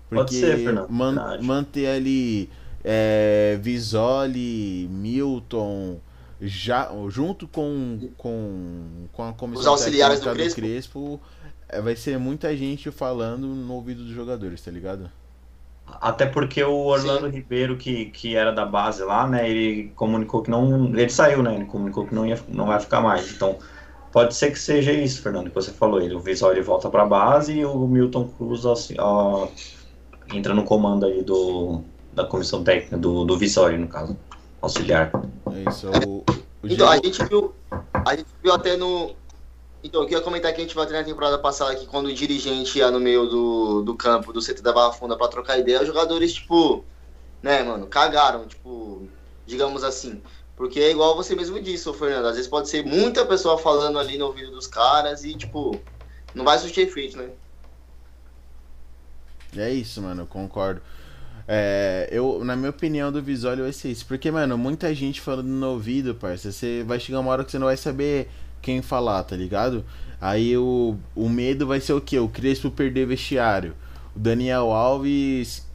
Pode 0.07 0.21
Porque 0.21 0.35
ser, 0.39 0.55
Fernando, 0.59 0.87
man- 0.91 1.15
verdade. 1.15 1.43
manter 1.43 1.87
ali 1.87 2.47
é, 2.83 3.57
Visoli, 3.59 4.87
Milton, 4.91 5.99
já, 6.39 6.91
junto 7.09 7.47
com, 7.47 8.07
com, 8.17 9.07
com 9.11 9.23
a 9.27 9.33
comissão 9.33 9.61
Os 9.61 9.67
auxiliares 9.67 10.19
técnica 10.19 10.47
do 10.49 10.55
Crespo. 10.55 11.19
É, 11.69 11.81
vai 11.81 11.95
ser 11.95 12.17
muita 12.17 12.55
gente 12.55 12.91
falando 12.91 13.47
no 13.47 13.73
ouvido 13.73 14.03
dos 14.03 14.13
jogadores, 14.13 14.61
tá 14.61 14.71
ligado? 14.71 15.09
Até 16.01 16.25
porque 16.25 16.61
o 16.63 16.85
Orlando 16.85 17.29
Ribeiro, 17.29 17.77
que, 17.77 18.05
que 18.05 18.35
era 18.35 18.51
da 18.51 18.65
base 18.65 19.03
lá, 19.03 19.27
né, 19.27 19.49
ele 19.49 19.91
comunicou 19.95 20.41
que 20.41 20.49
não. 20.49 20.87
Ele 20.87 21.09
saiu, 21.09 21.41
né? 21.41 21.55
Ele 21.55 21.65
comunicou 21.65 22.05
que 22.05 22.13
não, 22.13 22.25
ia, 22.25 22.37
não 22.49 22.67
vai 22.67 22.79
ficar 22.79 22.99
mais. 22.99 23.31
Então, 23.31 23.57
pode 24.11 24.35
ser 24.35 24.51
que 24.51 24.59
seja 24.59 24.91
isso, 24.91 25.21
Fernando, 25.21 25.49
que 25.49 25.55
você 25.55 25.71
falou. 25.71 26.01
Ele, 26.01 26.13
o 26.13 26.19
Visual 26.19 26.51
ele 26.51 26.61
volta 26.61 26.89
pra 26.89 27.05
base 27.05 27.53
e 27.53 27.65
o 27.65 27.87
Milton 27.87 28.27
Cruz 28.27 28.65
assim, 28.65 28.95
ó, 28.99 29.47
entra 30.33 30.53
no 30.53 30.63
comando 30.63 31.05
aí 31.05 31.23
do, 31.23 31.81
da 32.13 32.25
comissão 32.25 32.63
técnica, 32.63 32.97
do, 32.97 33.23
do 33.23 33.37
Visório, 33.37 33.79
no 33.79 33.87
caso, 33.87 34.17
auxiliar. 34.61 35.11
É 35.53 35.69
isso. 35.69 35.89
O, 36.05 36.17
o 36.17 36.67
Então, 36.67 36.89
a 36.89 36.95
gente 36.97 37.23
viu. 37.25 37.53
A 37.93 38.15
gente 38.15 38.29
viu 38.43 38.53
até 38.53 38.75
no. 38.75 39.15
Então, 39.83 40.01
eu 40.01 40.07
queria 40.07 40.23
comentar 40.23 40.53
que 40.53 40.59
a 40.59 40.63
gente 40.63 40.75
vai 40.75 40.85
ter 40.85 40.93
na 40.93 41.03
temporada 41.03 41.37
passada 41.37 41.75
que 41.75 41.85
quando 41.85 42.07
o 42.07 42.13
dirigente 42.13 42.77
ia 42.79 42.89
no 42.91 42.99
meio 42.99 43.27
do, 43.27 43.81
do 43.83 43.95
campo 43.95 44.33
do 44.33 44.41
CT 44.41 44.61
da 44.61 44.73
Barra 44.73 44.91
Funda 44.91 45.15
pra 45.15 45.27
trocar 45.27 45.57
ideia, 45.57 45.81
os 45.81 45.87
jogadores, 45.87 46.33
tipo, 46.33 46.83
né, 47.41 47.63
mano, 47.63 47.87
cagaram, 47.87 48.47
tipo, 48.47 49.07
digamos 49.45 49.83
assim. 49.83 50.21
Porque 50.55 50.79
é 50.79 50.89
igual 50.89 51.15
você 51.15 51.35
mesmo 51.35 51.61
disse, 51.61 51.87
ô 51.87 51.93
Fernando, 51.93 52.25
às 52.25 52.35
vezes 52.35 52.49
pode 52.49 52.67
ser 52.67 52.83
muita 52.83 53.25
pessoa 53.25 53.57
falando 53.57 53.99
ali 53.99 54.17
no 54.17 54.25
ouvido 54.25 54.51
dos 54.51 54.65
caras 54.65 55.23
e, 55.23 55.35
tipo, 55.35 55.79
não 56.33 56.43
vai 56.43 56.57
surtir 56.57 56.87
efeito, 56.87 57.17
né? 57.17 57.29
É 59.55 59.71
isso, 59.71 60.01
mano, 60.01 60.23
eu 60.23 60.27
concordo. 60.27 60.81
É, 61.47 62.09
eu, 62.11 62.43
na 62.43 62.55
minha 62.55 62.71
opinião, 62.71 63.11
do 63.11 63.21
Visório 63.21 63.63
vai 63.63 63.71
ser 63.71 63.89
isso. 63.89 64.05
Porque, 64.05 64.29
mano, 64.29 64.57
muita 64.57 64.93
gente 64.93 65.21
falando 65.21 65.47
no 65.47 65.69
ouvido, 65.69 66.13
parça. 66.13 66.51
Você 66.51 66.83
vai 66.85 66.99
chegar 66.99 67.19
uma 67.19 67.31
hora 67.31 67.43
que 67.43 67.51
você 67.51 67.59
não 67.59 67.67
vai 67.67 67.77
saber 67.77 68.29
quem 68.61 68.81
falar, 68.81 69.23
tá 69.23 69.35
ligado? 69.35 69.85
Aí 70.19 70.57
o, 70.57 70.97
o 71.15 71.29
medo 71.29 71.67
vai 71.67 71.79
ser 71.79 71.93
o 71.93 72.01
quê? 72.01 72.19
O 72.19 72.27
Crespo 72.27 72.71
perder 72.71 73.05
vestiário. 73.05 73.75
O 74.15 74.19
Daniel 74.19 74.71
Alves. 74.71 75.65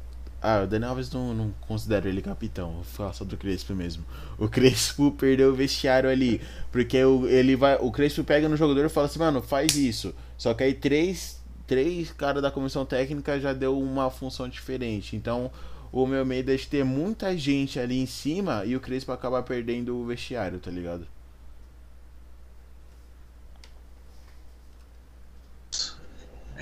Ah, 0.40 0.62
o 0.64 0.66
Daniel 0.66 0.90
Alves 0.90 1.10
não, 1.12 1.32
não 1.32 1.54
considero 1.60 2.08
ele 2.08 2.20
capitão. 2.20 2.72
Vou 2.72 2.84
falar 2.84 3.12
só 3.12 3.24
do 3.24 3.36
Crespo 3.36 3.74
mesmo. 3.74 4.04
O 4.36 4.48
Crespo 4.48 5.12
perdeu 5.18 5.50
o 5.50 5.54
vestiário 5.54 6.10
ali. 6.10 6.40
Porque 6.72 7.02
o, 7.04 7.26
ele 7.28 7.54
vai. 7.54 7.76
O 7.76 7.92
Crespo 7.92 8.24
pega 8.24 8.48
no 8.48 8.56
jogador 8.56 8.84
e 8.84 8.88
fala 8.88 9.06
assim, 9.06 9.20
mano, 9.20 9.40
faz 9.40 9.76
isso. 9.76 10.14
Só 10.36 10.52
que 10.54 10.64
aí 10.64 10.74
três 10.74 11.40
três 11.66 12.10
caras 12.12 12.42
da 12.42 12.50
comissão 12.50 12.84
técnica 12.84 13.40
já 13.40 13.52
deu 13.52 13.78
uma 13.78 14.10
função 14.10 14.48
diferente. 14.48 15.16
Então, 15.16 15.50
o 15.92 16.06
meu 16.06 16.24
medo 16.24 16.50
é 16.50 16.56
de 16.56 16.66
ter 16.66 16.84
muita 16.84 17.36
gente 17.36 17.78
ali 17.78 17.98
em 17.98 18.06
cima 18.06 18.64
e 18.66 18.74
o 18.74 18.80
Crespo 18.80 19.12
acabar 19.12 19.42
perdendo 19.42 19.96
o 19.96 20.04
vestiário, 20.04 20.58
tá 20.58 20.70
ligado? 20.70 21.06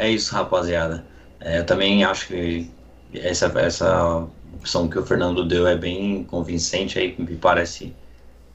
É 0.00 0.10
isso, 0.10 0.34
rapaziada. 0.34 1.04
É, 1.40 1.58
eu 1.58 1.66
também 1.66 2.04
acho 2.04 2.28
que 2.28 2.70
essa, 3.12 3.46
essa 3.60 4.26
opção 4.54 4.88
que 4.88 4.98
o 4.98 5.04
Fernando 5.04 5.46
deu 5.46 5.66
é 5.66 5.76
bem 5.76 6.24
convincente 6.24 6.98
aí, 6.98 7.14
me 7.18 7.36
parece 7.36 7.94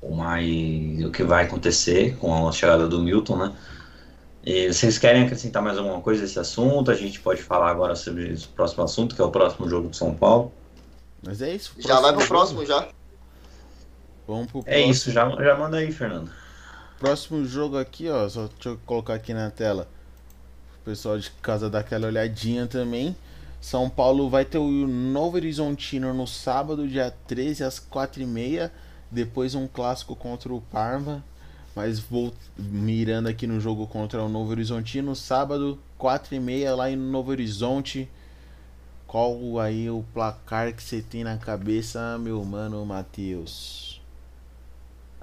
o 0.02 0.16
mais 0.16 1.04
o 1.06 1.12
que 1.12 1.24
vai 1.24 1.46
acontecer 1.46 2.18
com 2.18 2.48
a 2.48 2.52
chegada 2.52 2.88
do 2.88 3.00
Milton, 3.00 3.38
né? 3.38 3.56
E 4.46 4.72
vocês 4.74 4.98
querem 4.98 5.24
acrescentar 5.24 5.62
mais 5.62 5.78
alguma 5.78 6.02
coisa 6.02 6.22
desse 6.24 6.40
assunto? 6.40 6.90
A 6.92 6.96
gente 6.96 7.20
pode 7.20 7.42
falar 7.44 7.70
agora 7.70 7.96
sobre 7.96 8.34
o 8.34 8.48
próximo 8.50 8.84
assunto, 8.84 9.16
que 9.16 9.22
é 9.22 9.26
o 9.26 9.32
próximo 9.32 9.70
jogo 9.70 9.90
do 9.90 9.96
São 9.96 10.16
Paulo. 10.16 10.52
Mas 11.22 11.42
é 11.42 11.54
isso. 11.54 11.76
Já 11.80 12.00
vai 12.00 12.14
pro 12.14 12.26
próximo 12.28 12.66
já. 12.66 12.88
Vamos 14.28 14.48
pro 14.52 14.68
É 14.68 14.82
próximo. 14.82 14.92
isso, 14.92 15.12
já, 15.12 15.30
já 15.44 15.56
manda 15.58 15.78
aí, 15.78 15.92
Fernando. 15.92 16.32
Próximo 17.00 17.46
jogo 17.46 17.78
aqui, 17.78 18.10
ó. 18.10 18.28
Só 18.30 18.48
deixa 18.48 18.70
eu 18.70 18.80
colocar 18.86 19.14
aqui 19.16 19.34
na 19.34 19.50
tela. 19.52 19.88
O 20.86 20.92
pessoal 20.92 21.18
de 21.18 21.32
casa 21.42 21.68
dar 21.68 21.80
aquela 21.80 22.06
olhadinha 22.06 22.68
também. 22.68 23.18
São 23.60 23.90
Paulo 23.90 24.30
vai 24.30 24.46
ter 24.46 24.60
o 24.60 24.70
Novo 24.70 25.36
Horizontino 25.36 26.14
no 26.14 26.28
sábado, 26.28 26.88
dia 26.88 27.12
13, 27.26 27.64
às 27.64 27.80
4h30. 27.80 28.70
Depois 29.10 29.56
um 29.56 29.68
clássico 29.68 30.16
contra 30.16 30.54
o 30.54 30.62
Parma. 30.62 31.26
Mas 31.76 32.00
vou 32.00 32.32
mirando 32.56 33.28
aqui 33.28 33.48
no 33.48 33.60
jogo 33.60 33.88
contra 33.88 34.22
o 34.22 34.30
Novo 34.30 34.52
Horizontino. 34.52 35.16
Sábado, 35.16 35.80
4h30 36.00 36.76
lá 36.76 36.92
em 36.92 36.96
Novo 36.96 37.32
Horizonte. 37.32 38.08
Qual 39.08 39.60
aí 39.60 39.90
o 39.90 40.06
placar 40.14 40.72
que 40.72 40.84
você 40.84 41.02
tem 41.02 41.24
na 41.24 41.36
cabeça, 41.36 42.16
meu 42.20 42.46
mano 42.46 42.86
Matheus? 42.86 44.00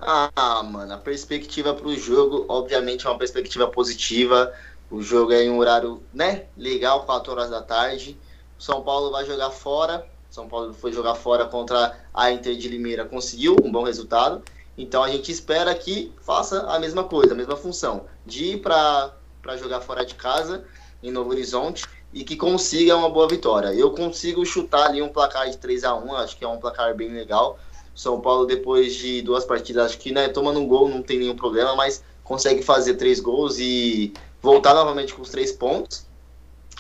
Ah, 0.05 0.61
mano, 0.65 0.95
a 0.95 0.99
perspectiva 0.99 1.73
pro 1.73 1.97
jogo, 1.97 2.45
obviamente, 2.49 3.07
é 3.07 3.09
uma 3.11 3.17
perspectiva 3.19 3.69
positiva. 3.69 4.53
O 4.93 5.01
jogo 5.01 5.33
é 5.33 5.43
em 5.43 5.51
um 5.51 5.57
horário, 5.57 6.03
né, 6.13 6.45
legal, 6.55 7.07
4 7.07 7.33
horas 7.33 7.49
da 7.49 7.63
tarde. 7.63 8.15
O 8.59 8.63
São 8.63 8.83
Paulo 8.83 9.11
vai 9.11 9.25
jogar 9.25 9.49
fora. 9.51 10.07
São 10.29 10.47
Paulo 10.47 10.75
foi 10.75 10.93
jogar 10.93 11.15
fora 11.15 11.47
contra 11.47 11.99
a 12.13 12.31
Inter 12.31 12.55
de 12.55 12.69
Limeira, 12.69 13.07
conseguiu 13.07 13.57
um 13.65 13.73
bom 13.73 13.85
resultado. 13.85 14.43
Então 14.77 15.03
a 15.03 15.09
gente 15.09 15.33
espera 15.33 15.75
que 15.75 16.13
faça 16.21 16.67
a 16.67 16.79
mesma 16.79 17.05
coisa, 17.05 17.33
a 17.33 17.35
mesma 17.35 17.57
função, 17.57 18.05
de 18.27 18.53
ir 18.53 18.61
para 18.61 19.15
jogar 19.57 19.81
fora 19.81 20.05
de 20.05 20.15
casa, 20.15 20.63
em 21.03 21.11
Novo 21.11 21.31
Horizonte, 21.31 21.87
e 22.13 22.23
que 22.23 22.37
consiga 22.37 22.95
uma 22.95 23.09
boa 23.09 23.27
vitória. 23.27 23.73
Eu 23.73 23.93
consigo 23.93 24.45
chutar 24.45 24.89
ali 24.89 25.01
um 25.01 25.09
placar 25.09 25.49
de 25.49 25.57
3 25.57 25.85
a 25.85 25.95
1 25.95 26.17
acho 26.17 26.37
que 26.37 26.45
é 26.45 26.49
um 26.49 26.59
placar 26.59 26.95
bem 26.95 27.11
legal. 27.11 27.59
São 27.95 28.21
Paulo, 28.21 28.45
depois 28.45 28.95
de 28.95 29.23
duas 29.23 29.47
partidas, 29.47 29.87
acho 29.87 29.99
que 29.99 30.13
né, 30.13 30.29
tomando 30.29 30.61
um 30.61 30.69
gol 30.69 30.87
não 30.87 31.03
tem 31.03 31.19
nenhum 31.19 31.37
problema, 31.37 31.75
mas 31.75 32.05
consegue 32.23 32.63
fazer 32.63 32.95
três 32.95 33.21
gols 33.21 33.59
e 33.59 34.13
voltar 34.43 34.75
novamente 34.75 35.15
com 35.15 35.23
os 35.23 35.31
três 35.31 35.53
pontos. 35.53 36.07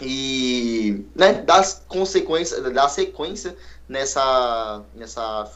E 0.00 1.04
né, 1.14 1.34
dar 1.34 1.64
consequência, 1.86 2.60
dar 2.60 2.88
sequência 2.88 3.56
nessa, 3.88 4.82
nessa 4.94 5.50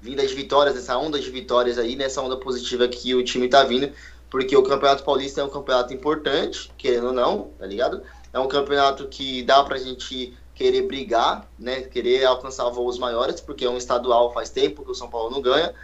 vinda 0.00 0.24
de 0.26 0.34
vitórias, 0.34 0.74
nessa 0.74 0.96
onda 0.96 1.18
de 1.18 1.30
vitórias 1.30 1.78
aí, 1.78 1.96
nessa 1.96 2.22
onda 2.22 2.36
positiva 2.36 2.86
que 2.86 3.14
o 3.14 3.24
time 3.24 3.48
tá 3.48 3.64
vindo, 3.64 3.90
porque 4.30 4.56
o 4.56 4.62
Campeonato 4.62 5.02
Paulista 5.02 5.40
é 5.40 5.44
um 5.44 5.48
campeonato 5.48 5.92
importante, 5.92 6.70
querendo 6.76 7.08
ou 7.08 7.12
não, 7.12 7.50
tá 7.58 7.66
ligado? 7.66 8.02
É 8.32 8.38
um 8.38 8.48
campeonato 8.48 9.08
que 9.08 9.42
dá 9.42 9.62
pra 9.64 9.78
gente 9.78 10.36
querer 10.54 10.82
brigar, 10.82 11.48
né? 11.58 11.82
Querer 11.82 12.24
alcançar 12.24 12.68
voos 12.70 12.98
maiores, 12.98 13.40
porque 13.40 13.64
é 13.64 13.70
um 13.70 13.76
estadual 13.76 14.32
faz 14.32 14.48
tempo 14.48 14.84
que 14.84 14.90
o 14.90 14.94
São 14.94 15.08
Paulo 15.08 15.30
não 15.30 15.40
ganha. 15.40 15.74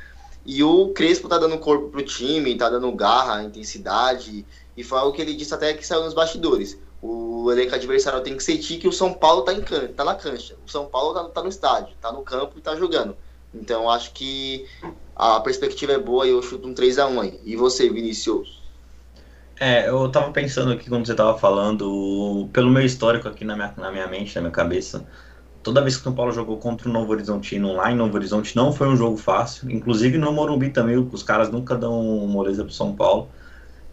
E 0.47 0.63
o 0.63 0.89
Crespo 0.91 1.29
tá 1.29 1.37
dando 1.37 1.59
corpo 1.59 1.89
pro 1.89 2.03
time, 2.03 2.57
tá 2.57 2.71
dando 2.71 2.91
garra, 2.93 3.43
intensidade, 3.43 4.47
e 4.79 4.85
foi 4.85 4.97
algo 4.97 5.13
que 5.13 5.21
ele 5.21 5.35
disse 5.35 5.53
até 5.53 5.75
que 5.75 5.85
saiu 5.85 6.05
nos 6.05 6.15
bastidores. 6.15 6.81
O 7.03 7.51
elenco 7.51 7.75
adversário 7.75 8.21
tem 8.21 8.37
que 8.37 8.45
sentir 8.45 8.79
que 8.79 8.87
o 8.87 8.93
São 8.93 9.13
Paulo 9.13 9.43
tá, 9.43 9.53
em 9.53 9.61
can 9.61 9.89
tá 9.89 10.05
na 10.05 10.15
cancha. 10.15 10.55
O 10.65 10.71
São 10.71 10.87
Paulo 10.87 11.13
tá, 11.13 11.25
tá 11.25 11.43
no 11.43 11.49
estádio, 11.49 11.97
tá 12.01 12.13
no 12.13 12.23
campo 12.23 12.57
e 12.57 12.61
tá 12.61 12.77
jogando. 12.77 13.17
Então 13.53 13.91
acho 13.91 14.13
que 14.13 14.67
a 15.17 15.41
perspectiva 15.41 15.95
é 15.95 15.99
boa 15.99 16.29
e 16.29 16.31
eu 16.31 16.41
chuto 16.41 16.69
um 16.69 16.75
3x1 16.75 17.21
aí. 17.21 17.41
E 17.45 17.57
você, 17.57 17.91
Vinicius? 17.91 18.63
É, 19.59 19.89
eu 19.89 20.09
tava 20.13 20.31
pensando 20.31 20.71
aqui 20.71 20.89
quando 20.89 21.05
você 21.05 21.15
tava 21.15 21.37
falando, 21.37 22.49
pelo 22.53 22.71
meu 22.71 22.85
histórico 22.85 23.27
aqui 23.27 23.45
na 23.45 23.57
minha, 23.57 23.75
na 23.77 23.91
minha 23.91 24.07
mente, 24.07 24.33
na 24.37 24.43
minha 24.43 24.53
cabeça, 24.53 25.05
toda 25.61 25.83
vez 25.83 25.97
que 25.97 26.03
o 26.03 26.05
São 26.05 26.15
Paulo 26.15 26.31
jogou 26.31 26.59
contra 26.59 26.89
o 26.89 26.93
Novo 26.93 27.11
Horizontino 27.11 27.75
lá 27.75 27.91
em 27.91 27.97
Novo 27.97 28.15
Horizonte, 28.15 28.55
não 28.55 28.73
foi 28.73 28.87
um 28.87 28.97
jogo 28.97 29.17
fácil. 29.17 29.69
Inclusive 29.73 30.19
no 30.19 30.33
Morumbi 30.33 30.71
também, 30.71 30.97
os 30.97 31.25
caras 31.25 31.51
nunca 31.51 31.75
dão 31.75 32.01
moleza 32.29 32.63
pro 32.63 32.73
São 32.73 32.95
Paulo. 32.95 33.29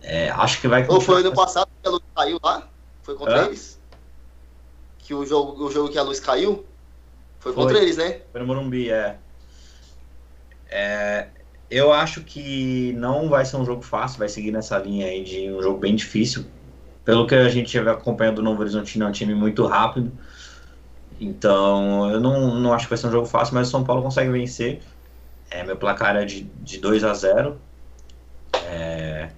É, 0.07 0.29
acho 0.29 0.61
que 0.61 0.67
vai 0.67 0.87
Ou 0.87 1.01
foi 1.01 1.21
ano 1.21 1.33
passado 1.33 1.67
que 1.81 1.87
a 1.87 1.91
luz 1.91 2.03
caiu 2.15 2.37
lá? 2.43 2.69
Foi 3.01 3.15
contra 3.15 3.41
Hã? 3.41 3.45
eles? 3.45 3.79
Que 4.99 5.15
o 5.15 5.25
jogo, 5.25 5.63
o 5.65 5.71
jogo 5.71 5.89
que 5.89 5.97
a 5.97 6.03
luz 6.03 6.19
caiu? 6.19 6.63
Foi, 7.39 7.53
Foi. 7.53 7.63
contra 7.63 7.79
eles, 7.79 7.97
né? 7.97 8.21
Foi 8.31 8.39
no 8.39 8.47
Morumbi, 8.47 8.91
é. 8.91 9.17
É, 10.69 11.27
Eu 11.71 11.91
acho 11.91 12.21
que 12.21 12.93
não 12.93 13.29
vai 13.29 13.45
ser 13.45 13.57
um 13.57 13.65
jogo 13.65 13.81
fácil, 13.81 14.19
vai 14.19 14.29
seguir 14.29 14.51
nessa 14.51 14.77
linha 14.77 15.07
aí 15.07 15.23
de 15.23 15.51
um 15.51 15.61
jogo 15.61 15.79
bem 15.79 15.95
difícil. 15.95 16.45
Pelo 17.03 17.25
que 17.25 17.33
a 17.33 17.49
gente 17.49 17.79
vê 17.79 17.89
acompanhando 17.89 18.39
o 18.39 18.43
Novo 18.43 18.61
Horizontino, 18.61 19.05
é 19.05 19.07
um 19.07 19.11
time 19.11 19.33
muito 19.33 19.65
rápido. 19.65 20.11
Então, 21.19 22.11
eu 22.11 22.19
não, 22.19 22.55
não 22.55 22.73
acho 22.73 22.85
que 22.85 22.89
vai 22.89 22.97
ser 22.97 23.07
um 23.07 23.11
jogo 23.11 23.25
fácil, 23.25 23.55
mas 23.55 23.67
o 23.67 23.71
São 23.71 23.83
Paulo 23.83 24.03
consegue 24.03 24.29
vencer. 24.29 24.83
É, 25.49 25.63
meu 25.63 25.77
placar 25.77 26.15
é 26.15 26.25
de, 26.25 26.41
de 26.41 26.79
2 26.79 27.03
a 27.03 27.13
0 27.13 27.59
É, 28.67 29.29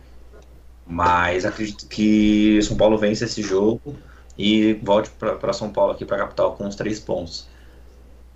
mas 0.87 1.45
acredito 1.45 1.87
que 1.87 2.57
o 2.59 2.63
São 2.63 2.77
Paulo 2.77 2.97
vence 2.97 3.25
esse 3.25 3.41
jogo 3.41 3.95
e 4.37 4.73
volte 4.83 5.09
para 5.11 5.53
São 5.53 5.69
Paulo 5.71 5.91
aqui 5.93 6.05
para 6.05 6.17
a 6.17 6.19
capital 6.19 6.55
com 6.55 6.67
os 6.67 6.75
três 6.75 6.99
pontos. 6.99 7.47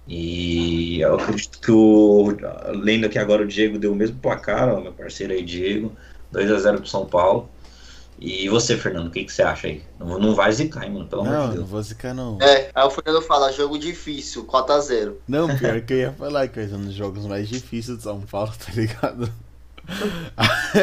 E 0.07 0.99
eu 0.99 1.15
acredito 1.15 1.59
que 1.59 1.71
o. 1.71 2.35
Lendo 2.73 3.05
aqui 3.05 3.17
agora, 3.19 3.43
o 3.43 3.47
Diego 3.47 3.77
deu 3.79 3.93
o 3.93 3.95
mesmo 3.95 4.17
placar, 4.17 4.67
ó, 4.67 4.81
meu 4.81 4.91
parceiro 4.93 5.31
aí, 5.33 5.43
Diego. 5.43 5.91
2x0 6.33 6.77
pro 6.77 6.87
São 6.87 7.05
Paulo. 7.05 7.49
E 8.19 8.47
você, 8.49 8.77
Fernando, 8.77 9.07
o 9.07 9.11
que, 9.11 9.23
que 9.23 9.33
você 9.33 9.41
acha 9.41 9.67
aí? 9.67 9.83
Não, 9.99 10.19
não 10.19 10.35
vai 10.35 10.51
zicar, 10.51 10.83
hein, 10.83 10.91
mano? 10.91 11.07
Pelo 11.07 11.21
amor 11.23 11.33
Não, 11.33 11.41
de 11.41 11.47
não 11.47 11.55
Deus. 11.55 11.69
vou 11.69 11.81
zicar 11.81 12.13
não. 12.13 12.37
É, 12.41 12.69
aí 12.73 12.85
o 12.85 12.89
Fernando 12.91 13.21
fala, 13.23 13.51
jogo 13.51 13.79
difícil, 13.79 14.45
4x0. 14.45 15.15
Não, 15.27 15.47
pior 15.57 15.81
que 15.81 15.93
eu 15.93 15.97
ia 15.97 16.11
falar 16.11 16.47
que 16.47 16.59
é 16.59 16.63
um 16.65 16.85
dos 16.85 16.93
jogos 16.93 17.25
mais 17.25 17.49
difíceis 17.49 17.97
de 17.97 18.03
São 18.03 18.21
Paulo, 18.21 18.51
tá 18.63 18.71
ligado? 18.73 19.31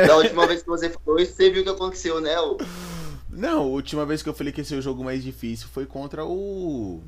Da 0.06 0.16
última 0.16 0.46
vez 0.46 0.62
que 0.62 0.68
você 0.68 0.90
falou 0.90 1.18
isso, 1.20 1.34
você 1.34 1.50
viu 1.50 1.62
o 1.62 1.64
que 1.64 1.70
aconteceu, 1.70 2.20
né? 2.20 2.38
O... 2.40 2.58
Não, 3.30 3.58
a 3.62 3.66
última 3.66 4.04
vez 4.04 4.22
que 4.22 4.28
eu 4.28 4.34
falei 4.34 4.52
que 4.52 4.60
esse 4.60 4.74
é 4.74 4.78
o 4.78 4.82
jogo 4.82 5.04
mais 5.04 5.22
difícil 5.22 5.68
foi 5.68 5.86
contra 5.86 6.24
o 6.24 7.00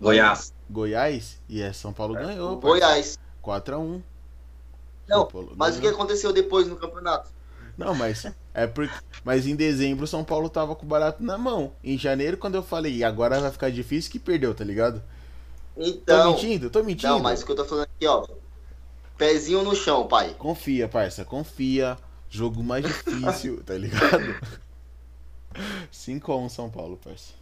Goiás. 0.00 0.52
Goiás 0.70 1.40
e 1.48 1.60
é 1.62 1.72
São 1.72 1.92
Paulo 1.92 2.14
ganhou. 2.14 2.52
o 2.54 2.60
Goiás. 2.60 3.18
4x1. 3.42 4.02
Não, 5.06 5.28
Mas 5.56 5.76
o 5.76 5.80
que 5.80 5.88
aconteceu 5.88 6.32
depois 6.32 6.66
no 6.66 6.76
campeonato? 6.76 7.30
Não, 7.76 7.94
mas 7.94 8.24
é 8.54 8.66
porque. 8.66 8.94
Mas 9.24 9.46
em 9.46 9.56
dezembro 9.56 10.04
o 10.04 10.08
São 10.08 10.22
Paulo 10.24 10.48
tava 10.48 10.74
com 10.76 10.86
o 10.86 10.88
barato 10.88 11.22
na 11.22 11.36
mão. 11.36 11.72
Em 11.82 11.98
janeiro, 11.98 12.36
quando 12.36 12.54
eu 12.54 12.62
falei, 12.62 13.02
agora 13.02 13.40
vai 13.40 13.50
ficar 13.50 13.70
difícil, 13.70 14.10
que 14.12 14.18
perdeu, 14.18 14.54
tá 14.54 14.64
ligado? 14.64 15.02
Tô 15.74 15.82
Então. 15.82 16.32
mentindo? 16.32 16.70
Tô 16.70 16.82
mentindo? 16.84 17.12
Não, 17.12 17.18
mas 17.20 17.42
o 17.42 17.46
que 17.46 17.52
eu 17.52 17.56
tô 17.56 17.64
falando 17.64 17.84
aqui, 17.84 18.06
ó. 18.06 18.24
Pezinho 19.16 19.62
no 19.62 19.74
chão, 19.74 20.06
pai. 20.06 20.34
Confia, 20.38 20.88
parça, 20.88 21.24
confia. 21.24 21.96
Jogo 22.28 22.62
mais 22.62 22.84
difícil, 22.84 23.62
tá 23.64 23.74
ligado? 23.74 24.34
5x1 25.92 26.48
São 26.48 26.68
Paulo, 26.68 26.98
parça. 27.02 27.32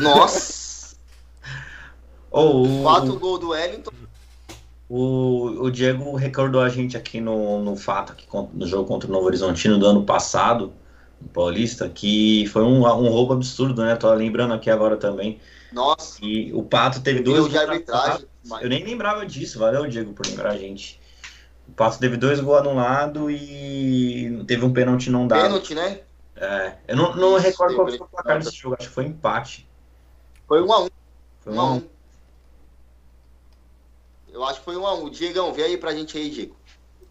Nossa! 0.00 0.94
Ou 2.30 2.64
o- 2.80 2.82
Quatro 2.82 3.18
gols 3.18 3.40
do 3.40 3.48
Wellington. 3.50 3.90
O, 4.88 5.64
o 5.64 5.70
Diego 5.70 6.14
recordou 6.14 6.60
a 6.60 6.68
gente 6.68 6.96
aqui 6.96 7.20
no, 7.20 7.62
no 7.62 7.74
fato, 7.74 8.12
aqui, 8.12 8.26
no 8.52 8.66
jogo 8.66 8.86
contra 8.86 9.08
o 9.08 9.12
Novo 9.12 9.26
Horizontino 9.26 9.78
do 9.78 9.86
ano 9.86 10.04
passado, 10.04 10.72
no 11.20 11.28
Paulista, 11.28 11.88
que 11.88 12.46
foi 12.48 12.62
um, 12.62 12.80
um 12.82 13.08
roubo 13.08 13.32
absurdo, 13.32 13.82
né? 13.82 13.96
Tô 13.96 14.12
lembrando 14.12 14.52
aqui 14.54 14.68
agora 14.70 14.96
também. 14.96 15.40
Nossa, 15.74 16.24
E 16.24 16.52
o 16.52 16.62
Pato 16.62 17.00
teve 17.00 17.20
dois 17.20 17.44
de 17.44 17.50
gols 17.50 17.68
arbitragem. 17.68 18.28
anulados. 18.44 18.62
Eu 18.62 18.68
nem 18.68 18.84
lembrava 18.84 19.26
disso, 19.26 19.58
valeu, 19.58 19.86
Diego, 19.88 20.12
por 20.12 20.24
lembrar 20.26 20.52
a 20.52 20.56
gente. 20.56 21.00
O 21.68 21.72
Pato 21.72 21.98
teve 21.98 22.16
dois 22.16 22.38
gols 22.40 22.60
anulados 22.60 23.30
e 23.30 24.44
teve 24.46 24.64
um 24.64 24.72
pênalti 24.72 25.10
não 25.10 25.26
dado. 25.26 25.42
Pênalti, 25.42 25.74
né? 25.74 26.00
É, 26.36 26.74
eu 26.88 26.96
não, 26.96 27.14
não 27.16 27.36
Isso, 27.36 27.46
recordo 27.46 27.74
qual 27.76 27.88
foi 27.88 27.96
o 27.98 28.06
placar 28.06 28.38
desse 28.38 28.56
jogo, 28.56 28.76
acho 28.78 28.88
que 28.88 28.94
foi 28.94 29.04
empate. 29.06 29.68
Foi 30.46 30.60
1 30.62 30.72
a 30.72 30.80
1 30.84 30.88
Foi 31.40 31.52
1 31.52 31.56
um 31.56 31.60
a 31.60 31.62
a 31.62 31.72
um. 31.72 31.76
1 31.76 31.88
Eu 34.32 34.44
acho 34.44 34.58
que 34.58 34.64
foi 34.64 34.76
1 34.76 34.86
a 34.86 34.94
1 34.94 35.10
Diegão, 35.10 35.52
vê 35.52 35.62
aí 35.62 35.76
pra 35.78 35.94
gente 35.94 36.16
aí, 36.18 36.30
Diego. 36.30 36.56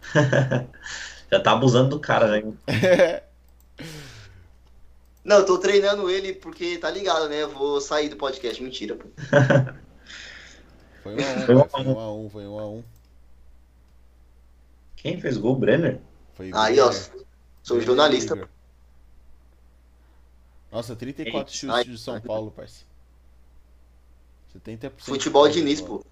Já 1.31 1.39
tá 1.39 1.51
abusando 1.53 1.89
do 1.89 1.99
cara, 1.99 2.27
né? 2.27 2.53
Não, 5.23 5.37
eu 5.37 5.45
tô 5.45 5.57
treinando 5.57 6.09
ele 6.09 6.33
porque 6.33 6.77
tá 6.77 6.89
ligado, 6.91 7.29
né? 7.29 7.43
Eu 7.43 7.49
vou 7.49 7.79
sair 7.79 8.09
do 8.09 8.17
podcast. 8.17 8.61
Mentira, 8.61 8.95
pô. 8.95 9.07
Foi 11.01 11.15
1x1, 11.15 11.45
Foi 11.45 11.55
um 11.55 11.61
a 11.61 11.69
foi 11.69 11.81
um. 11.81 11.93
1x1, 11.95 12.29
foi 12.29 12.43
1x1. 12.43 12.83
Quem 14.97 15.19
fez 15.21 15.37
gol? 15.37 15.55
Brenner? 15.55 15.99
Foi 16.33 16.51
Aí, 16.53 16.79
ó. 16.79 16.89
Brenner. 16.89 17.25
Sou 17.63 17.77
Brenner 17.77 17.85
jornalista. 17.85 18.49
Nossa, 20.71 20.95
34 20.95 21.53
Ei, 21.53 21.57
chutes 21.59 21.75
ai. 21.75 21.83
de 21.83 21.97
São 21.97 22.19
Paulo, 22.19 22.51
parça. 22.51 22.83
70%. 24.65 24.91
Futebol 24.97 25.47
de 25.47 25.55
Diniz, 25.55 25.81
Paulo. 25.81 25.99
pô. 25.99 26.05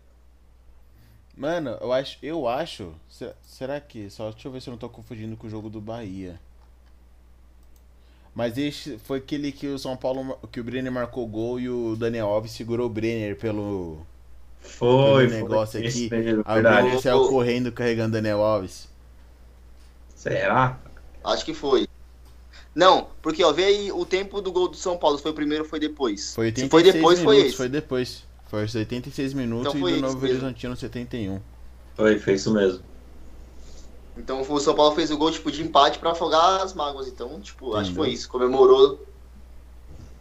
Mano, 1.35 1.71
eu 1.81 1.91
acho, 1.91 2.17
eu 2.21 2.47
acho. 2.47 2.93
se- 3.09 3.33
Será 3.41 3.79
que? 3.79 4.09
Só 4.09 4.29
deixa 4.31 4.47
eu 4.47 4.51
ver 4.51 4.61
se 4.61 4.69
eu 4.69 4.71
não 4.71 4.77
tô 4.77 4.89
confundindo 4.89 5.35
com 5.37 5.47
o 5.47 5.49
jogo 5.49 5.69
do 5.69 5.81
Bahia. 5.81 6.39
Mas 8.33 8.57
esse 8.57 8.97
foi 8.99 9.19
aquele 9.19 9.51
que 9.51 9.67
o 9.67 9.77
São 9.79 9.95
Paulo, 9.97 10.37
que 10.51 10.59
o 10.59 10.63
Brenner 10.63 10.91
marcou 10.91 11.27
gol 11.27 11.59
e 11.59 11.69
o 11.69 11.95
Daniel 11.95 12.27
Alves 12.27 12.51
segurou 12.53 12.87
o 12.87 12.89
Brenner 12.89 13.37
pelo, 13.37 14.05
Foi, 14.59 15.27
pelo 15.27 15.27
negócio 15.27 15.79
foi. 15.79 15.79
aqui. 15.79 16.09
Mesmo, 16.09 16.43
Aí 16.45 16.59
o 16.59 16.63
verdade. 16.63 16.67
Brenner 16.67 16.99
saiu 16.99 17.21
correndo 17.23 17.71
carregando 17.71 18.09
o 18.09 18.21
Daniel 18.21 18.41
Alves. 18.43 18.89
Será? 20.15 20.79
Acho 21.23 21.45
que 21.45 21.53
foi. 21.53 21.87
Não, 22.75 23.09
porque, 23.21 23.43
ó, 23.43 23.51
vê 23.53 23.65
aí 23.65 23.91
o 23.91 24.05
tempo 24.05 24.41
do 24.41 24.51
gol 24.51 24.69
do 24.69 24.77
São 24.77 24.97
Paulo. 24.97 25.17
Se 25.17 25.23
foi 25.23 25.33
primeiro 25.33 25.63
ou 25.65 25.69
foi 25.69 25.79
depois? 25.79 26.37
Foi 26.37 26.45
Se 26.55 26.67
86 26.67 26.69
foi 26.69 26.83
depois, 26.83 27.19
minutos, 27.19 27.21
foi 27.21 27.53
esse. 27.53 27.55
foi 27.55 27.69
depois. 27.69 28.27
Foi 28.45 28.61
aos 28.63 28.75
86 28.75 29.33
minutos 29.33 29.73
Então 29.73 29.79
e 29.79 29.79
foi 29.79 29.93
do 29.93 29.99
Novo 29.99 30.19
mesmo. 30.19 30.23
Horizontino 30.23 30.75
71. 30.75 31.41
Foi, 31.95 32.19
foi 32.19 32.33
isso 32.33 32.51
mesmo. 32.53 32.83
Então 34.17 34.41
o 34.41 34.59
São 34.59 34.75
Paulo 34.75 34.93
fez 34.95 35.09
o 35.11 35.17
gol, 35.17 35.31
tipo, 35.31 35.51
de 35.51 35.61
empate 35.63 35.97
pra 35.99 36.11
afogar 36.11 36.61
as 36.61 36.73
mágoas. 36.73 37.07
Então, 37.07 37.39
tipo, 37.39 37.75
acho 37.75 37.89
que 37.91 37.95
foi 37.95 38.09
isso. 38.09 38.27
Comemorou 38.29 39.05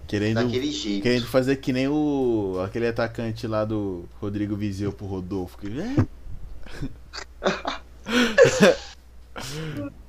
Querendo, 0.07 0.43
daquele 0.43 0.70
jeito. 0.72 1.03
querendo 1.03 1.26
fazer 1.26 1.57
que 1.57 1.72
nem 1.72 1.88
o 1.88 2.61
aquele 2.64 2.86
atacante 2.88 3.47
lá 3.47 3.64
do 3.64 4.05
Rodrigo 4.20 4.57
Vizeu 4.57 4.93
pro 4.93 5.07
Rodolfo. 5.07 5.59
que- 5.59 5.68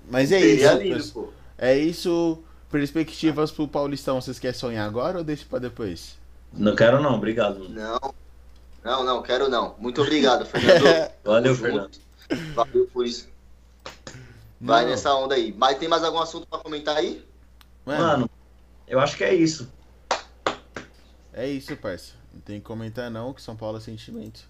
Mas 0.09 0.31
é 0.31 0.39
Seria 0.39 0.83
isso. 0.83 1.19
lindo. 1.19 1.33
É 1.57 1.77
isso. 1.77 2.39
Perspectivas 2.69 3.51
pro 3.51 3.67
Paulistão, 3.67 4.19
vocês 4.21 4.39
querem 4.39 4.57
sonhar 4.57 4.87
agora 4.87 5.17
ou 5.17 5.23
deixa 5.23 5.45
pra 5.49 5.59
depois? 5.59 6.17
Não 6.53 6.75
quero 6.75 7.01
não, 7.01 7.15
obrigado. 7.15 7.67
Não. 7.69 7.99
Não, 8.83 9.03
não, 9.03 9.21
quero 9.21 9.49
não. 9.49 9.75
Muito 9.77 10.01
obrigado, 10.01 10.45
Fernando. 10.45 11.11
Valeu, 11.23 11.55
Fernando. 11.55 11.91
Valeu 12.55 12.87
por 12.93 13.05
isso. 13.05 13.27
Vai 14.61 14.85
nessa 14.85 15.13
onda 15.15 15.35
aí. 15.35 15.53
Mas 15.57 15.77
tem 15.77 15.87
mais 15.87 16.03
algum 16.03 16.19
assunto 16.19 16.45
pra 16.47 16.59
comentar 16.59 16.97
aí? 16.97 17.25
Mano, 17.85 18.03
Mano, 18.03 18.29
eu 18.87 18.99
acho 18.99 19.17
que 19.17 19.23
é 19.23 19.33
isso. 19.33 19.71
é 21.33 21.47
isso, 21.47 21.75
parça. 21.77 22.13
Não 22.31 22.41
tem 22.41 22.59
que 22.59 22.65
comentar 22.65 23.09
não, 23.09 23.33
que 23.33 23.41
São 23.41 23.55
Paulo 23.55 23.77
é 23.77 23.81
sentimento. 23.81 24.49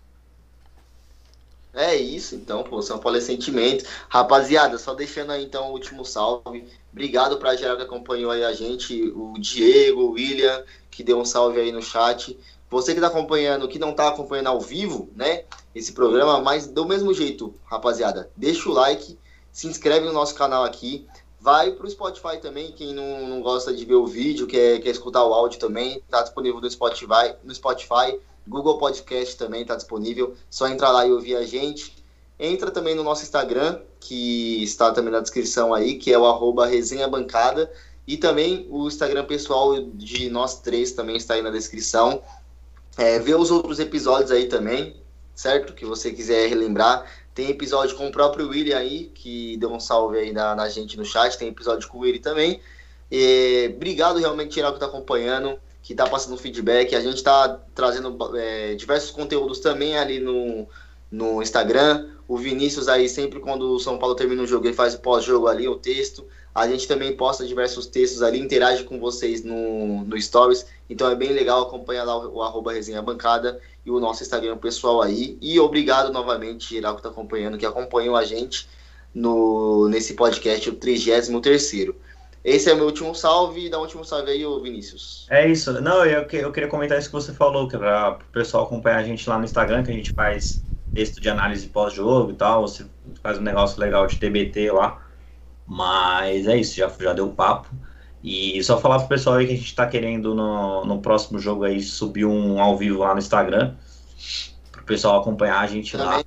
É 1.73 1.95
isso, 1.95 2.35
então, 2.35 2.63
pô, 2.63 2.81
São 2.81 2.99
Paulo 2.99 3.17
é 3.17 3.21
sentimento. 3.21 3.85
Rapaziada, 4.09 4.77
só 4.77 4.93
deixando 4.93 5.31
aí 5.31 5.45
então 5.45 5.69
o 5.69 5.71
último 5.71 6.03
salve. 6.03 6.67
Obrigado 6.91 7.37
pra 7.37 7.55
geral 7.55 7.77
que 7.77 7.83
acompanhou 7.83 8.29
aí 8.29 8.43
a 8.43 8.51
gente, 8.51 9.09
o 9.15 9.33
Diego, 9.39 10.01
o 10.01 10.11
William, 10.11 10.65
que 10.89 11.01
deu 11.01 11.17
um 11.17 11.23
salve 11.23 11.61
aí 11.61 11.71
no 11.71 11.81
chat. 11.81 12.37
Você 12.69 12.93
que 12.93 12.99
tá 12.99 13.07
acompanhando, 13.07 13.69
que 13.69 13.79
não 13.79 13.93
tá 13.93 14.09
acompanhando 14.09 14.47
ao 14.47 14.59
vivo, 14.59 15.09
né, 15.15 15.45
esse 15.73 15.93
programa, 15.93 16.41
mas 16.41 16.67
do 16.67 16.85
mesmo 16.85 17.13
jeito, 17.13 17.53
rapaziada, 17.65 18.29
deixa 18.35 18.69
o 18.69 18.73
like, 18.73 19.17
se 19.51 19.67
inscreve 19.67 20.05
no 20.05 20.13
nosso 20.13 20.35
canal 20.35 20.63
aqui, 20.63 21.07
vai 21.39 21.71
pro 21.71 21.89
Spotify 21.89 22.39
também, 22.41 22.71
quem 22.71 22.93
não, 22.93 23.27
não 23.27 23.41
gosta 23.41 23.73
de 23.73 23.83
ver 23.83 23.95
o 23.95 24.07
vídeo, 24.07 24.47
quer, 24.47 24.79
quer 24.79 24.89
escutar 24.89 25.23
o 25.25 25.33
áudio 25.33 25.59
também, 25.59 26.01
tá 26.09 26.21
disponível 26.21 26.61
no 26.61 26.69
Spotify, 26.69 27.35
no 27.43 27.53
Spotify, 27.53 28.19
Google 28.47 28.77
Podcast 28.77 29.37
também 29.37 29.65
tá 29.65 29.75
disponível, 29.75 30.35
só 30.49 30.67
entrar 30.67 30.91
lá 30.91 31.05
e 31.05 31.11
ouvir 31.11 31.35
a 31.35 31.45
gente. 31.45 32.01
Entra 32.39 32.71
também 32.71 32.95
no 32.95 33.03
nosso 33.03 33.23
Instagram, 33.23 33.79
que 33.99 34.63
está 34.63 34.91
também 34.91 35.11
na 35.11 35.19
descrição 35.19 35.73
aí, 35.73 35.95
que 35.95 36.11
é 36.11 36.17
o 36.17 36.25
arroba 36.25 36.67
bancada. 37.09 37.71
E 38.07 38.17
também 38.17 38.67
o 38.69 38.87
Instagram 38.87 39.25
pessoal 39.25 39.79
de 39.79 40.27
nós 40.29 40.59
três 40.59 40.91
também 40.91 41.17
está 41.17 41.35
aí 41.35 41.41
na 41.43 41.51
descrição. 41.51 42.21
É, 42.97 43.19
vê 43.19 43.35
os 43.35 43.51
outros 43.51 43.79
episódios 43.79 44.31
aí 44.31 44.47
também, 44.47 44.99
certo? 45.35 45.73
Que 45.73 45.85
você 45.85 46.11
quiser 46.11 46.49
relembrar. 46.49 47.05
Tem 47.33 47.49
episódio 47.49 47.95
com 47.95 48.07
o 48.07 48.11
próprio 48.11 48.49
William 48.49 48.77
aí, 48.77 49.11
que 49.13 49.55
deu 49.57 49.71
um 49.71 49.79
salve 49.79 50.17
aí 50.17 50.33
na, 50.33 50.53
na 50.55 50.67
gente 50.69 50.97
no 50.97 51.05
chat. 51.05 51.37
Tem 51.37 51.47
episódio 51.47 51.87
com 51.87 52.05
ele 52.05 52.19
também. 52.19 52.59
É, 53.09 53.71
obrigado 53.73 54.19
realmente, 54.19 54.55
geral, 54.55 54.71
que 54.71 54.77
está 54.77 54.85
acompanhando, 54.85 55.57
que 55.81 55.93
está 55.93 56.07
passando 56.07 56.37
feedback. 56.37 56.95
A 56.95 56.99
gente 56.99 57.15
está 57.15 57.59
trazendo 57.73 58.17
é, 58.37 58.75
diversos 58.75 59.11
conteúdos 59.11 59.59
também 59.59 59.97
ali 59.97 60.19
no, 60.19 60.67
no 61.09 61.41
Instagram. 61.41 62.09
O 62.27 62.37
Vinícius 62.37 62.87
aí, 62.87 63.07
sempre 63.07 63.39
quando 63.39 63.73
o 63.73 63.79
São 63.79 63.97
Paulo 63.97 64.15
termina 64.15 64.43
o 64.43 64.47
jogo, 64.47 64.67
ele 64.67 64.73
faz 64.73 64.93
o 64.93 64.99
pós-jogo 64.99 65.47
ali, 65.47 65.67
o 65.67 65.75
texto. 65.75 66.25
A 66.53 66.67
gente 66.67 66.87
também 66.87 67.15
posta 67.15 67.45
diversos 67.45 67.85
textos 67.85 68.21
ali, 68.21 68.39
interage 68.39 68.83
com 68.83 68.99
vocês 68.99 69.43
no, 69.43 70.03
no 70.03 70.21
Stories. 70.21 70.65
Então 70.89 71.09
é 71.09 71.15
bem 71.15 71.31
legal 71.31 71.61
acompanhar 71.61 72.03
lá 72.03 72.17
o, 72.17 72.35
o 72.37 72.41
arroba 72.43 72.73
resenha 72.73 73.01
bancada 73.01 73.59
e 73.85 73.91
o 73.91 73.99
nosso 73.99 74.21
Instagram 74.21 74.57
pessoal 74.57 75.01
aí. 75.01 75.37
E 75.41 75.59
obrigado 75.59 76.11
novamente, 76.11 76.69
geral 76.69 76.93
que 76.93 76.99
está 76.99 77.09
acompanhando, 77.09 77.57
que 77.57 77.65
acompanhou 77.65 78.15
a 78.15 78.25
gente 78.25 78.67
no, 79.13 79.87
nesse 79.87 80.13
podcast, 80.13 80.69
o 80.69 80.75
33 80.75 81.29
Esse 82.43 82.69
é 82.69 82.73
o 82.73 82.75
meu 82.75 82.85
último 82.85 83.13
salve. 83.15 83.69
Dá 83.69 83.77
um 83.77 83.81
último 83.81 84.03
salve 84.03 84.31
aí, 84.31 84.45
ô 84.45 84.59
Vinícius. 84.59 85.27
É 85.29 85.47
isso. 85.47 85.71
Não, 85.81 86.05
eu, 86.05 86.27
eu 86.31 86.51
queria 86.51 86.69
comentar 86.69 86.97
isso 86.97 87.07
que 87.07 87.13
você 87.13 87.33
falou, 87.33 87.67
que 87.67 87.77
para 87.77 88.19
o 88.19 88.31
pessoal 88.33 88.65
acompanhar 88.65 88.97
a 88.97 89.03
gente 89.03 89.27
lá 89.29 89.37
no 89.37 89.45
Instagram, 89.45 89.83
que 89.83 89.91
a 89.91 89.95
gente 89.95 90.11
faz 90.11 90.63
texto 90.93 91.21
de 91.21 91.29
análise 91.29 91.67
pós-jogo 91.67 92.31
e 92.31 92.35
tal. 92.35 92.67
Você 92.67 92.85
faz 93.21 93.37
um 93.37 93.41
negócio 93.41 93.79
legal 93.79 94.07
de 94.07 94.17
TBT 94.17 94.71
lá. 94.71 95.00
Mas 95.73 96.47
é 96.47 96.57
isso, 96.57 96.75
já, 96.75 96.89
já 96.99 97.13
deu 97.13 97.29
papo. 97.29 97.69
E 98.21 98.61
só 98.61 98.77
falar 98.77 98.99
pro 98.99 99.07
pessoal 99.07 99.37
aí 99.37 99.47
que 99.47 99.53
a 99.53 99.55
gente 99.55 99.73
tá 99.73 99.87
querendo 99.87 100.35
no, 100.35 100.83
no 100.83 101.01
próximo 101.01 101.39
jogo 101.39 101.63
aí 101.63 101.81
subir 101.81 102.25
um 102.25 102.59
ao 102.61 102.77
vivo 102.77 102.99
lá 102.99 103.13
no 103.13 103.19
Instagram. 103.19 103.75
Pro 104.69 104.83
pessoal 104.83 105.21
acompanhar 105.21 105.61
a 105.61 105.67
gente 105.67 105.95
lá. 105.95 106.21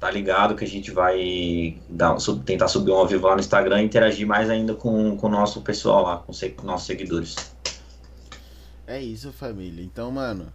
Tá 0.00 0.10
ligado 0.10 0.54
que 0.56 0.64
a 0.64 0.66
gente 0.66 0.90
vai 0.90 1.76
dar, 1.90 2.18
sub- 2.18 2.42
tentar 2.42 2.68
subir 2.68 2.90
um 2.90 2.96
ao 2.96 3.06
vivo 3.06 3.26
lá 3.26 3.34
no 3.34 3.40
Instagram 3.40 3.82
e 3.82 3.84
interagir 3.84 4.26
mais 4.26 4.48
ainda 4.48 4.74
com, 4.74 5.14
com 5.18 5.26
o 5.26 5.30
nosso 5.30 5.60
pessoal 5.60 6.02
lá, 6.02 6.16
com, 6.18 6.32
se- 6.32 6.50
com 6.50 6.66
nossos 6.66 6.86
seguidores. 6.86 7.36
É 8.86 9.00
isso, 9.00 9.30
família. 9.30 9.84
Então, 9.84 10.10
mano, 10.10 10.50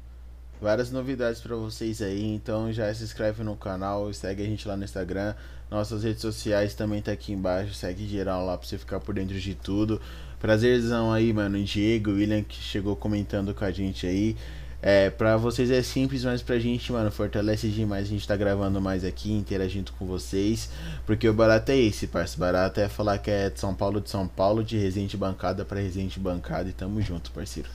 várias 0.60 0.92
novidades 0.92 1.42
pra 1.42 1.56
vocês 1.56 2.02
aí. 2.02 2.24
Então 2.34 2.72
já 2.74 2.92
se 2.94 3.04
inscreve 3.04 3.44
no 3.44 3.56
canal, 3.56 4.12
segue 4.14 4.42
a 4.42 4.46
gente 4.46 4.68
lá 4.68 4.76
no 4.76 4.84
Instagram. 4.84 5.36
Nossas 5.72 6.03
redes 6.03 6.22
sociais 6.22 6.76
também 6.76 7.01
tá 7.01 7.13
aqui 7.13 7.32
embaixo. 7.32 7.74
Segue 7.74 8.05
geral 8.05 8.45
lá 8.45 8.57
pra 8.57 8.67
você 8.67 8.78
ficar 8.78 8.99
por 8.99 9.15
dentro 9.15 9.39
de 9.39 9.55
tudo. 9.55 10.01
Prazerzão 10.38 11.13
aí, 11.13 11.32
mano. 11.32 11.63
Diego, 11.63 12.11
William 12.11 12.43
que 12.43 12.57
chegou 12.57 12.93
comentando 12.93 13.53
com 13.55 13.63
a 13.63 13.72
gente 13.72 14.05
aí. 14.05 14.36
É, 14.82 15.09
pra 15.09 15.38
vocês 15.38 15.72
é 15.72 15.82
simples, 15.82 16.26
mas 16.26 16.41
pra 16.41 16.59
gente, 16.59 16.91
mano, 16.91 17.09
fortalece 17.09 17.69
demais. 17.69 18.07
A 18.07 18.09
gente 18.09 18.28
tá 18.28 18.36
gravando 18.36 18.82
mais 18.82 19.05
aqui, 19.05 19.32
interagindo 19.32 19.93
com 19.93 20.05
vocês. 20.05 20.69
Porque 21.05 21.30
o 21.30 21.34
barato 21.34 21.72
é 21.72 21.78
esse, 21.78 22.05
parça. 22.05 22.36
O 22.36 22.39
barato 22.41 22.82
é 22.82 22.89
falar 22.89 23.19
que 23.19 23.32
é 23.32 23.49
de 23.49 23.57
São 23.57 23.74
Paulo 23.74 24.01
de 24.01 24.09
São 24.09 24.28
Paulo, 24.28 24.65
de 24.65 24.78
Resende 24.78 25.15
Bancada 25.15 25.63
pra 25.63 25.80
Resende 25.80 26.19
Bancada. 26.19 26.67
E 26.67 26.74
tamo 26.74 27.01
junto, 27.01 27.32
parceiro. 27.32 27.69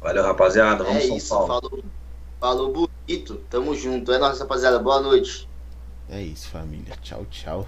Valeu, 0.00 0.24
rapaziada. 0.24 0.82
Vamos 0.82 1.04
é 1.04 1.06
São 1.06 1.16
isso, 1.16 1.28
Paulo. 1.28 1.46
falou, 1.46 1.84
falou 2.40 2.90
bonito. 3.06 3.36
Tamo 3.48 3.76
junto. 3.76 4.10
É 4.10 4.18
nóis, 4.18 4.40
rapaziada. 4.40 4.80
Boa 4.80 5.00
noite. 5.00 5.51
É 6.08 6.20
isso, 6.20 6.48
família. 6.48 6.94
Tchau, 7.02 7.24
tchau. 7.30 7.66